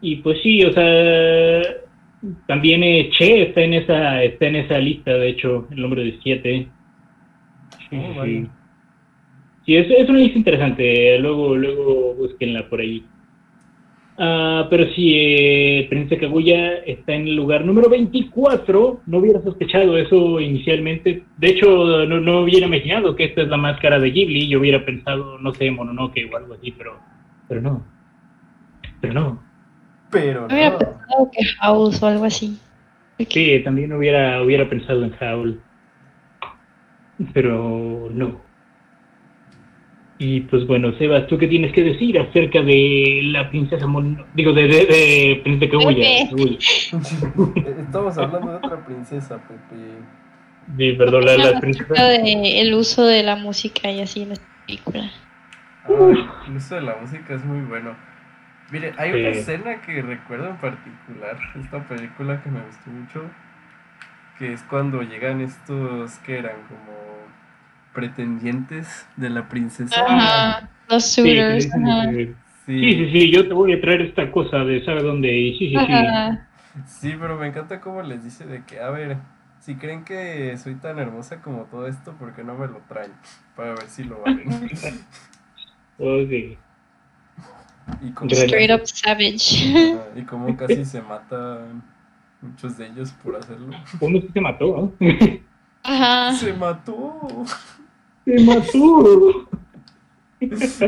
[0.00, 1.62] Y pues sí, o sea,
[2.46, 6.68] también eh, Che está en esa está en esa lista, de hecho, el número 17.
[7.90, 8.46] Sí, Oh, sí.
[9.66, 11.18] Sí, es, es una lista interesante.
[11.18, 13.04] Luego, luego búsquenla por ahí.
[14.22, 19.00] Ah, pero sí, eh, Princesa Kaguya está en el lugar número 24.
[19.06, 21.24] No hubiera sospechado eso inicialmente.
[21.38, 24.48] De hecho, no, no hubiera imaginado que esta es la máscara de Ghibli.
[24.48, 26.98] Yo hubiera pensado, no sé, Mononoke o algo así, pero,
[27.48, 27.82] pero no.
[29.00, 29.49] Pero no.
[30.10, 30.78] Pero Yo hubiera no.
[30.78, 32.58] pensado que House o algo así.
[33.28, 35.60] Sí, también hubiera, hubiera pensado en Howl.
[37.34, 38.40] Pero no.
[40.18, 44.22] Y pues bueno, Sebas, ¿tú qué tienes que decir acerca de la princesa Mon...
[44.34, 46.04] Digo, de, de, de Princesa Kaguya?
[47.78, 49.76] Estamos hablando de otra princesa, Pepe.
[50.76, 51.94] Sí, perdón, la, la princesa...
[51.94, 55.10] de el uso de la música y así en esta película.
[55.84, 57.96] Ah, el uso de la música es muy bueno.
[58.70, 63.22] Mire, hay una escena que recuerdo en particular, esta película que me gustó mucho,
[64.38, 66.96] que es cuando llegan estos que eran como
[67.92, 70.00] pretendientes de la princesa.
[70.06, 71.64] Ajá, los suitors.
[71.64, 72.10] sí, ajá.
[72.12, 72.34] sí,
[72.66, 75.36] sí, sí, sí, yo te voy a traer esta cosa de sabe dónde.
[75.36, 75.92] Y sí, sí, sí.
[75.92, 76.46] Ajá.
[76.86, 79.16] Sí, pero me encanta cómo les dice de que, a ver,
[79.58, 83.12] si creen que soy tan hermosa como todo esto, ¿por qué no me lo traen?
[83.56, 84.68] Para ver si lo valen.
[85.98, 86.56] Sí.
[88.02, 90.00] Y como, Gran- Straight up savage.
[90.16, 91.82] Y como casi se matan
[92.40, 93.74] muchos de ellos por hacerlo.
[94.00, 95.08] Uno sí se mató, ¿no?
[95.82, 96.32] Ajá.
[96.34, 97.44] ¡Se mató!
[98.24, 99.48] se mató.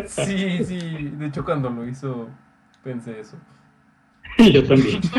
[0.08, 0.78] Sí, sí,
[1.18, 2.28] de hecho cuando lo hizo
[2.82, 3.36] pensé eso.
[4.38, 5.00] Yo también.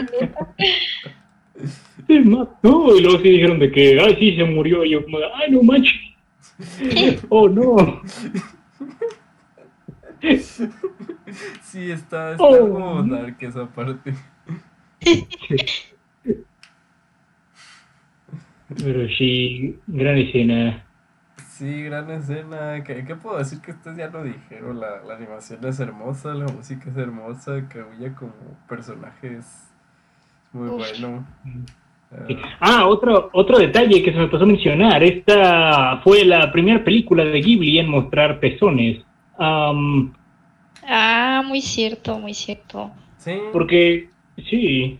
[2.07, 2.97] Se mató.
[2.97, 4.83] Y luego sí dijeron de que, ay, sí, se murió.
[4.83, 5.93] Y yo como, ay, no manches.
[7.29, 8.01] Oh, no.
[11.61, 12.55] Sí, está, está Oh.
[12.55, 14.13] algo dark esa parte.
[18.67, 20.83] Pero sí, gran escena.
[21.47, 22.83] Sí, gran escena.
[22.83, 24.79] ¿Qué, qué puedo decir que ustedes ya lo dijeron?
[24.79, 28.33] La, la animación es hermosa, la música es hermosa, Kaguya como
[28.67, 29.69] personaje es
[30.51, 30.77] muy Uf.
[30.77, 31.25] bueno.
[32.11, 35.03] Ah, Ah, otro, otro detalle que se me pasó a mencionar.
[35.03, 39.03] Esta fue la primera película de Ghibli en mostrar pezones.
[39.37, 40.13] Am,
[40.87, 42.91] Ah, muy cierto, muy cierto.
[43.17, 44.09] sí, porque,
[44.49, 44.99] sí.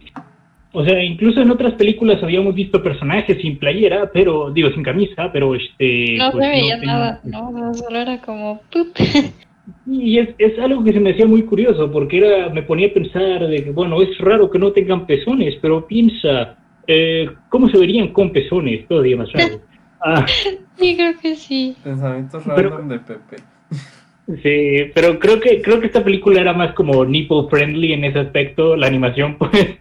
[0.76, 5.32] O sea, incluso en otras películas habíamos visto personajes sin playera, pero, digo, sin camisa,
[5.32, 6.16] pero este.
[6.18, 8.88] No pues, se veía tenían- nada, no, no, solo era como ¡pup!
[9.86, 12.94] Y es, es algo que se me hacía muy curioso, porque era, me ponía a
[12.94, 16.58] pensar de que, bueno, es raro que no tengan pezones, pero piensa,
[16.88, 18.88] eh, ¿cómo se verían con pezones?
[18.88, 19.62] Todavía más raro.
[20.06, 20.26] Ah,
[20.78, 21.78] Sí, creo que sí.
[21.82, 23.38] pensamientos Pero- random de Pepe.
[24.42, 28.20] Sí, pero creo que, creo que esta película era más como nipple friendly en ese
[28.20, 29.78] aspecto, la animación, pues.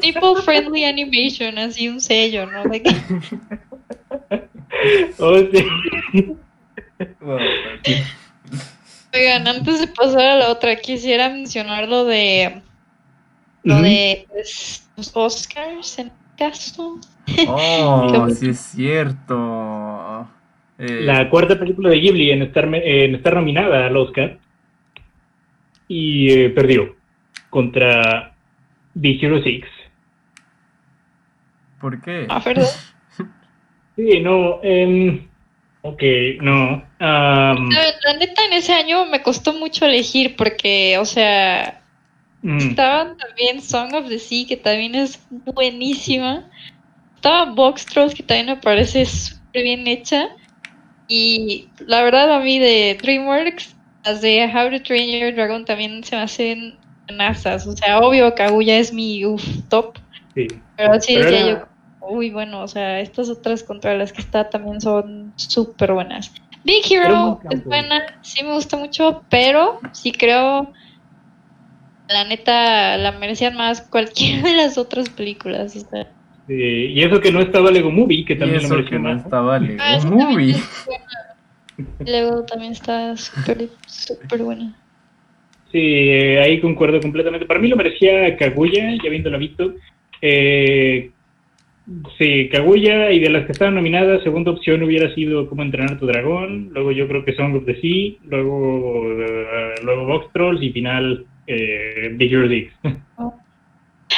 [0.00, 2.64] Tipo friendly animation, así un sello, ¿no?
[2.64, 2.94] De que-
[5.18, 5.64] Oh, sí.
[9.14, 12.62] Oigan, antes de pasar a la otra, quisiera mencionar lo de
[13.62, 16.98] lo de pues, los Oscars en este caso.
[17.48, 20.28] Oh, sí es cierto.
[20.80, 24.38] Eh, La cuarta película de Ghibli en estar, me- en estar nominada al Oscar
[25.88, 26.96] y eh, perdió
[27.50, 28.34] contra
[29.00, 29.66] The Hero Six.
[31.80, 32.26] ¿Por qué?
[32.28, 32.68] Ah, perdón.
[33.96, 35.28] Sí, no, em,
[35.82, 36.02] ok,
[36.40, 36.82] no.
[36.98, 41.82] la neta, en ese año me costó mucho elegir porque, o sea,
[42.40, 45.20] mm, estaban también Song of the Sea, que también es
[45.54, 46.48] buenísima.
[47.16, 50.30] Estaba Box Trolls, que también me parece súper bien hecha.
[51.10, 56.04] Y la verdad, a mí de DreamWorks, las de How to Train Your Dragon también
[56.04, 56.78] se me hacen
[57.08, 57.66] buenasas.
[57.66, 59.98] O sea, obvio, Kaguya es mi uf, top.
[60.34, 60.46] sí.
[60.76, 61.68] Pero sí Pero era- yo,
[62.08, 66.32] uy, bueno, o sea, estas otras contra las que está también son súper buenas.
[66.62, 70.72] Big Hero es buena, sí me gusta mucho, pero sí creo,
[72.08, 75.74] la neta, la merecían más cualquiera de las otras películas.
[75.74, 76.19] o sea.
[76.52, 79.24] Y eso que no estaba Lego Movie, que también lo eso que no más.
[79.24, 80.56] estaba Lego Ah, Movie.
[82.06, 84.76] Luego también está súper, súper buena.
[85.72, 87.46] Sí, eh, ahí concuerdo completamente.
[87.46, 89.74] Para mí lo merecía Kaguya, ya habiéndola visto.
[90.20, 91.10] Eh,
[92.18, 95.98] sí, Kaguya, y de las que estaban nominadas, segunda opción hubiera sido Cómo entrenar a
[95.98, 100.62] tu dragón, luego yo creo que Song of the Sea, luego, eh, luego Box Trolls
[100.62, 102.72] y final eh, Big Hero Six.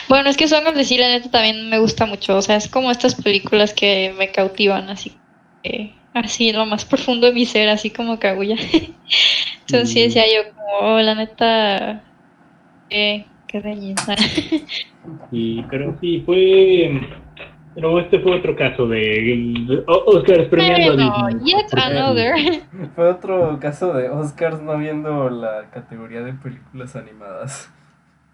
[0.09, 2.36] Bueno, es que Song of the Sea, la neta, también me gusta mucho.
[2.36, 5.20] O sea, es como estas películas que me cautivan, así.
[5.64, 8.56] eh, así, en lo más profundo de mi ser, así como Kaguya.
[9.66, 10.05] Entonces, sí Mm.
[10.05, 12.02] decía yo, como, oh, la neta.
[12.90, 14.16] Eh, qué reñida.
[15.31, 17.01] Y, pero sí, fue,
[17.74, 21.52] Pero este fue otro caso de Oscars premiando a Disney.
[21.52, 22.35] yet another.
[22.94, 27.70] Fue otro caso de Oscars no viendo la categoría de películas animadas.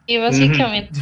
[0.06, 1.00] Y básicamente.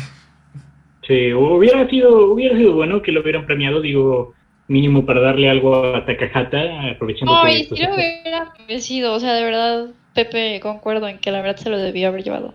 [1.07, 4.35] Sí, hubiera sido, hubiera sido bueno que lo hubieran premiado, digo,
[4.69, 7.77] mínimo para darle algo a Takahata, aprovechando Ay, que...
[7.77, 9.15] si lo hubiera merecido.
[9.15, 12.55] O sea, de verdad, Pepe, concuerdo en que la verdad se lo debió haber llevado.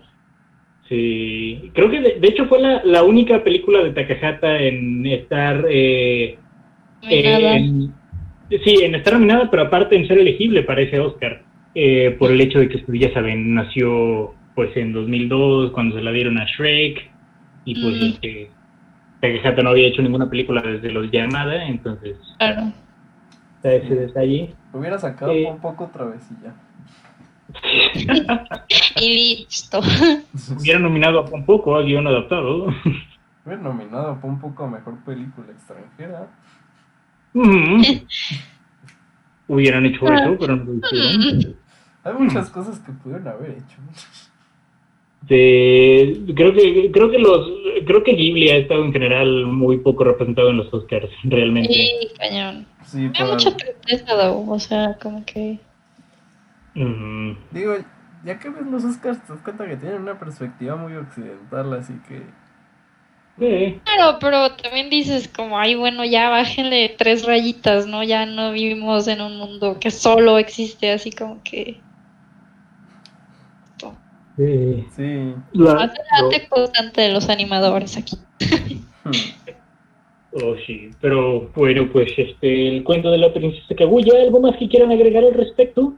[0.88, 5.64] Sí, creo que de, de hecho fue la, la única película de Takahata en estar...
[5.70, 6.36] Eh,
[7.02, 7.94] en-
[8.64, 11.42] sí, en estar nominada, pero aparte en ser elegible para ese Oscar,
[11.74, 16.02] eh, por el hecho de que, pues, ya saben, nació pues en 2002 cuando se
[16.02, 17.11] la dieron a Shrek
[17.64, 18.04] y pues Mm.
[18.06, 18.50] este,
[19.20, 22.72] Takahata no había hecho ninguna película desde los Llamada, entonces Claro.
[23.62, 24.54] ese detalle.
[24.72, 25.46] Hubiera sacado Eh.
[25.50, 26.54] un poco otra vez y ya.
[29.00, 29.80] Y listo.
[30.58, 32.66] Hubiera nominado a un poco a guion adaptado.
[33.44, 36.28] Hubiera nominado por un poco a mejor película extranjera.
[37.34, 37.82] Ujú.
[39.48, 41.56] Hubieran hecho eso, pero no lo hicieron.
[42.04, 43.76] Hay muchas cosas que pudieron haber hecho.
[45.28, 47.48] De- creo que creo que los
[47.86, 51.72] creo que Ghibli ha estado en general muy poco representado en los Oscars realmente.
[51.72, 52.66] Sí, cañón.
[52.84, 54.32] Sí, para- mucha tristeza.
[54.32, 55.58] O sea, como que.
[56.74, 57.36] Ujú.
[57.50, 57.74] Digo,
[58.24, 61.94] ya que ves los Oscars, te das cuenta que tienen una perspectiva muy occidental, así
[62.08, 62.22] que.
[63.38, 63.80] Sí.
[63.84, 68.02] Claro, pero también dices como, ay, bueno, ya bájenle tres rayitas, ¿no?
[68.04, 71.80] Ya no vivimos en un mundo que solo existe así como que...
[74.46, 74.86] Sí.
[74.96, 75.34] Sí.
[75.52, 78.16] La- arte constante de los animadores aquí.
[79.04, 79.10] Hmm.
[80.42, 80.90] oh, sí.
[81.00, 85.24] Pero bueno, pues este el cuento de la princesa Kaguya, ¿algo más que quieran agregar
[85.24, 85.94] al respecto?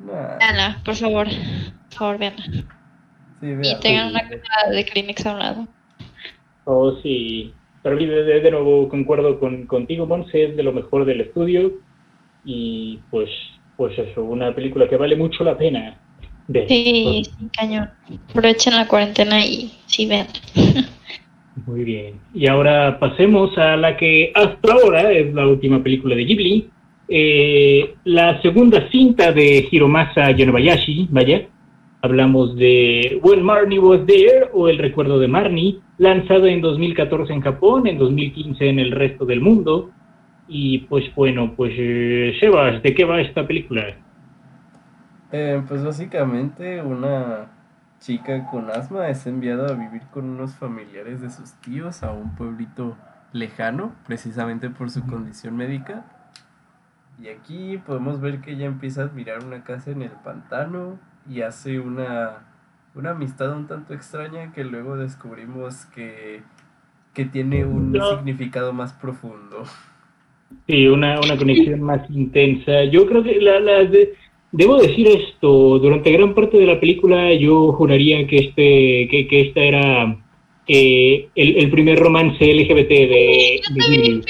[0.00, 1.26] Nah, Veanla, por favor.
[1.26, 2.44] Por favor, veanla.
[2.44, 2.64] sí,
[3.42, 3.80] Y vean.
[3.80, 5.68] tengan una caja de Kleenex a un lado.
[6.64, 7.52] Oh, sí.
[7.82, 11.72] Pero de, de- de nuevo concuerdo con, contigo, Monse, es de lo mejor del estudio.
[12.44, 13.28] Y pues,
[13.76, 15.98] pues eso, una película que vale mucho la pena.
[16.52, 17.90] Sí, sí, cañón.
[18.30, 20.26] Aprovechen la cuarentena y sí, vean.
[21.66, 22.14] Muy bien.
[22.34, 26.70] Y ahora pasemos a la que hasta ahora es la última película de Ghibli.
[27.08, 31.46] Eh, la segunda cinta de Hiromasa Yonebayashi, vaya.
[32.00, 37.40] Hablamos de When Marnie Was There o El Recuerdo de Marnie, lanzado en 2014 en
[37.40, 39.90] Japón, en 2015 en el resto del mundo.
[40.48, 43.96] Y pues bueno, pues eh, Sebas, ¿de qué va esta película?
[45.32, 47.48] Eh, pues básicamente una
[48.00, 52.34] chica con asma es enviada a vivir con unos familiares de sus tíos a un
[52.34, 52.96] pueblito
[53.32, 56.04] lejano, precisamente por su condición médica.
[57.22, 60.98] Y aquí podemos ver que ella empieza a admirar una casa en el pantano
[61.28, 62.44] y hace una,
[62.94, 66.42] una amistad un tanto extraña que luego descubrimos que,
[67.12, 68.16] que tiene un No.
[68.16, 69.64] significado más profundo.
[70.66, 72.84] Sí, una, una conexión más intensa.
[72.84, 74.14] Yo creo que la, la de-
[74.52, 79.40] debo decir esto, durante gran parte de la película yo juraría que este que, que
[79.48, 80.16] esta era
[80.66, 84.20] eh, el, el primer romance LGBT de, de Ghibli.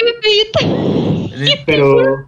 [1.36, 2.24] De, Pero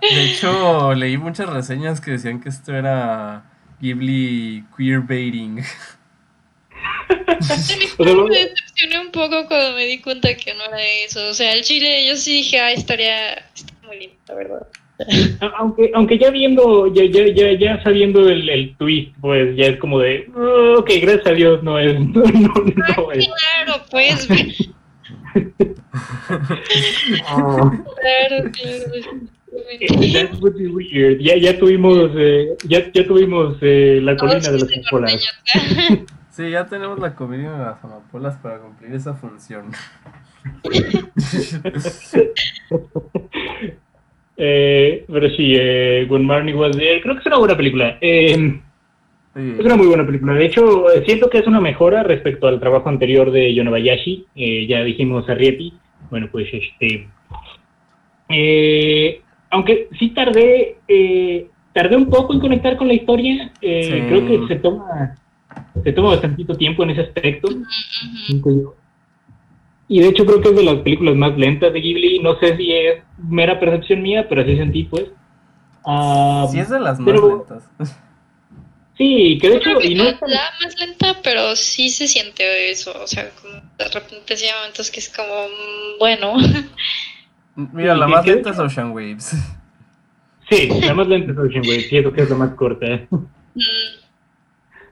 [0.00, 3.44] de hecho, leí muchas reseñas que decían que esto era
[3.80, 5.62] Ghibli queerbaiting.
[7.98, 11.28] O sea, me decepcioné un poco cuando me di cuenta que no era eso.
[11.28, 14.66] O sea, el chile, yo sí dije, ah, estaría está muy lindo, la verdad.
[15.58, 19.78] aunque aunque ya viendo ya ya ya, ya sabiendo el, el twist, pues ya es
[19.78, 22.52] como de "Oh, ok, gracias a Dios no es no, no,
[22.98, 23.28] no es.
[23.28, 24.28] Claro, pues,
[28.00, 29.30] claro, claro.
[30.12, 31.20] That would be weird.
[31.20, 35.28] Ya, ya tuvimos, eh, ya, ya tuvimos eh, la colina de las escuelas.
[36.30, 39.72] Sí, ya tenemos la comida de las amapolas para cumplir esa función.
[44.42, 47.98] Eh, pero sí, eh, When Marnie Was There, creo que es una buena película.
[48.00, 48.58] Eh,
[49.34, 49.54] Sí.
[49.60, 50.32] es una muy buena película.
[50.34, 54.24] De hecho, eh, siento que es una mejora respecto al trabajo anterior de Yonebayashi.
[54.34, 55.74] Eh, ya dijimos a Riepi.
[56.10, 57.06] Bueno, pues este.
[58.28, 63.52] eh, aunque sí tardé, eh, tardé un poco en conectar con la historia.
[63.60, 64.00] eh, Sí.
[64.08, 65.16] Creo que se toma,
[65.84, 67.48] se toma bastantito tiempo en ese aspecto.
[68.44, 68.74] Yo.
[69.92, 72.20] Y de hecho creo que es de las películas más lentas de Ghibli.
[72.20, 75.06] No sé si es mera percepción mía, pero así sentí pues.
[75.84, 77.64] Ah, Sí, es de las más lentas.
[78.96, 81.90] sí, que de hecho, que y no no es tan- la más lenta, pero sí
[81.90, 82.92] se siente eso.
[83.02, 86.34] O sea, como de repente sí hay momentos que es como, mm, bueno.
[87.72, 89.34] Mira, la Sí, más sí, lenta es Ocean Waves.
[90.50, 92.86] Sí, la más lenta es Ocean Wave, siento que es la más corta.
[93.54, 93.60] mm,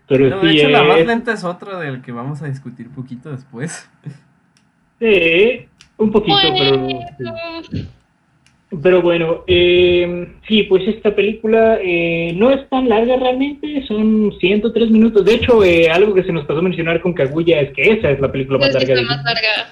[0.08, 2.42] Pero No, de sí, hecho, la eh, más es- lenta es otra del que vamos
[2.42, 3.88] a discutir poquito después.
[5.00, 5.66] Sí,
[5.96, 7.00] Un poquito, Bueno.
[7.18, 7.88] pero...
[8.82, 14.90] Pero bueno, eh, sí, pues esta película eh, no es tan larga realmente, son 103
[14.90, 15.24] minutos.
[15.24, 18.10] De hecho, eh, algo que se nos pasó a mencionar con Kaguya es que esa
[18.10, 19.70] es la película más Es larga, está de, más larga.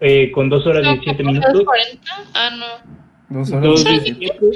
[0.00, 1.62] eh, con dos horas No, 17 ¿como minutos.
[1.62, 1.98] 2.40?
[2.32, 2.50] Ah,
[3.28, 3.38] no.
[3.38, 4.02] Dos Dos horas.
[4.02, 4.14] Sí.
[4.14, 4.46] 17.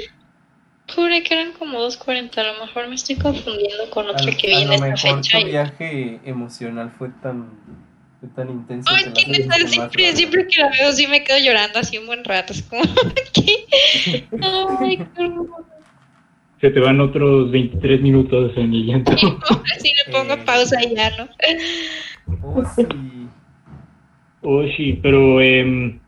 [0.95, 2.37] Juré que eran como 2.40.
[2.39, 5.39] A lo mejor me estoy confundiendo con otra que a viene lo esta mejor fecha.
[5.39, 7.51] tu y- viaje emocional fue tan,
[8.25, 8.89] fue tan intenso.
[8.93, 12.23] Ay, que neta, siempre, siempre que la veo sí me quedo llorando así un buen
[12.23, 12.53] rato.
[12.53, 12.81] Es como,
[13.33, 13.65] ¿qué?
[14.79, 15.65] Ay, qué hermoso.
[16.61, 19.11] Se te van otros 23 minutos en el llanto.
[19.11, 20.43] Así le pongo Eh.
[20.45, 21.27] pausa y ya, ¿no?
[22.43, 22.85] Oh, sí.
[24.41, 25.99] Oh, sí, pero em,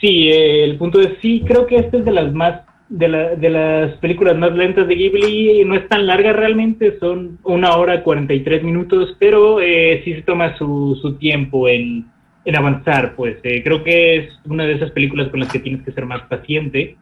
[0.00, 3.34] sí, eh, el punto es, sí, creo que esta es de las más, de, la,
[3.34, 8.02] de las películas más lentas de Ghibli, no es tan larga realmente, son una hora
[8.02, 12.06] 43 minutos, pero eh, sí se toma su, su tiempo en,
[12.54, 15.90] avanzar, pues eh, creo que es una de esas películas con las que tienes que
[15.90, 16.96] ser más paciente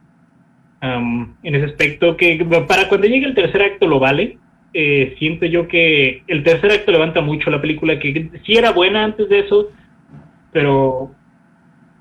[0.81, 4.39] am, en ese aspecto, que para cuando llegue el tercer acto lo vale.
[4.77, 9.05] Eh, siento yo que el tercer acto levanta mucho la película, que sí era buena
[9.05, 9.71] antes de eso,
[10.51, 11.11] pero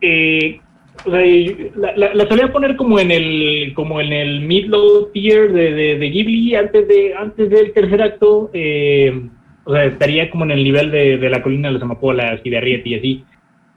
[0.00, 0.60] eh,
[1.06, 1.20] o sea,
[1.76, 5.98] la, la- la solía poner como en el como en el mid-low tier de, de,
[5.98, 9.22] de Ghibli antes de antes del tercer acto eh,
[9.64, 12.50] o sea estaría como en el nivel de, de la colina de las amapolas y
[12.50, 13.24] de Arrietty y así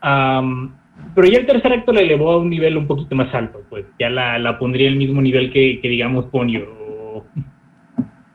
[0.01, 0.75] Am,
[1.15, 3.85] pero ya el tercer acto la elevó a un nivel un poquito más alto pues
[3.99, 7.25] ya la, la pondría al mismo nivel que, que digamos Ponyo o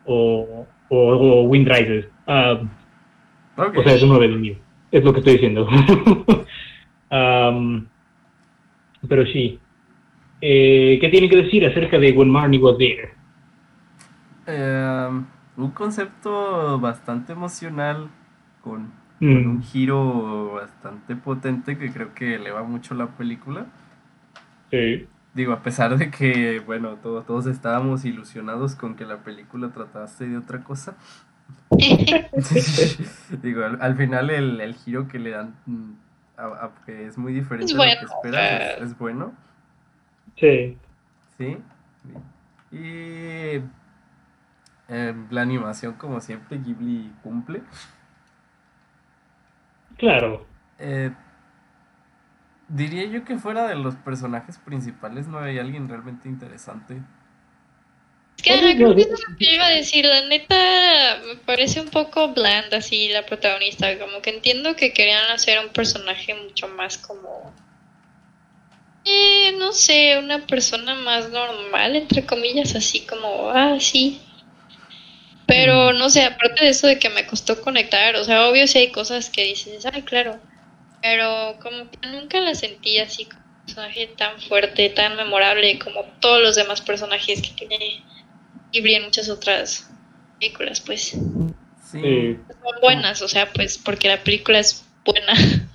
[0.04, 2.68] o, o, o Wind Rises Am,
[3.56, 3.78] Ok.
[3.78, 4.56] o sea, es uno de los míos.
[4.90, 5.68] Es lo que estoy diciendo.
[9.08, 9.62] pero sí.
[10.40, 13.10] Eh, ¿Qué tienen que decir acerca de When Marnie Was There?
[14.46, 15.08] Eh,
[15.56, 18.10] un concepto bastante emocional
[18.62, 18.92] con,
[19.30, 23.66] con Mm, un giro bastante potente que creo que eleva mucho la película.
[24.70, 25.08] sí.
[25.34, 30.26] Digo, a pesar de que, bueno, todo- todos estábamos ilusionados con que la película tratase
[30.28, 30.94] de otra cosa.
[33.42, 35.54] Digo, al, al final el, el giro que le dan,
[36.36, 38.74] mm, a- a- que es muy diferente Es a lo que esperas, eh.
[38.78, 39.32] es, es bueno.
[40.36, 40.78] Sí.
[41.38, 41.58] Sí.
[42.70, 43.62] Y
[44.88, 47.62] eh, la animación, como siempre, Ghibli cumple.
[49.98, 50.46] Claro.
[50.78, 51.12] Eh,
[52.68, 57.00] diría yo que fuera de los personajes principales no hay alguien realmente interesante.
[58.36, 60.04] Es que ajá, creo que eso es lo que iba a decir.
[60.04, 63.98] La neta me parece un poco blanda así la protagonista.
[63.98, 67.54] Como que entiendo que querían hacer un personaje mucho más como.
[69.04, 74.20] Eh, no sé, una persona más normal, entre comillas, así como, ah, sí.
[75.46, 78.78] Pero no sé, aparte de eso de que me costó conectar, o sea, obvio si
[78.78, 80.40] hay cosas que dices, ay, claro.
[81.00, 86.04] Pero como que nunca la sentí así como un personaje tan fuerte, tan memorable como
[86.20, 88.06] todos los demás personajes que tiene
[88.72, 89.90] Ghibli en muchas otras
[90.40, 92.00] películas, pues son Sí.
[92.00, 92.36] Sí.
[92.80, 95.32] buenas, o sea, pues porque la película es buena.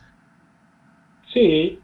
[1.34, 1.80] Sí.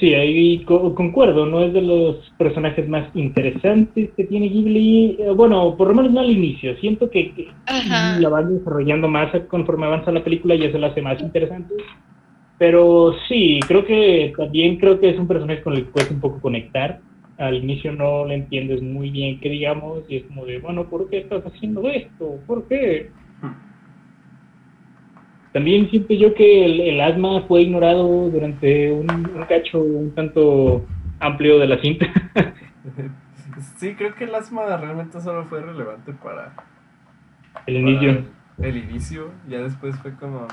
[0.00, 5.16] Sí, ahí co- concuerdo, no es de los personajes más interesantes que tiene Ghibli.
[5.18, 6.74] Eh, Bueno, por lo menos no al inicio.
[6.78, 8.18] Siento que, que Ajá.
[8.18, 11.74] la van desarrollando más conforme avanza la película y eso la hace más interesante.
[12.58, 16.20] Pero sí, creo que también creo que es un personaje con el que cuesta un
[16.20, 17.00] poco conectar.
[17.38, 21.08] Al inicio no le entiendes muy bien qué digamos y es como de, bueno, ¿por
[21.10, 22.38] qué estás haciendo esto?
[22.46, 23.10] ¿Por qué?
[25.52, 30.84] También siento yo que el, el asma fue ignorado durante un, un cacho un tanto
[31.20, 32.06] amplio de la cinta.
[33.78, 36.52] Sí, creo que el asma realmente solo fue relevante para,
[37.66, 38.10] el para inicio.
[38.10, 39.32] el, el inicio.
[39.48, 40.48] Ya después fue como.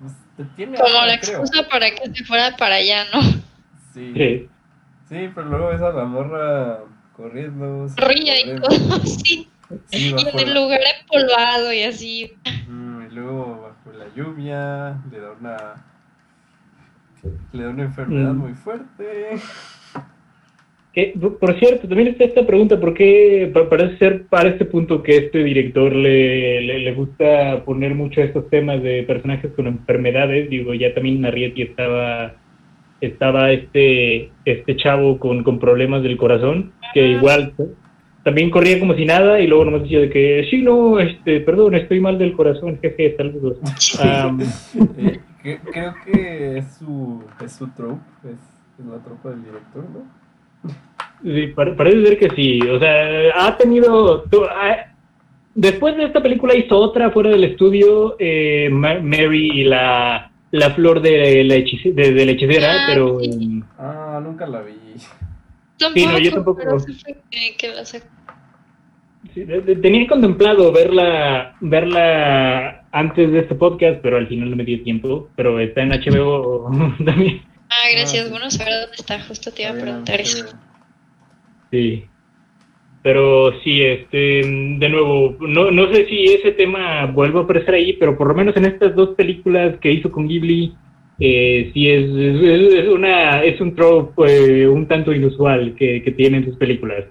[0.00, 1.38] pues, te tiene Como asma, la creo.
[1.38, 3.20] excusa para que se fuera para allá, ¿no?
[3.92, 4.12] Sí.
[4.16, 4.48] Sí.
[5.08, 6.78] Sí, pero luego ves a la morra
[7.16, 7.88] corriendo.
[7.88, 9.00] sin Ría y todo.
[9.86, 12.32] Sí, Y en el lugar empolvado y así.
[12.46, 15.56] Y luego bajo la lluvia le da una
[17.52, 18.38] le da una enfermedad Mm.
[18.38, 19.30] muy fuerte.
[20.92, 25.02] Que, por cierto, también está esta pregunta, ¿por qué pa- parece ser para este punto
[25.02, 30.48] que este director le, le, le gusta poner mucho estos temas de personajes con enfermedades?
[30.50, 32.34] Digo, ya también Arrietty estaba
[33.00, 37.52] estaba este este chavo con, con problemas del corazón, que igual
[38.22, 41.74] también corría como si nada y luego nomás decía de que, sí, no, este, perdón,
[41.74, 43.58] estoy mal del corazón, jeje, saludos.
[44.02, 48.38] Eh, que- creo que es su es su trope, es,
[48.80, 50.72] es la tropa del director, ¿no?
[51.22, 52.60] Sí, pare- parece ser que sí.
[52.62, 54.22] O sea, ha tenido.
[54.22, 54.92] tu- ha-
[55.54, 60.70] después de esta película hizo otra fuera del estudio, eh, Ma- Mary y la, la
[60.70, 63.62] flor de la, hechice- de, de la hechicera, Ah, pero sí.
[63.78, 64.74] Ah, nunca la vi.
[64.96, 66.60] Sí, no, yo tampoco.
[66.62, 67.98] pero sí fue que, que la sí,
[69.82, 75.28] tenía contemplado verla verla antes de este podcast, pero al final no me dio tiempo.
[75.36, 76.70] Pero está en HBO
[77.04, 77.42] también.
[77.70, 78.24] Ah, gracias.
[78.26, 78.30] sí.
[78.30, 79.20] Bueno, saber dónde está.
[79.24, 80.46] Justo te iba a preguntar eso.
[81.72, 82.04] Sí.
[83.04, 84.40] Pero sí, este,
[84.78, 88.34] de nuevo, no, no sé si ese tema vuelve a aparecer ahí, pero por lo
[88.34, 90.74] menos en estas dos películas que hizo con Ghibli,
[91.20, 96.12] eh, sí es, es, es una, es un trope eh, un tanto inusual que, que
[96.12, 97.04] tienen sus películas.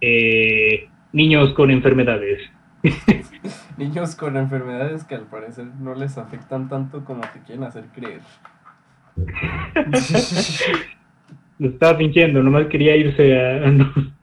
[0.00, 2.40] Eh, niños con enfermedades.
[3.76, 8.20] Niños con enfermedades que al parecer no les afectan tanto como te quieren hacer creer.
[11.58, 13.70] Lo estaba fingiendo, nomás quería irse a...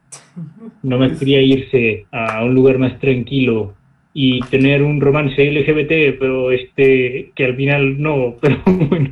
[0.83, 3.73] No, nomás quería irse a un lugar más tranquilo
[4.13, 9.09] y tener un romance LGBT, pero este, que al final no, pero bueno.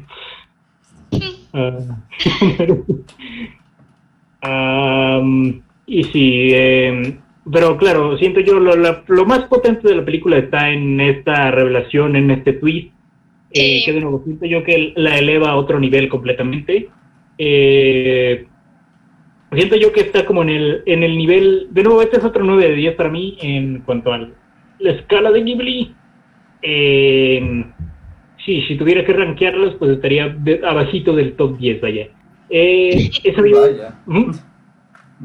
[2.57, 2.85] Pero-
[4.41, 7.18] Am, y sí, em,
[7.52, 11.52] pero claro, siento yo, lo, la- lo más potente de la película está en esta
[11.52, 12.88] revelación, en este twist,
[13.53, 13.84] eh, Sí.
[13.85, 16.88] que de nuevo siento yo que la eleva a otro nivel completamente.
[17.38, 18.45] Eh,
[19.52, 22.44] siento yo que está como en el, en el nivel, de nuevo, este es otro
[22.44, 24.30] 9 de 10 para mí en cuanto a
[24.80, 25.94] la escala de Ghibli.
[26.61, 27.64] Eh,
[28.45, 32.07] sí, si tuviera que rankearlos, pues estaría de- abajito del top 10, vaya.
[32.49, 33.99] Eh, he sabido, Vaya.
[34.07, 34.32] Ujú.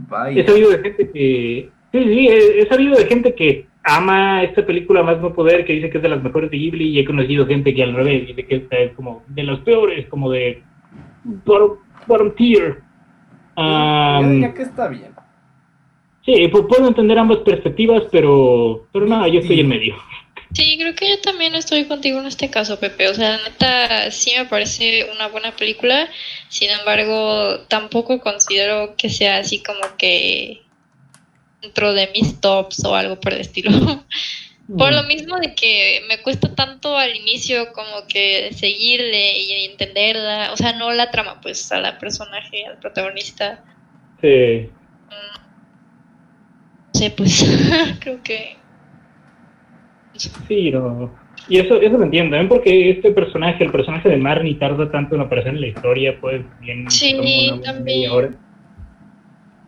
[0.08, 0.40] Vaya.
[0.42, 4.66] he sabido de gente que, sí, sí, he, he sabido de gente que ama esta
[4.66, 7.04] película más no poder, que dice que es de las mejores de Ghibli, y he
[7.04, 10.62] conocido gente que al revés dice que esta es como de las peores, como de
[11.44, 11.76] bottom,
[12.06, 12.78] bottom tier.
[13.56, 15.14] Yo Am, diría que está bien.
[16.24, 19.96] sí, pu- puedo entender ambas perspectivas, pero, pero no, yo estoy en medio.
[20.52, 23.08] Sí, creo que yo también estoy contigo en este caso, Pepe.
[23.08, 26.08] O sea, neta, sí me parece una buena película.
[26.48, 30.62] Sin embargo, tampoco considero que sea así como que
[31.60, 33.70] dentro de mis tops o algo por el estilo.
[34.66, 40.50] Por lo mismo de que me cuesta tanto al inicio como que seguirle y entenderla,
[40.52, 43.62] o sea, no la trama, pues a la personaje, al protagonista.
[44.20, 44.68] Sí.
[45.08, 47.44] No sé, pues
[48.00, 48.56] creo que...
[50.48, 51.14] Sí, no.
[51.48, 55.14] Y eso, eso lo entiendo, también porque este personaje, el personaje de Marnie, tarda tanto
[55.14, 56.90] en aparecer en la historia, pues bien.
[56.90, 57.14] Sí,
[57.52, 57.84] una también.
[57.84, 58.30] media hora.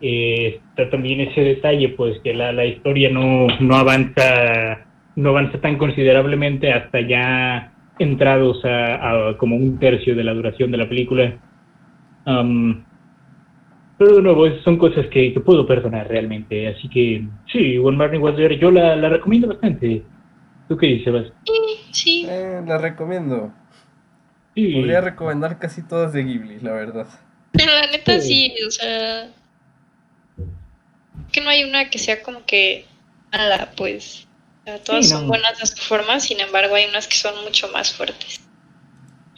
[0.00, 4.86] Eh, está también ese detalle, pues que la, la historia no, no avanza,
[5.18, 10.70] no avanza tan considerablemente hasta ya entrados a, a como un tercio de la duración
[10.70, 11.36] de la película.
[12.24, 12.84] Am,
[13.98, 16.68] pero de nuevo, esas son cosas que, que puedo perdonar realmente.
[16.68, 20.04] Así que sí, When Marnie Was There, yo la, la recomiendo bastante.
[20.68, 21.32] ¿Tú qué dices, Sebas?
[21.90, 23.52] Sí, Eh, la recomiendo.
[24.54, 24.72] Sí.
[24.74, 27.08] Podría recomendar casi todas de Ghibli, la verdad.
[27.54, 28.52] la neta Sí.
[28.54, 29.30] sí, o sea...
[31.32, 32.84] Que no hay una que sea como que
[33.32, 34.27] mala, pues.
[34.68, 35.20] Sea, todas Sí, no.
[35.20, 38.46] son buenas a su forma, sin embargo hay unas que son mucho más fuertes.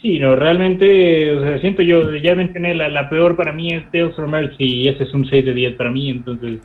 [0.01, 3.89] Sí, no, realmente, o sea, siento yo, ya mencioné, la, la peor para mí es
[3.91, 6.59] Tales from Mercy y ese es un 6 de 10 para mí, entonces,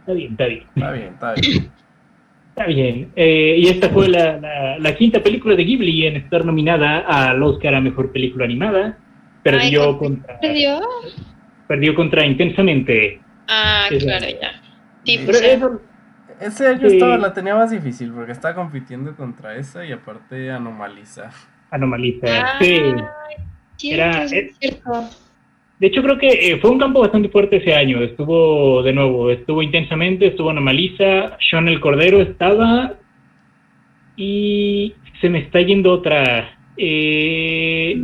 [0.00, 0.68] está bien, está bien.
[0.74, 1.72] Está bien, está bien.
[2.50, 3.12] Está bien.
[3.16, 7.42] Eh, y esta fue la, la, la quinta película de Ghibli en estar nominada al
[7.42, 8.98] Oscar a Mejor Película Animada.
[9.42, 10.80] Perdió, Ay, ¿con- contra, ¿Perdió?
[11.66, 13.20] perdió contra Intensamente.
[13.48, 14.52] Ah, Sí, claro, ya.
[15.04, 15.52] Sí, Pero pues, ya.
[15.52, 15.80] eso,
[16.40, 16.96] Ese año Sí.
[16.96, 21.30] estaba, la tenía más difícil porque estaba compitiendo contra esa y aparte Anomaliza.
[21.70, 22.26] anomaliza.
[22.30, 23.90] Ah, Sí.
[23.90, 25.08] era- es cierto.
[25.80, 28.00] De hecho, creo que eh, fue un campo bastante fuerte ese año.
[28.00, 32.94] Estuvo, de nuevo, estuvo intensamente, estuvo Anomaliza, Sean el Cordero estaba.
[34.16, 36.56] Y se me está yendo otra.
[36.76, 37.96] Eh,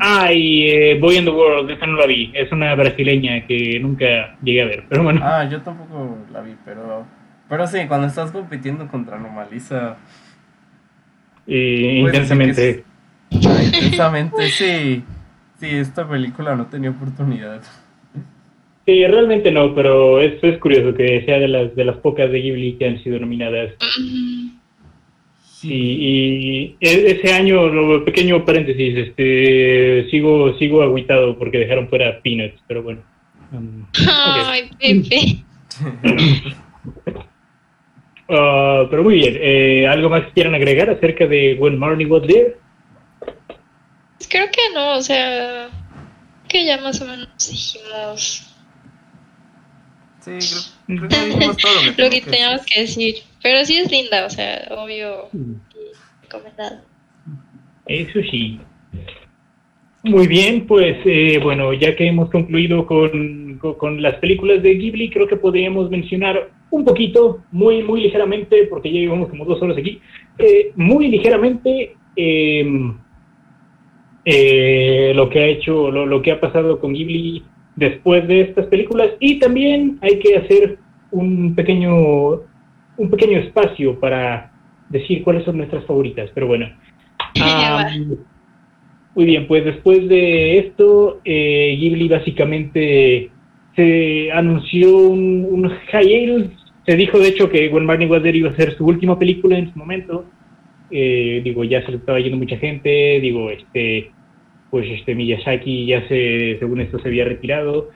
[0.00, 2.30] ay, eh, Boy in the World, esa no la vi.
[2.34, 4.84] Es una brasileña que nunca llegué a ver.
[4.88, 7.06] Pero bueno, Ah, yo tampoco la vi, pero.
[7.48, 9.18] Pero sí, cuando estás compitiendo contra
[12.06, 12.70] decir que intensamente.
[12.70, 12.82] es-
[13.46, 15.02] Ah, intensamente, sí.
[15.60, 17.62] Sí, esta película no tenía oportunidad.
[18.86, 22.38] Sí, realmente no, pero es, es curioso que sea de las, de las pocas de
[22.40, 23.72] Ghibli que han sido nominadas.
[25.42, 32.20] Sí, y e- ese año, lo pequeño paréntesis, este, sigo, sigo agüitado porque dejaron fuera
[32.22, 33.00] Peanuts, pero bueno.
[33.52, 35.44] Um, Ay, Pepe.
[38.28, 42.26] ah, pero muy bien, eh, ¿algo más que quieran agregar acerca de When Marnie Was
[42.26, 42.56] There?
[44.28, 45.68] Creo que no, o sea,
[46.48, 48.50] que ya más o menos dijimos
[50.20, 50.38] Sí,
[50.86, 53.14] creo, creo que dijimos todo lo que, lo teníamos que decir.
[53.42, 55.28] Pero sí es linda, o sea, obvio,
[56.22, 56.80] recomendado.
[57.86, 58.58] Eso sí.
[60.02, 64.74] Muy bien, pues eh, bueno, ya que hemos concluido con, con- con las películas de
[64.74, 69.60] Ghibli, creo que podríamos mencionar un poquito, muy, muy ligeramente, porque ya llevamos como dos
[69.62, 70.00] horas aquí,
[70.38, 72.92] eh, muy ligeramente eh,
[74.24, 77.44] eh, lo que ha hecho, lo, lo que ha pasado con Ghibli
[77.76, 80.78] después de estas películas y también hay que hacer
[81.10, 82.40] un pequeño,
[82.96, 84.52] un pequeño espacio para
[84.88, 86.68] decir cuáles son nuestras favoritas, pero bueno.
[89.14, 93.30] Muy bien, pues después de esto, eh, Ghibli básicamente
[93.76, 96.50] se anunció un, un hiatus.
[96.86, 99.56] Se dijo, de hecho, que When Barney Was There iba a ser su última película
[99.58, 100.26] en su momento.
[100.90, 103.20] Eh, digo, ya se estaba yendo mucha gente.
[103.20, 104.10] Digo, este,
[104.70, 107.90] pues este Miyazaki ya se, según esto, se había retirado.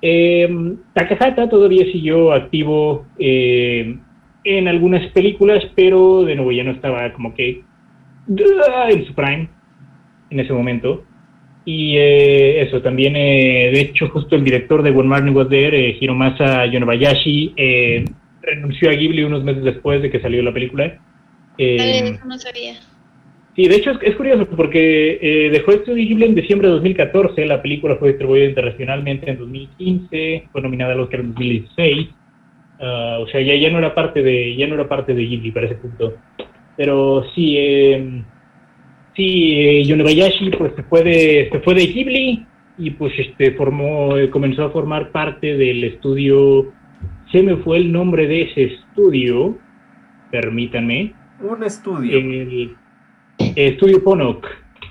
[0.00, 0.48] Eh,
[0.94, 3.98] Takahata todavía siguió activo eh,
[4.44, 7.62] en algunas películas, pero de nuevo ya no estaba como que
[8.70, 9.48] ah, en su prime
[10.30, 11.04] en ese momento.
[11.64, 15.78] Y eh, eso, también, eh, de hecho, justo el director de When Marnie Was There,
[15.78, 18.04] eh, Hiromasa Yonebayashi, eh,
[18.42, 20.98] renunció a Ghibli unos meses después de que salió la película.
[21.58, 22.74] Eh, eso no sabía.
[23.56, 27.46] Sí, de hecho es, es curioso porque eh, dejó de Ghibli en diciembre de 2014,
[27.46, 32.08] la película fue distribuida internacionalmente en 2015, fue nominada al Oscar en 2016,
[32.80, 35.50] Ah, o sea, ya, ya no era parte de ya no era parte de Ghibli
[35.50, 36.14] para ese punto.
[36.76, 38.22] Pero sí, eh,
[39.16, 42.46] sí, eh, Yonebayashi pues se fue de se fue de Ghibli
[42.78, 46.72] y pues este formó eh, comenzó a formar parte del estudio
[47.32, 49.58] se me fue el nombre de ese estudio,
[50.30, 51.12] permítanme.
[51.40, 52.18] Un estudio.
[52.18, 52.76] el
[53.54, 54.46] estudio Ponok,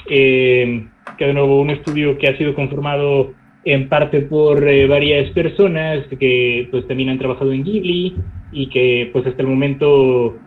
[0.09, 0.87] eh,
[1.17, 3.33] que de nuevo un estudio que ha sido conformado
[3.65, 8.15] en parte por eh, varias personas que pues también han trabajado en Ghibli
[8.53, 10.37] y que pues hasta el momento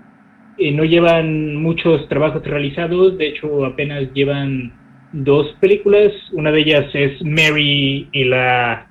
[0.57, 4.73] eh, no llevan muchos trabajos realizados, de hecho apenas llevan
[5.13, 8.87] dos películas, una de ellas es Mary y la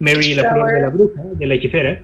[0.00, 2.02] Mary y la flor de la bruja, de la hechicera,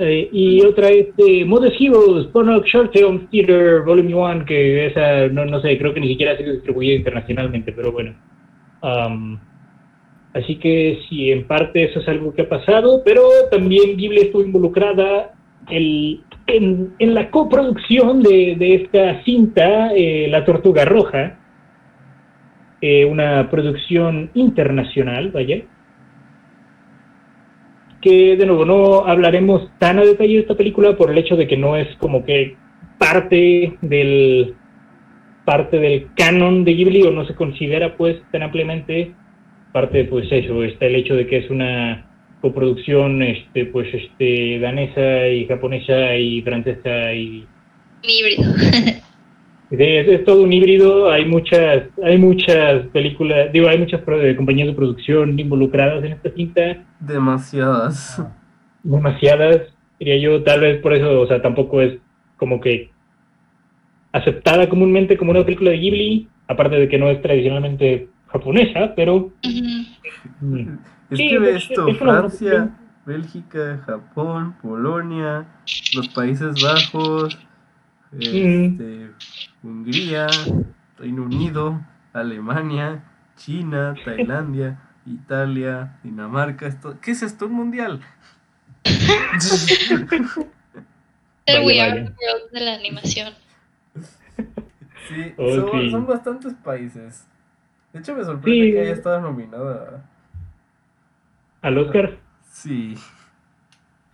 [0.00, 5.28] eh, y otra es de Modest Heroes, Ponok Short Film Theater Volume 1, que esa,
[5.28, 8.14] no, no sé, creo que ni siquiera ha sido distribuida internacionalmente, pero bueno.
[8.80, 9.38] Am,
[10.32, 14.42] así que sí, en parte eso es algo que ha pasado, pero también Ghibli estuvo
[14.42, 15.34] involucrada
[15.68, 21.38] en, en la coproducción de, de esta cinta, eh, La Tortuga Roja,
[22.80, 25.62] eh, una producción internacional, vaya
[28.00, 31.46] que de nuevo no hablaremos tan a detalle de esta película por el hecho de
[31.46, 32.56] que no es como que
[32.98, 34.54] parte del
[35.44, 39.12] parte del canon de Ghibli o no se considera pues tan ampliamente
[39.72, 42.06] parte pues eso está el hecho de que es una
[42.40, 47.46] coproducción este pues este danesa y japonesa y francesa y
[48.02, 48.44] híbrido.
[49.70, 54.34] Sí, es, es todo un híbrido, hay muchas, hay muchas películas, digo, hay muchas eh,
[54.36, 58.20] compañías de producción involucradas en esta cinta, Demasiadas.
[58.82, 59.60] demasiadas,
[60.00, 61.98] diría yo, tal vez por eso, o sea, tampoco es
[62.36, 62.90] como que
[64.12, 69.30] aceptada comúnmente como una película de Ghibli, aparte de que no es tradicionalmente japonesa, pero
[70.40, 70.68] mm,
[71.10, 72.76] Es Sí, que ve es- esto, es Francia,
[73.06, 75.46] Bélgica, Japón, Polonia,
[75.94, 77.38] los Países Bajos,
[78.18, 79.10] este,
[79.62, 80.26] Hungría,
[80.98, 81.80] Reino Unido,
[82.12, 83.04] Alemania,
[83.36, 87.46] China, Tailandia, Italia, Dinamarca, esto, ¿qué es esto?
[87.46, 88.00] Un mundial.
[91.46, 93.34] El We Are the World de la animación.
[95.08, 97.26] Sí, Oh, son, son bastantes países.
[97.92, 98.72] De hecho me sorprende Sí.
[98.72, 100.04] que haya estado nominada.
[101.62, 102.16] al Oscar.
[102.50, 102.94] Sí.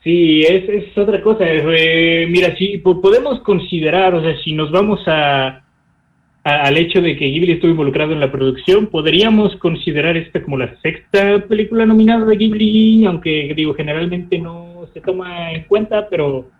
[0.06, 1.44] Sí, es, es otra cosa.
[1.48, 5.48] eh, mira, sí, po- podemos considerar, o sea, si nos vamos a,
[6.44, 10.58] a- al hecho de que Ghibli estuvo involucrado en la producción, podríamos considerar esta como
[10.58, 16.50] la sexta película nominada de Ghibli, aunque digo, generalmente no se toma en cuenta, pero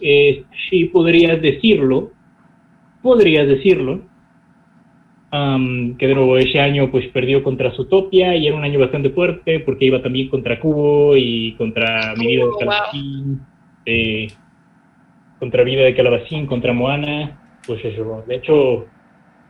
[0.00, 2.12] eh, sí podrías decirlo.
[3.00, 4.02] Podrías decirlo.
[5.32, 9.10] Am, que de nuevo ese año pues perdió contra Zootopia y era un año bastante
[9.10, 12.58] fuerte porque iba también contra Cubo y contra Mi vida de wow.
[12.58, 13.40] Calabacín,
[13.86, 14.28] eh,
[15.40, 18.24] contra Vida de Calabacín, contra Moana, pues eso.
[18.26, 18.86] De hecho,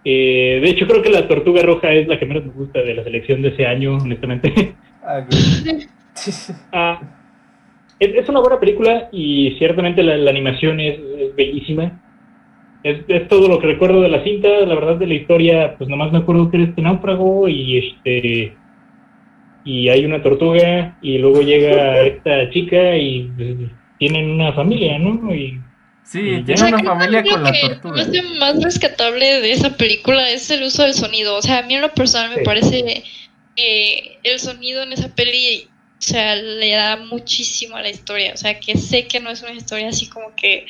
[0.03, 2.95] eh, de hecho creo que la Tortuga Roja es la que menos me gusta de
[2.95, 4.75] la selección de ese año, honestamente.
[5.09, 5.25] Ah.
[6.73, 7.01] Ah,
[8.01, 12.03] es, es una buena película y ciertamente la, la animación es, es bellísima.
[12.89, 15.89] Es, es todo lo que recuerdo de la cinta, la verdad de la historia, pues
[15.89, 18.57] nomás me acuerdo que era este náufrago y este
[19.65, 23.57] y hay una tortuga y luego llega esta chica y pues,
[23.99, 25.35] tienen una familia, ¿no?
[25.35, 25.61] Y
[26.05, 26.67] Sí, tiene ya.
[26.67, 28.03] una creo que familia lo con la tortuga.
[28.03, 31.35] hace más rescatable de esa película es el uso del sonido.
[31.37, 32.43] O sea, a mí en lo personal me Sí.
[32.45, 33.03] parece
[33.57, 35.67] que el sonido en esa peli,
[36.01, 38.33] o sea, le da muchísimo a la historia.
[38.35, 40.65] O sea, que sé que no es una historia así como que,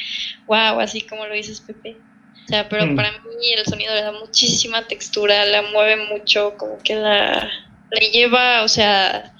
[0.47, 2.03] wow, así como lo dices, Pepe.
[2.47, 2.95] O sea, pero Mm.
[2.97, 7.51] para mí el sonido le da muchísima textura, la mueve mucho, como que la,
[7.91, 9.33] la lleva, o sea,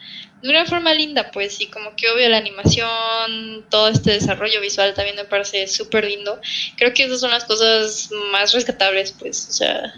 [0.43, 4.95] de una forma linda, pues, y como que obvio la animación, todo este desarrollo visual
[4.95, 6.41] también me parece súper lindo.
[6.77, 9.93] Creo que esas son las cosas más rescatables, pues, o sea,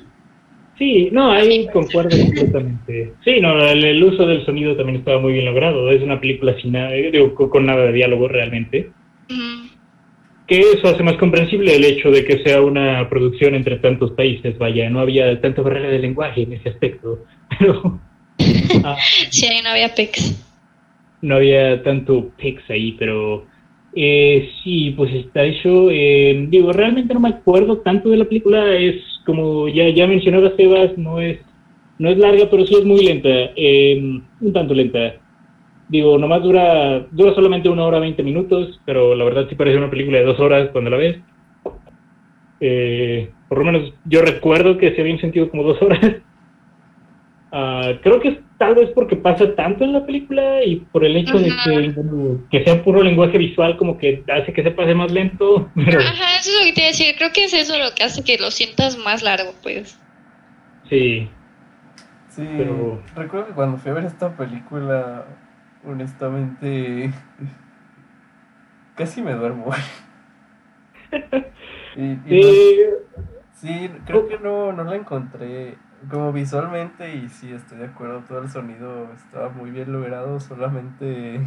[0.79, 3.13] Sí, no, ahí concuerdo completamente.
[3.25, 5.91] Sí, no, el, el uso del sonido también estaba muy bien logrado.
[5.91, 8.91] Es una película sin nada, eh, digo, con, nada de diálogo realmente.
[10.47, 14.57] Que eso hace más comprensible el hecho de que sea una producción entre tantos países.
[14.57, 17.25] Vaya, no había tanta barrera de lenguaje en ese aspecto.
[17.59, 18.01] Pero
[18.85, 18.97] ah,
[19.31, 20.45] sí, ahí no había pecs.
[21.23, 23.47] no había tanto pex ahí, pero
[23.95, 25.91] eh, sí, pues está eso.
[25.91, 28.75] eh, digo, realmente no me acuerdo tanto de la película.
[28.77, 28.97] Es
[29.27, 31.39] como ya, ya mencionaba Sebas, no es,
[31.99, 33.29] no es larga, pero sí es muy lenta.
[33.57, 35.15] eh, un tanto lenta.
[35.89, 39.91] Digo, nomás dura, dura solamente una hora veinte minutos, pero la verdad sí parece una
[39.91, 41.19] película de dos horas cuando la ves.
[42.61, 46.01] Eh, por lo menos yo recuerdo que se habían sentido como dos horas.
[47.51, 51.17] Ah, creo que es tal vez porque pasa tanto en la película y por el
[51.17, 54.95] hecho de que, bueno, que sea puro lenguaje visual como que hace que se pase
[54.95, 55.71] más lento.
[55.75, 57.15] Pero Ajá, eso es lo que te iba a decir.
[57.17, 59.99] Creo que es eso lo que hace que lo sientas más largo, pues.
[60.89, 61.29] sí,
[62.29, 65.25] Sí, Pero- recuerdo que cuando fui a ver esta película,
[65.85, 67.11] honestamente,
[68.95, 69.71] casi me duermo.
[71.97, 72.91] y, y no- Eh,
[73.55, 75.77] sí, creo que no, no la encontré
[76.11, 81.41] como visualmente y sí, estoy de acuerdo, todo el sonido estaba muy bien logrado, solamente...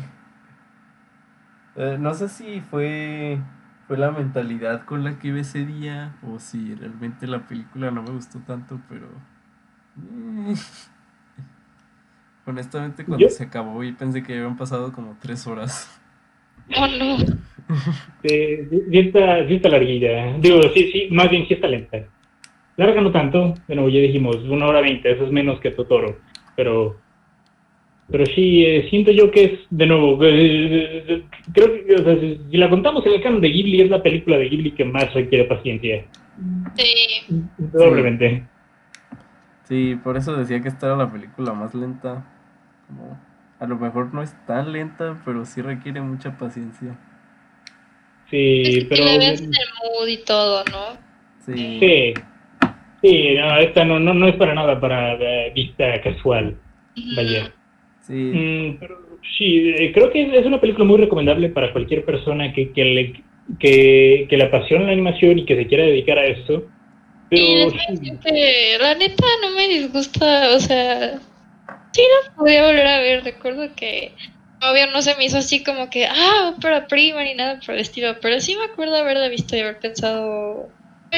[1.76, 3.40] eh, no sé si fue,
[3.88, 8.04] fue la mentalidad con la que iba ese día o si realmente la película no
[8.04, 9.08] me gustó tanto, pero...
[9.98, 10.56] eh,
[12.46, 15.90] Honestamente, cuando Yo- se acabó y pensé que habían pasado como tres horas.
[16.76, 17.18] Oh, no.
[18.24, 20.38] eh, sí está, sí está larguilla.
[20.40, 21.98] Digo, sí, sí, más bien sí está lenta.
[22.82, 26.18] Larga no tanto, bueno, ya dijimos, una hora veinte, eso es menos que Totoro.
[26.56, 26.98] Pero,
[28.10, 32.20] pero sí, eh, siento yo que es, de nuevo, eh, eh, creo que, o sea,
[32.20, 34.86] si si la contamos en el canon de Ghibli, es la película de Ghibli que
[34.86, 36.06] más requiere paciencia.
[36.76, 37.38] Sí.
[37.72, 38.44] Probablemente.
[39.64, 42.26] Sí, por eso decía que esta era la película más lenta.
[42.88, 43.18] Como,
[43.60, 46.98] a lo mejor no es tan lenta, pero sí requiere mucha paciencia.
[48.30, 49.06] Sí, Es que pero.
[49.06, 50.98] la veas en el mood y todo, ¿no?
[51.46, 51.80] Sí.
[51.80, 52.14] Sí.
[53.02, 56.56] Sí, no, esta no, no, no es para nada para eh, vista casual.
[57.16, 57.52] Vaya.
[58.02, 58.14] Sí.
[58.14, 59.00] Mm, pero
[59.38, 63.14] sí, eh, creo que es una película muy recomendable para cualquier persona que, que, le,
[63.60, 66.64] que, que le apasione la animación y que se quiera dedicar a eso.
[67.30, 71.18] Pero sí, que la neta no me disgusta, o sea,
[71.94, 73.24] sí la podía volver a ver.
[73.24, 74.12] Recuerdo que
[74.62, 77.82] obvio no se me hizo así como que, ah, ópera prima ni nada por el
[77.82, 80.70] estilo, pero sí me acuerdo haberla visto y haber pensado,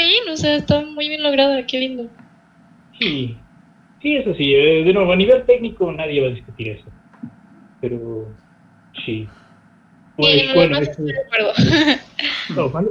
[0.01, 2.09] bien, o sea, está muy bien lograda, qué lindo.
[2.99, 3.37] sí,
[4.01, 4.53] sí, eso sí.
[4.53, 6.91] eh, de nuevo, a nivel técnico nadie va a discutir eso.
[7.81, 8.39] Pero
[9.05, 9.35] sí.
[10.15, 11.53] Pues y lo bueno, estoy de acuerdo.
[12.55, 12.89] No, vale.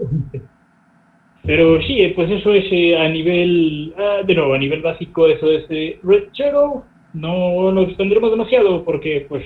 [1.45, 5.27] Pero sí, eh, pues eso es eh, a nivel, ah, de nuevo, a nivel básico,
[5.27, 6.91] eso es eh, Red Shadow.
[7.13, 9.45] No nos extenderemos demasiado porque, pues,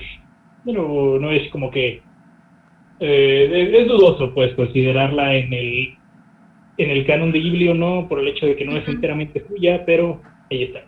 [0.63, 2.07] de nuevo, no es como que...
[2.99, 5.96] eh, es dudoso, pues, considerarla en el,
[6.77, 9.43] en el canon de Ghibli o no, por el hecho de que no es enteramente
[9.47, 10.21] suya, pero
[10.51, 10.83] ahí está.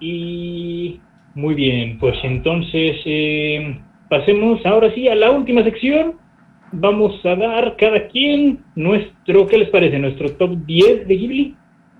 [0.00, 1.00] Y
[1.34, 3.80] muy bien, pues entonces eh,
[4.10, 6.18] pasemos ahora sí a la última sección.
[6.72, 9.98] Vamos a dar cada quien nuestro, ¿qué les parece?
[9.98, 11.56] Nuestro top 10 de Ghibli.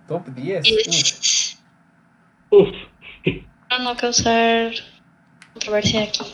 [0.08, 0.66] Top 10.
[0.66, 0.72] Y
[2.50, 2.68] Uf.
[2.68, 2.74] Uf,
[3.68, 4.72] para no causar
[5.52, 6.24] controversia aquí.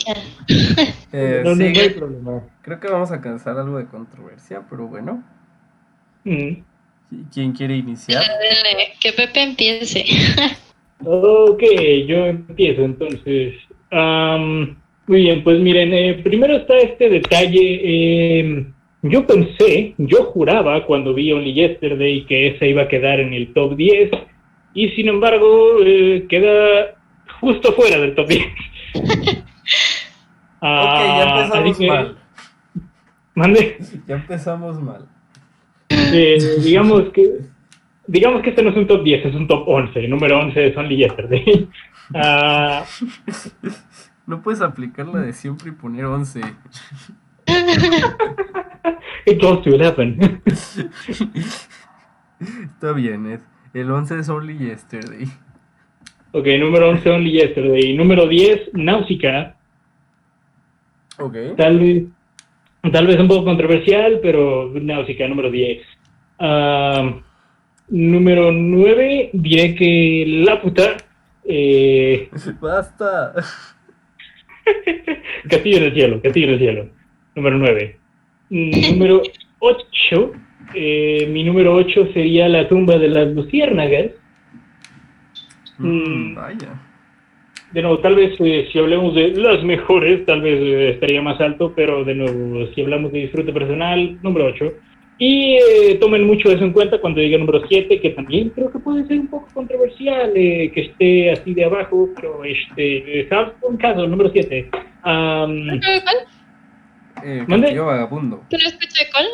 [1.10, 2.42] Eh, no, no, sí, no hay problema.
[2.60, 5.24] creo que vamos a cansar algo de controversia, pero bueno.
[6.28, 6.62] Mm.
[7.32, 8.22] ¿Quién quiere iniciar?
[9.00, 10.04] Que Pepe empiece.
[11.04, 11.62] Ok,
[12.06, 13.54] yo empiezo entonces.
[13.90, 14.76] Am,
[15.06, 17.80] muy bien, pues miren, eh, primero está este detalle.
[17.82, 18.66] eh,
[19.02, 23.52] yo pensé, yo juraba cuando vi Only Yesterday que esa iba a quedar en el
[23.54, 24.10] top 10
[24.74, 26.96] y sin embargo eh, queda
[27.40, 28.42] justo fuera del top 10.
[28.44, 29.32] ok,
[30.60, 32.18] ya Ah, empezamos que- mal.
[33.34, 33.76] Mande.
[34.08, 35.06] Ya empezamos mal.
[35.90, 37.40] Eh, digamos que
[38.06, 40.00] digamos que este no es un top 10, es un top 11.
[40.00, 41.68] El número 11 es Only Yesterday.
[42.14, 42.86] Ah,
[44.26, 46.40] No puedes aplicar la de siempre y poner 11.
[49.26, 50.40] It goes to 11.
[52.64, 53.40] Está bien, es.
[53.74, 55.26] El 11 es Only Yesterday.
[56.32, 57.94] ok, número 11, Only Yesterday.
[57.94, 59.56] Número 10, Náusica.
[61.18, 61.36] Ok.
[61.58, 62.04] Tal vez,
[62.92, 65.82] tal vez un poco controversial, pero Náusica, número 10.
[66.38, 67.14] Ah,
[67.88, 70.96] número 9, diré que La Puta.
[71.44, 72.28] Eh,
[72.60, 73.32] Basta.
[75.48, 76.88] Castillo en el cielo, Castillo en el cielo.
[77.34, 77.96] Número 9.
[78.50, 79.22] Número
[79.60, 80.32] 8.
[81.28, 84.12] mi número 8 sería La tumba de las luciérnagas.
[85.78, 85.88] Mm,
[86.32, 86.34] Mm.
[86.34, 86.82] vaya.
[87.72, 91.38] De nuevo, tal vez eh, si hablemos de las mejores, tal vez eh, estaría más
[91.40, 94.72] alto, pero de nuevo, si hablamos de disfrute personal, número 8.
[95.20, 98.78] Y eh, tomen mucho eso en cuenta cuando diga número 7, que también creo que
[98.78, 103.28] puede ser un poco controversial eh, que esté así de abajo, pero este, eh,
[103.62, 104.70] un caso, número 7.
[105.02, 105.72] ¿Cuál?
[107.24, 107.66] Eh, ¿Mande?
[107.66, 108.44] Castillo Vagabundo.
[108.48, 108.64] ¿Que no
[109.12, 109.26] cuál?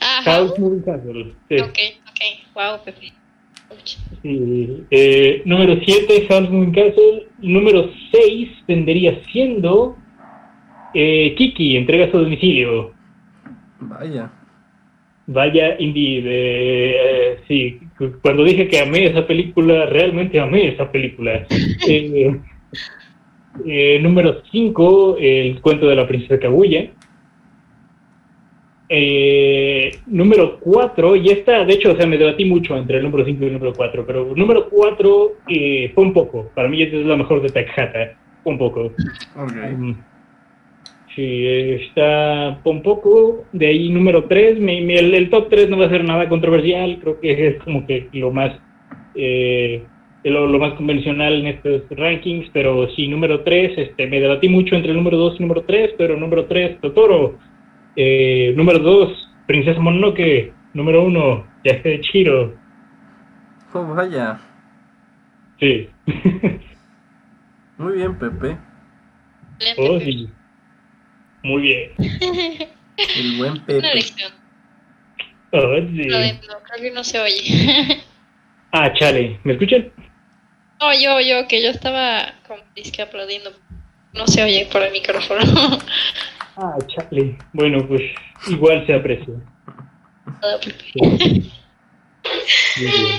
[0.00, 0.32] Ajá.
[0.32, 1.34] House Moving Castle.
[1.50, 1.56] sí.
[1.60, 1.78] Ok,
[2.08, 2.54] ok.
[2.54, 3.12] Wow, Pepe.
[4.22, 7.26] Sí, eh, número 7, House Moving Castle.
[7.40, 9.96] Número 6 vendría siendo
[10.94, 12.92] eh, Kiki, entrega a su domicilio.
[13.80, 14.30] Vaya.
[15.26, 16.24] Vaya, indeed.
[16.26, 21.46] eh, eh, sí, cu- cuando dije que amé esa película, realmente amé esa película.
[24.00, 26.90] Número 5, El cuento de la princesa Kaguya.
[28.92, 33.24] Eh, número 4, y esta, de hecho, o sea, me debatí mucho entre el número
[33.24, 36.50] 5 y el número 4, pero número 4 eh, fue un poco.
[36.56, 38.18] Para mí esta es la mejor de Takahata.
[38.42, 38.86] Un poco.
[39.36, 39.52] Ok.
[39.76, 39.92] Mm.
[41.14, 43.44] Sí, está un poco.
[43.52, 44.58] De ahí número 3.
[44.58, 46.98] el, el top 3 no va a ser nada controversial.
[47.00, 48.58] Creo que es como que lo más
[49.14, 49.84] eh,
[50.24, 52.48] lo, lo más convencional en estos rankings.
[52.52, 53.72] Pero sí, número 3.
[53.76, 55.94] Este, me debatí mucho entre el número 2 y número 3.
[55.96, 57.38] Pero número 3, Totoro.
[58.02, 60.54] Eh, número 2, Princesa Mononoke.
[60.72, 62.56] Número 1, Viaje de Chiro.
[63.74, 64.40] Oh, vaya.
[65.58, 65.90] Sí.
[67.76, 68.56] Muy bien, Pepe.
[69.76, 70.30] Oh, sí.
[71.42, 71.90] Muy bien.
[71.98, 73.92] El buen Una Pepe.
[73.92, 74.32] elección.
[75.52, 75.96] Oh, sí.
[75.96, 78.00] De- no, creo que no se oye.
[78.72, 79.40] Ah, chale.
[79.42, 79.90] ¿Me escuchan?
[80.80, 83.50] No, yo, yo, que yo estaba como disque aplaudiendo.
[84.14, 85.40] No se oye por el micrófono.
[86.62, 87.38] Ah, chale.
[87.54, 88.02] Bueno, pues
[88.48, 89.34] igual se aprecia.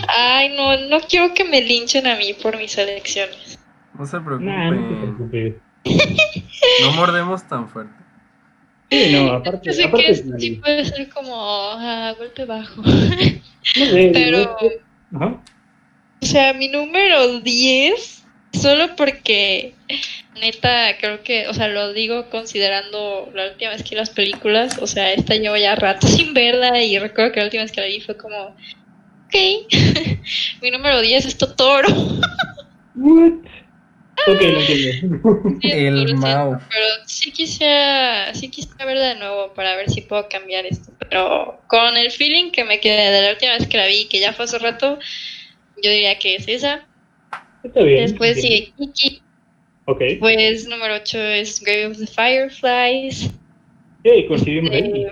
[0.07, 3.59] Ay, no, no quiero que me linchen a mí por mis elecciones.
[3.97, 4.45] No se preocupen.
[4.45, 5.55] Nah, no te preocupes.
[6.83, 7.93] No mordemos tan fuerte.
[8.91, 12.81] Sí, no, aparte, Yo sé aparte que es sí puede ser como ah, golpe bajo.
[12.81, 13.41] No sé,
[14.13, 14.55] Pero,
[15.15, 15.41] Ajá.
[16.21, 19.73] o sea, mi número 10, solo porque
[20.39, 24.87] neta, creo que, o sea, lo digo considerando la última vez que las películas, o
[24.87, 27.87] sea, esta llevo ya rato sin verla y recuerdo que la última vez que la
[27.87, 28.55] vi fue como,
[29.27, 29.35] ok,
[30.61, 31.89] mi número 10 es Totoro.
[32.95, 33.33] What?
[34.27, 35.19] Ok, lo entiendo.
[35.61, 36.59] El Mao.
[36.69, 40.91] Pero sí quisiera, sí quisiera verla de nuevo para ver si puedo cambiar esto.
[40.99, 44.19] Pero con el feeling que me quedé de la última vez que la vi, que
[44.19, 44.99] ya fue hace rato,
[45.81, 46.85] yo diría que es esa.
[47.63, 48.05] Está bien.
[48.05, 49.21] Después sigue Kiki.
[49.85, 50.01] Ok.
[50.19, 53.29] Pues número 8 es Grave of the Fireflies.
[54.03, 55.05] Hey, coincidimos ahí.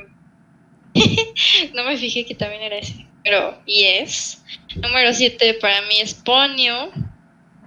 [0.93, 3.05] Eh, no me fijé que también era ese.
[3.23, 4.43] Pero yes.
[4.75, 6.91] Número 7 para mí es Ponyo.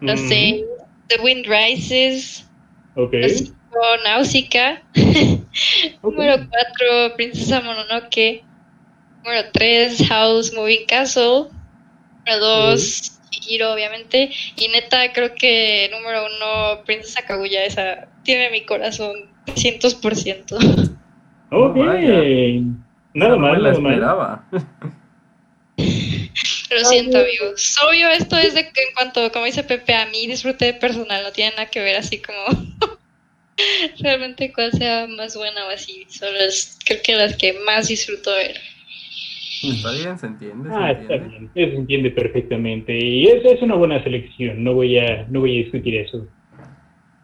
[0.01, 0.65] No Mm, sé.
[1.09, 2.45] The Wind Rises.
[2.97, 3.13] Ok.
[3.13, 3.53] Número 5,
[4.05, 4.83] Náusica.
[4.97, 6.03] ok.
[6.03, 8.43] Número 4, Princesa Mononoke.
[9.25, 11.47] Número 3, House Moving Castle.
[12.27, 14.31] Número 2, Hiro, obviamente.
[14.57, 17.65] Y neta, creo que número 1, Princesa Kaguya.
[17.65, 20.97] Esa tiene mi corazón 300%.
[21.55, 21.77] Ok.
[21.77, 22.23] Vaya.
[23.13, 23.93] Nada mal, la nada mal.
[23.93, 24.49] esperaba.
[26.71, 27.77] Lo siento, amigos.
[27.87, 31.23] Obvio, esto es de que en cuanto, como dice Pepe, a mí disfrute personal.
[31.23, 32.43] No tiene nada que ver así como.
[34.01, 36.07] Realmente cuál sea más buena o así.
[36.09, 38.59] Solo es, creo que las que más disfruto ver.
[39.77, 40.69] Está bien, se entiende.
[40.69, 41.29] Se Ah, está entiende.
[41.39, 41.51] bien.
[41.55, 42.99] Eso se entiende perfectamente.
[42.99, 44.63] Y esa es una buena selección.
[44.65, 46.27] No voy a, no voy a discutir eso.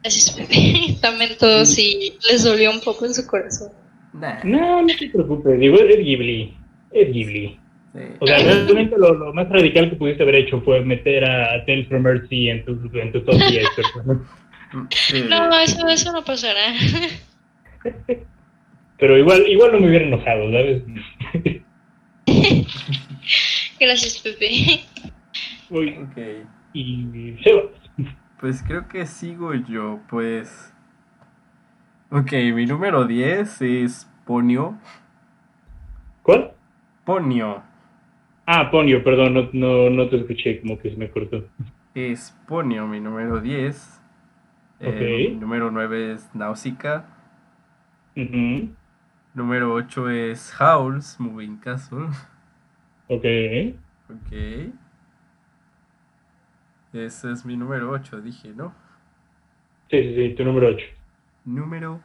[0.02, 0.96] Gracias, Pepe.
[1.02, 3.72] Lamento si les dolió un poco en su corazón.
[4.12, 5.58] Nah, No, no te preocupes.
[5.58, 6.54] Digo, es Ghibli.
[6.92, 7.58] Es Ghibli.
[7.94, 8.00] sí.
[8.20, 11.88] O sea, realmente lo, lo más radical que pudiste haber hecho fue meter a Tales
[11.88, 13.66] from Mercy en tu, en tu top 10.
[13.76, 14.22] pero-
[14.90, 15.24] Sí.
[15.28, 16.74] No, eso, eso no pasará.
[18.98, 20.82] Pero igual, igual no me hubiera enojado, ¿sabes?
[23.80, 24.80] Gracias, Pepe.
[25.70, 26.46] Uy, Ok.
[26.72, 27.64] y Sebas.
[28.40, 30.72] Pues creo que sigo yo, pues.
[32.10, 34.78] Ok, mi número 10 es Ponio.
[36.22, 36.52] ¿Cuál?
[37.04, 37.62] Ponio.
[38.46, 41.44] Ah, Ponio, perdón, no, no, no te escuché, como que se me cortó.
[41.94, 44.00] Es Ponio, mi número 10.
[44.80, 45.32] Eh, Ok.
[45.34, 47.04] mi número 9 es Nausicaa.
[48.16, 48.74] Ujú,
[49.34, 52.08] Número 8 es Howl's Moving Castle.
[53.08, 53.24] Ok.
[54.10, 54.32] Ok.
[56.92, 58.74] Ese es mi número 8, dije, ¿no?
[59.90, 60.84] Sí, sí, sí, tu número 8.
[61.44, 62.00] Número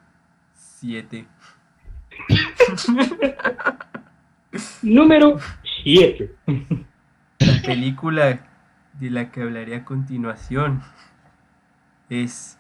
[0.54, 1.28] 7.
[4.82, 5.40] Número
[5.86, 6.36] 7.
[7.40, 8.46] La película
[9.00, 10.82] de la que hablaré a continuación
[12.10, 12.60] es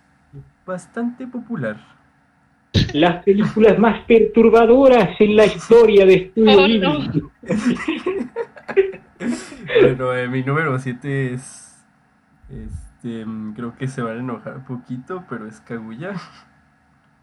[0.65, 1.77] bastante popular.
[2.93, 6.79] Las películas más perturbadoras en la historia de Studio Oh, Ghibli.
[6.79, 6.99] no.
[9.81, 11.83] Bueno, eh, mi número 7 es.
[12.49, 16.13] Este, mm, creo que se van a enojar un poquito, pero es Kaguya.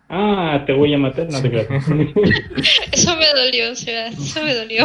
[0.09, 1.69] Ah, te voy a matar, no te creas.
[2.93, 4.85] Eso me dolió, o sea, eso me dolió.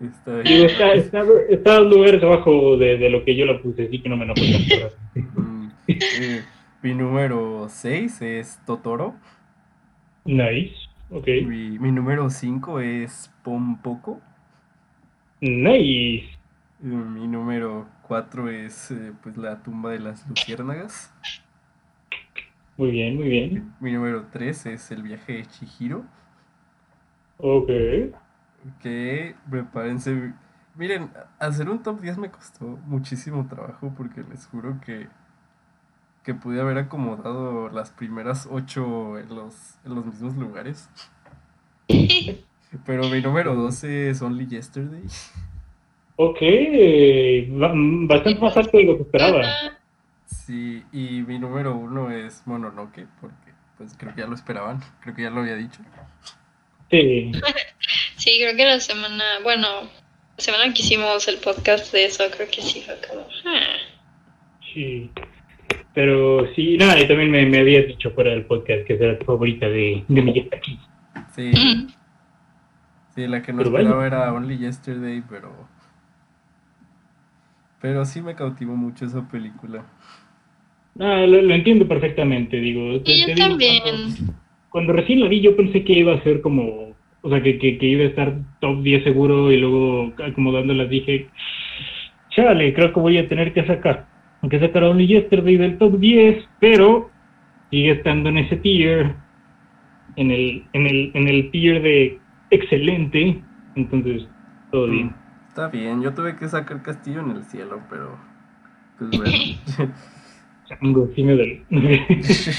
[0.00, 4.08] Está Digo, está, está, lugares abajo de, de lo que yo la puse, así que
[4.08, 4.40] no me enojo.
[5.14, 6.42] Mm, eh,
[6.82, 9.14] mi número 6 es Totoro.
[10.24, 10.74] Nice,
[11.10, 11.26] ok.
[11.46, 14.20] Mi, mi número 5 es Pompoko.
[15.40, 16.38] Nice.
[16.80, 21.12] Mi número 4 es eh, pues la tumba de las luciérnagas.
[22.76, 23.74] Muy bien, muy bien.
[23.80, 26.04] Mi número 3 es el viaje de Chihiro.
[27.38, 27.68] Ok.
[28.80, 30.32] Que prepárense.
[30.76, 35.08] Miren, hacer un top 10 me costó muchísimo trabajo porque les juro que,
[36.24, 39.54] que pude haber acomodado las primeras 8 en los,
[39.84, 40.88] en los mismos lugares.
[42.86, 45.02] Pero mi número 12 es Only Yesterday.
[46.16, 46.38] Ok.
[47.58, 49.42] ba- Bastante más alto de lo que esperaba.
[50.26, 55.14] Sí, y mi número 1 es Mononoke porque pues creo que ya lo esperaban, creo
[55.14, 55.80] que ya lo había dicho.
[56.90, 57.32] Sí.
[58.16, 59.88] Sí, creo que la semana, bueno, la
[60.38, 63.76] semana que hicimos el podcast de eso, creo que sí fue como, ah.
[64.72, 65.10] Sí.
[65.94, 69.26] Pero sí, nada, y también me, me habías dicho fuera del podcast que era tu
[69.26, 70.78] favorita de, de Miyazaki.
[71.34, 71.88] Sí, Mm.
[73.14, 74.06] sí, la que no Pero esperaba bueno.
[74.06, 75.52] era Only Yesterday, pero...
[77.80, 79.84] Pero sí me cautivó mucho esa película.
[81.00, 83.00] Ah, lo, lo entiendo perfectamente, digo.
[83.02, 83.82] te- Y te yo digo, también.
[83.82, 84.32] Cuando,
[84.70, 87.78] cuando recién la vi, yo pensé que iba a ser como, o sea, que, que,
[87.78, 91.28] que iba a estar top 10 seguro y luego acomodándolas dije,
[92.30, 94.06] chale, creo que voy a tener que sacar,
[94.42, 97.10] aunque sacar a Only Yesterday del top 10, pero
[97.70, 99.14] sigue estando en ese tier,
[100.16, 102.20] en el, en el, en el tier de
[102.50, 103.42] excelente,
[103.76, 104.26] entonces
[104.70, 105.14] todo bien.
[105.48, 108.16] Está bien, yo tuve que sacar Castillo en el cielo, pero...
[108.98, 109.32] Pues bueno.
[110.66, 111.66] Chango, sí me duele.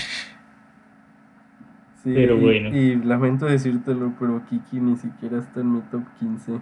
[2.03, 2.77] Sí, Pero y- bueno.
[2.77, 6.60] Y, lamento decírtelo, pero Kiki ni siquiera está en mi top 15.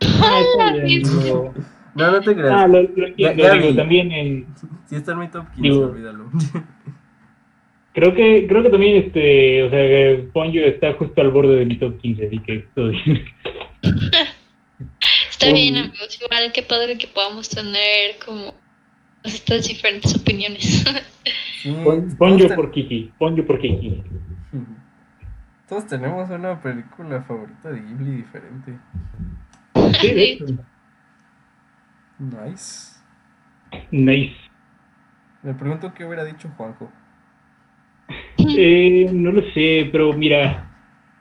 [0.02, 1.54] Ah, está bien, digo.
[1.94, 2.52] No, no te creas.
[2.52, 2.82] Ah, lo,
[3.16, 4.46] ya digo, también eh,
[4.86, 6.30] Sí está en mi top 15, Digo- olvídalo.
[7.92, 11.66] creo que creo que también este, o sea, que Ponyo está justo al borde de
[11.66, 13.24] mi top 15, así que todo bien.
[15.30, 18.54] Está Um, bien, amigos, igual qué padre que podamos tener como
[19.24, 20.84] estas diferentes opiniones.
[21.62, 24.02] Sí, Pon- ten- por Kiki, Ponyo por Kiki.
[25.68, 28.76] Todos tenemos una película favorita de Ghibli diferente.
[30.00, 30.44] Sí, de hecho.
[32.20, 33.00] Nice.
[33.90, 34.36] Nice.
[35.42, 36.90] Me pregunto qué hubiera dicho Juanjo.
[38.56, 40.66] Eh, no lo sé, pero mira,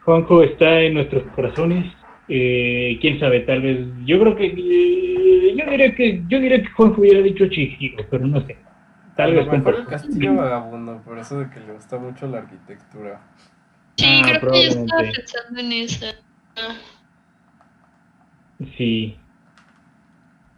[0.03, 1.85] Juanjo está en nuestros corazones.
[2.27, 3.80] Eh, quién sabe, tal vez.
[4.05, 8.26] Yo creo que eh, yo diría que yo diría que Juanjo hubiera dicho Chihiro, pero
[8.26, 8.57] no sé.
[9.15, 13.19] Tal vez mejor el castillo vagabundo, por eso de que le gusta mucho la arquitectura.
[13.97, 16.05] Sí, Ah, creo que yo estaba pensando en eso.
[18.77, 19.19] Sí.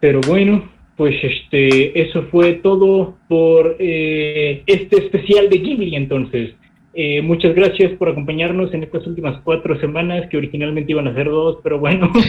[0.02, 6.56] Pero bueno, pues este, eso fue todo por eh, este especial de Ghibli entonces.
[6.94, 11.30] Eh, muchas gracias por acompañarnos en estas últimas cuatro semanas que originalmente iban a ser
[11.30, 12.12] dos, pero bueno.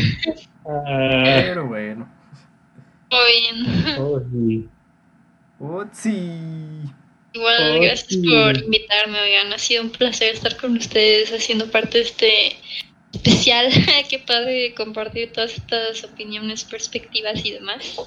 [0.64, 2.08] Ah, Pero bueno.
[3.10, 4.68] Todo bien.
[5.58, 6.14] oh, sí.
[7.32, 8.22] Igual, Oh, gracias sí.
[8.28, 9.52] por invitarme, oigan.
[9.52, 12.28] Ha sido un placer estar con ustedes haciendo parte de este
[13.12, 13.68] especial.
[14.08, 17.98] Qué padre compartir todas estas opiniones, perspectivas y demás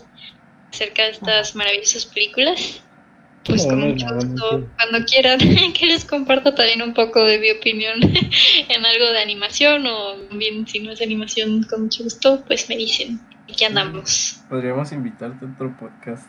[0.72, 2.82] acerca de estas maravillosas películas.
[3.45, 5.40] Pues No, con mucho gusto, cuando quieran
[5.80, 8.02] que les comparta también un poco de mi opinión
[8.69, 12.77] en algo de animación o bien si no es animación con mucho gusto, pues me
[12.77, 13.19] dicen.
[13.48, 14.44] Aquí andamos.
[14.49, 16.27] Podríamos invitarte a otro podcast.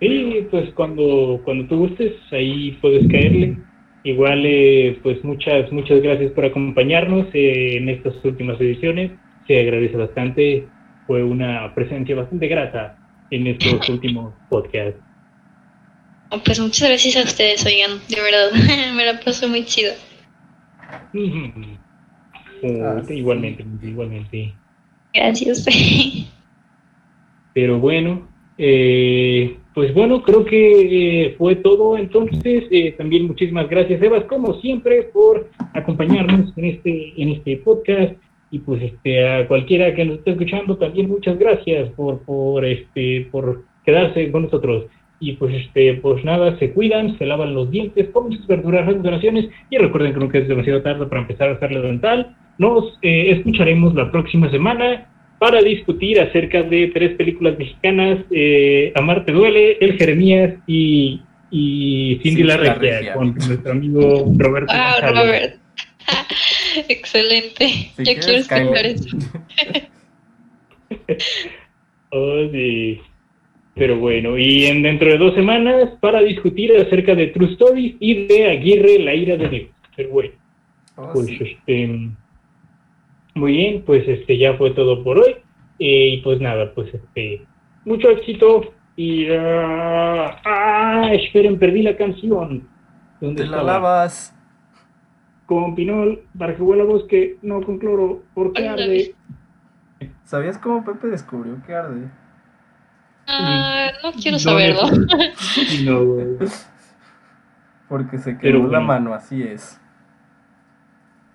[0.00, 3.58] Sí, pues cuando, cuando tú gustes, ahí puedes caerle.
[4.06, 9.10] Igual, eh, pues muchas, muchas gracias por acompañarnos eh, en estas últimas ediciones.
[9.48, 10.68] Se agradece bastante.
[11.08, 13.00] Fue una presencia bastante grata
[13.32, 15.00] en estos últimos podcasts.
[16.30, 18.52] Oh, Pues muchas gracias a ustedes, oigan, de verdad,
[18.94, 19.92] me la paso muy chido.
[22.62, 23.02] Ah.
[23.08, 24.54] Igualmente, igualmente.
[25.12, 25.66] Gracias.
[27.54, 31.98] Pero bueno, eh, pues bueno, creo que eh, fue todo.
[31.98, 38.14] Entonces, eh, también muchísimas gracias, Evas, como siempre, por acompañarnos en este, en este podcast.
[38.50, 43.28] Y pues este, a cualquiera que nos esté escuchando, también muchas gracias por, por, este,
[43.30, 44.86] por quedarse con nosotros.
[45.20, 49.02] Y pues, este, pues nada, se cuidan, se lavan los dientes, comen sus verduras, hacen
[49.02, 52.34] donaciones y recuerden que nunca es demasiado tarde para empezar a hacerle dental.
[52.56, 55.06] Nos eh, escucharemos la próxima semana
[55.38, 62.36] para discutir acerca de tres películas mexicanas, eh, Amarte Duele, El Jeremías y, y Cindy
[62.36, 63.14] Cindy la la Regia, Regia.
[63.14, 64.72] con nuestro amigo Roberto.
[64.72, 65.24] wow, González.
[65.24, 65.56] Robert.
[66.88, 67.68] Excelente.
[67.96, 69.16] Si Yo quiero escuchar eso.
[72.10, 73.00] Oh, sí.
[73.74, 78.26] Pero bueno, y en, dentro de dos semanas para discutir acerca de True Stories y
[78.26, 79.68] de Aguirre, la ira de Dios.
[79.96, 80.32] Pero bueno,
[80.98, 81.38] Oh, pues sí.
[81.42, 82.08] este.
[83.36, 85.36] Muy bien, pues este ya fue todo por hoy.
[85.78, 87.46] Eh, y pues nada, pues este.
[87.84, 88.72] Mucho éxito.
[88.96, 89.26] Y.
[89.30, 92.66] ah, ah, esperen, perdí la canción.
[93.20, 93.72] ¿Dónde Te la estaba?
[93.74, 94.32] lavas.
[95.44, 99.14] Con pinol, para que huela a bosque, no con cloro, porque Hola, arde.
[100.24, 102.10] ¿Sabías cómo Pepe descubrió que arde?
[103.28, 104.82] Ah, no quiero No, saberlo.
[105.84, 106.26] No, güey.
[107.88, 109.80] Porque se quemó Pero la mano, así es.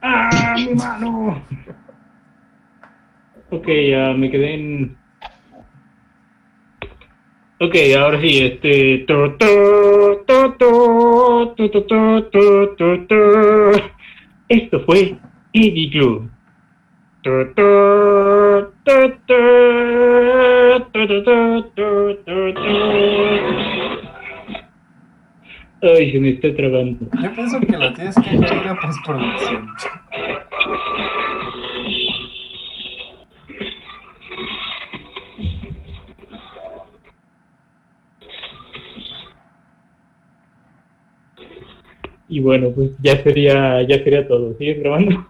[0.02, 1.42] ¡Ah, mi mano!
[3.52, 4.98] Ok, ya me quedé en...
[7.60, 9.06] Ok, ahora sí, este...
[14.48, 15.16] Esto fue
[15.52, 16.30] Eddie Club.
[25.84, 27.06] Ay, se me está trabando.
[27.22, 29.68] Yo pienso que lo tienes que hacer una postproducción.
[42.32, 44.56] Y bueno, pues ya sería, ya sería todo.
[44.58, 45.28] ¿Sigues grabando?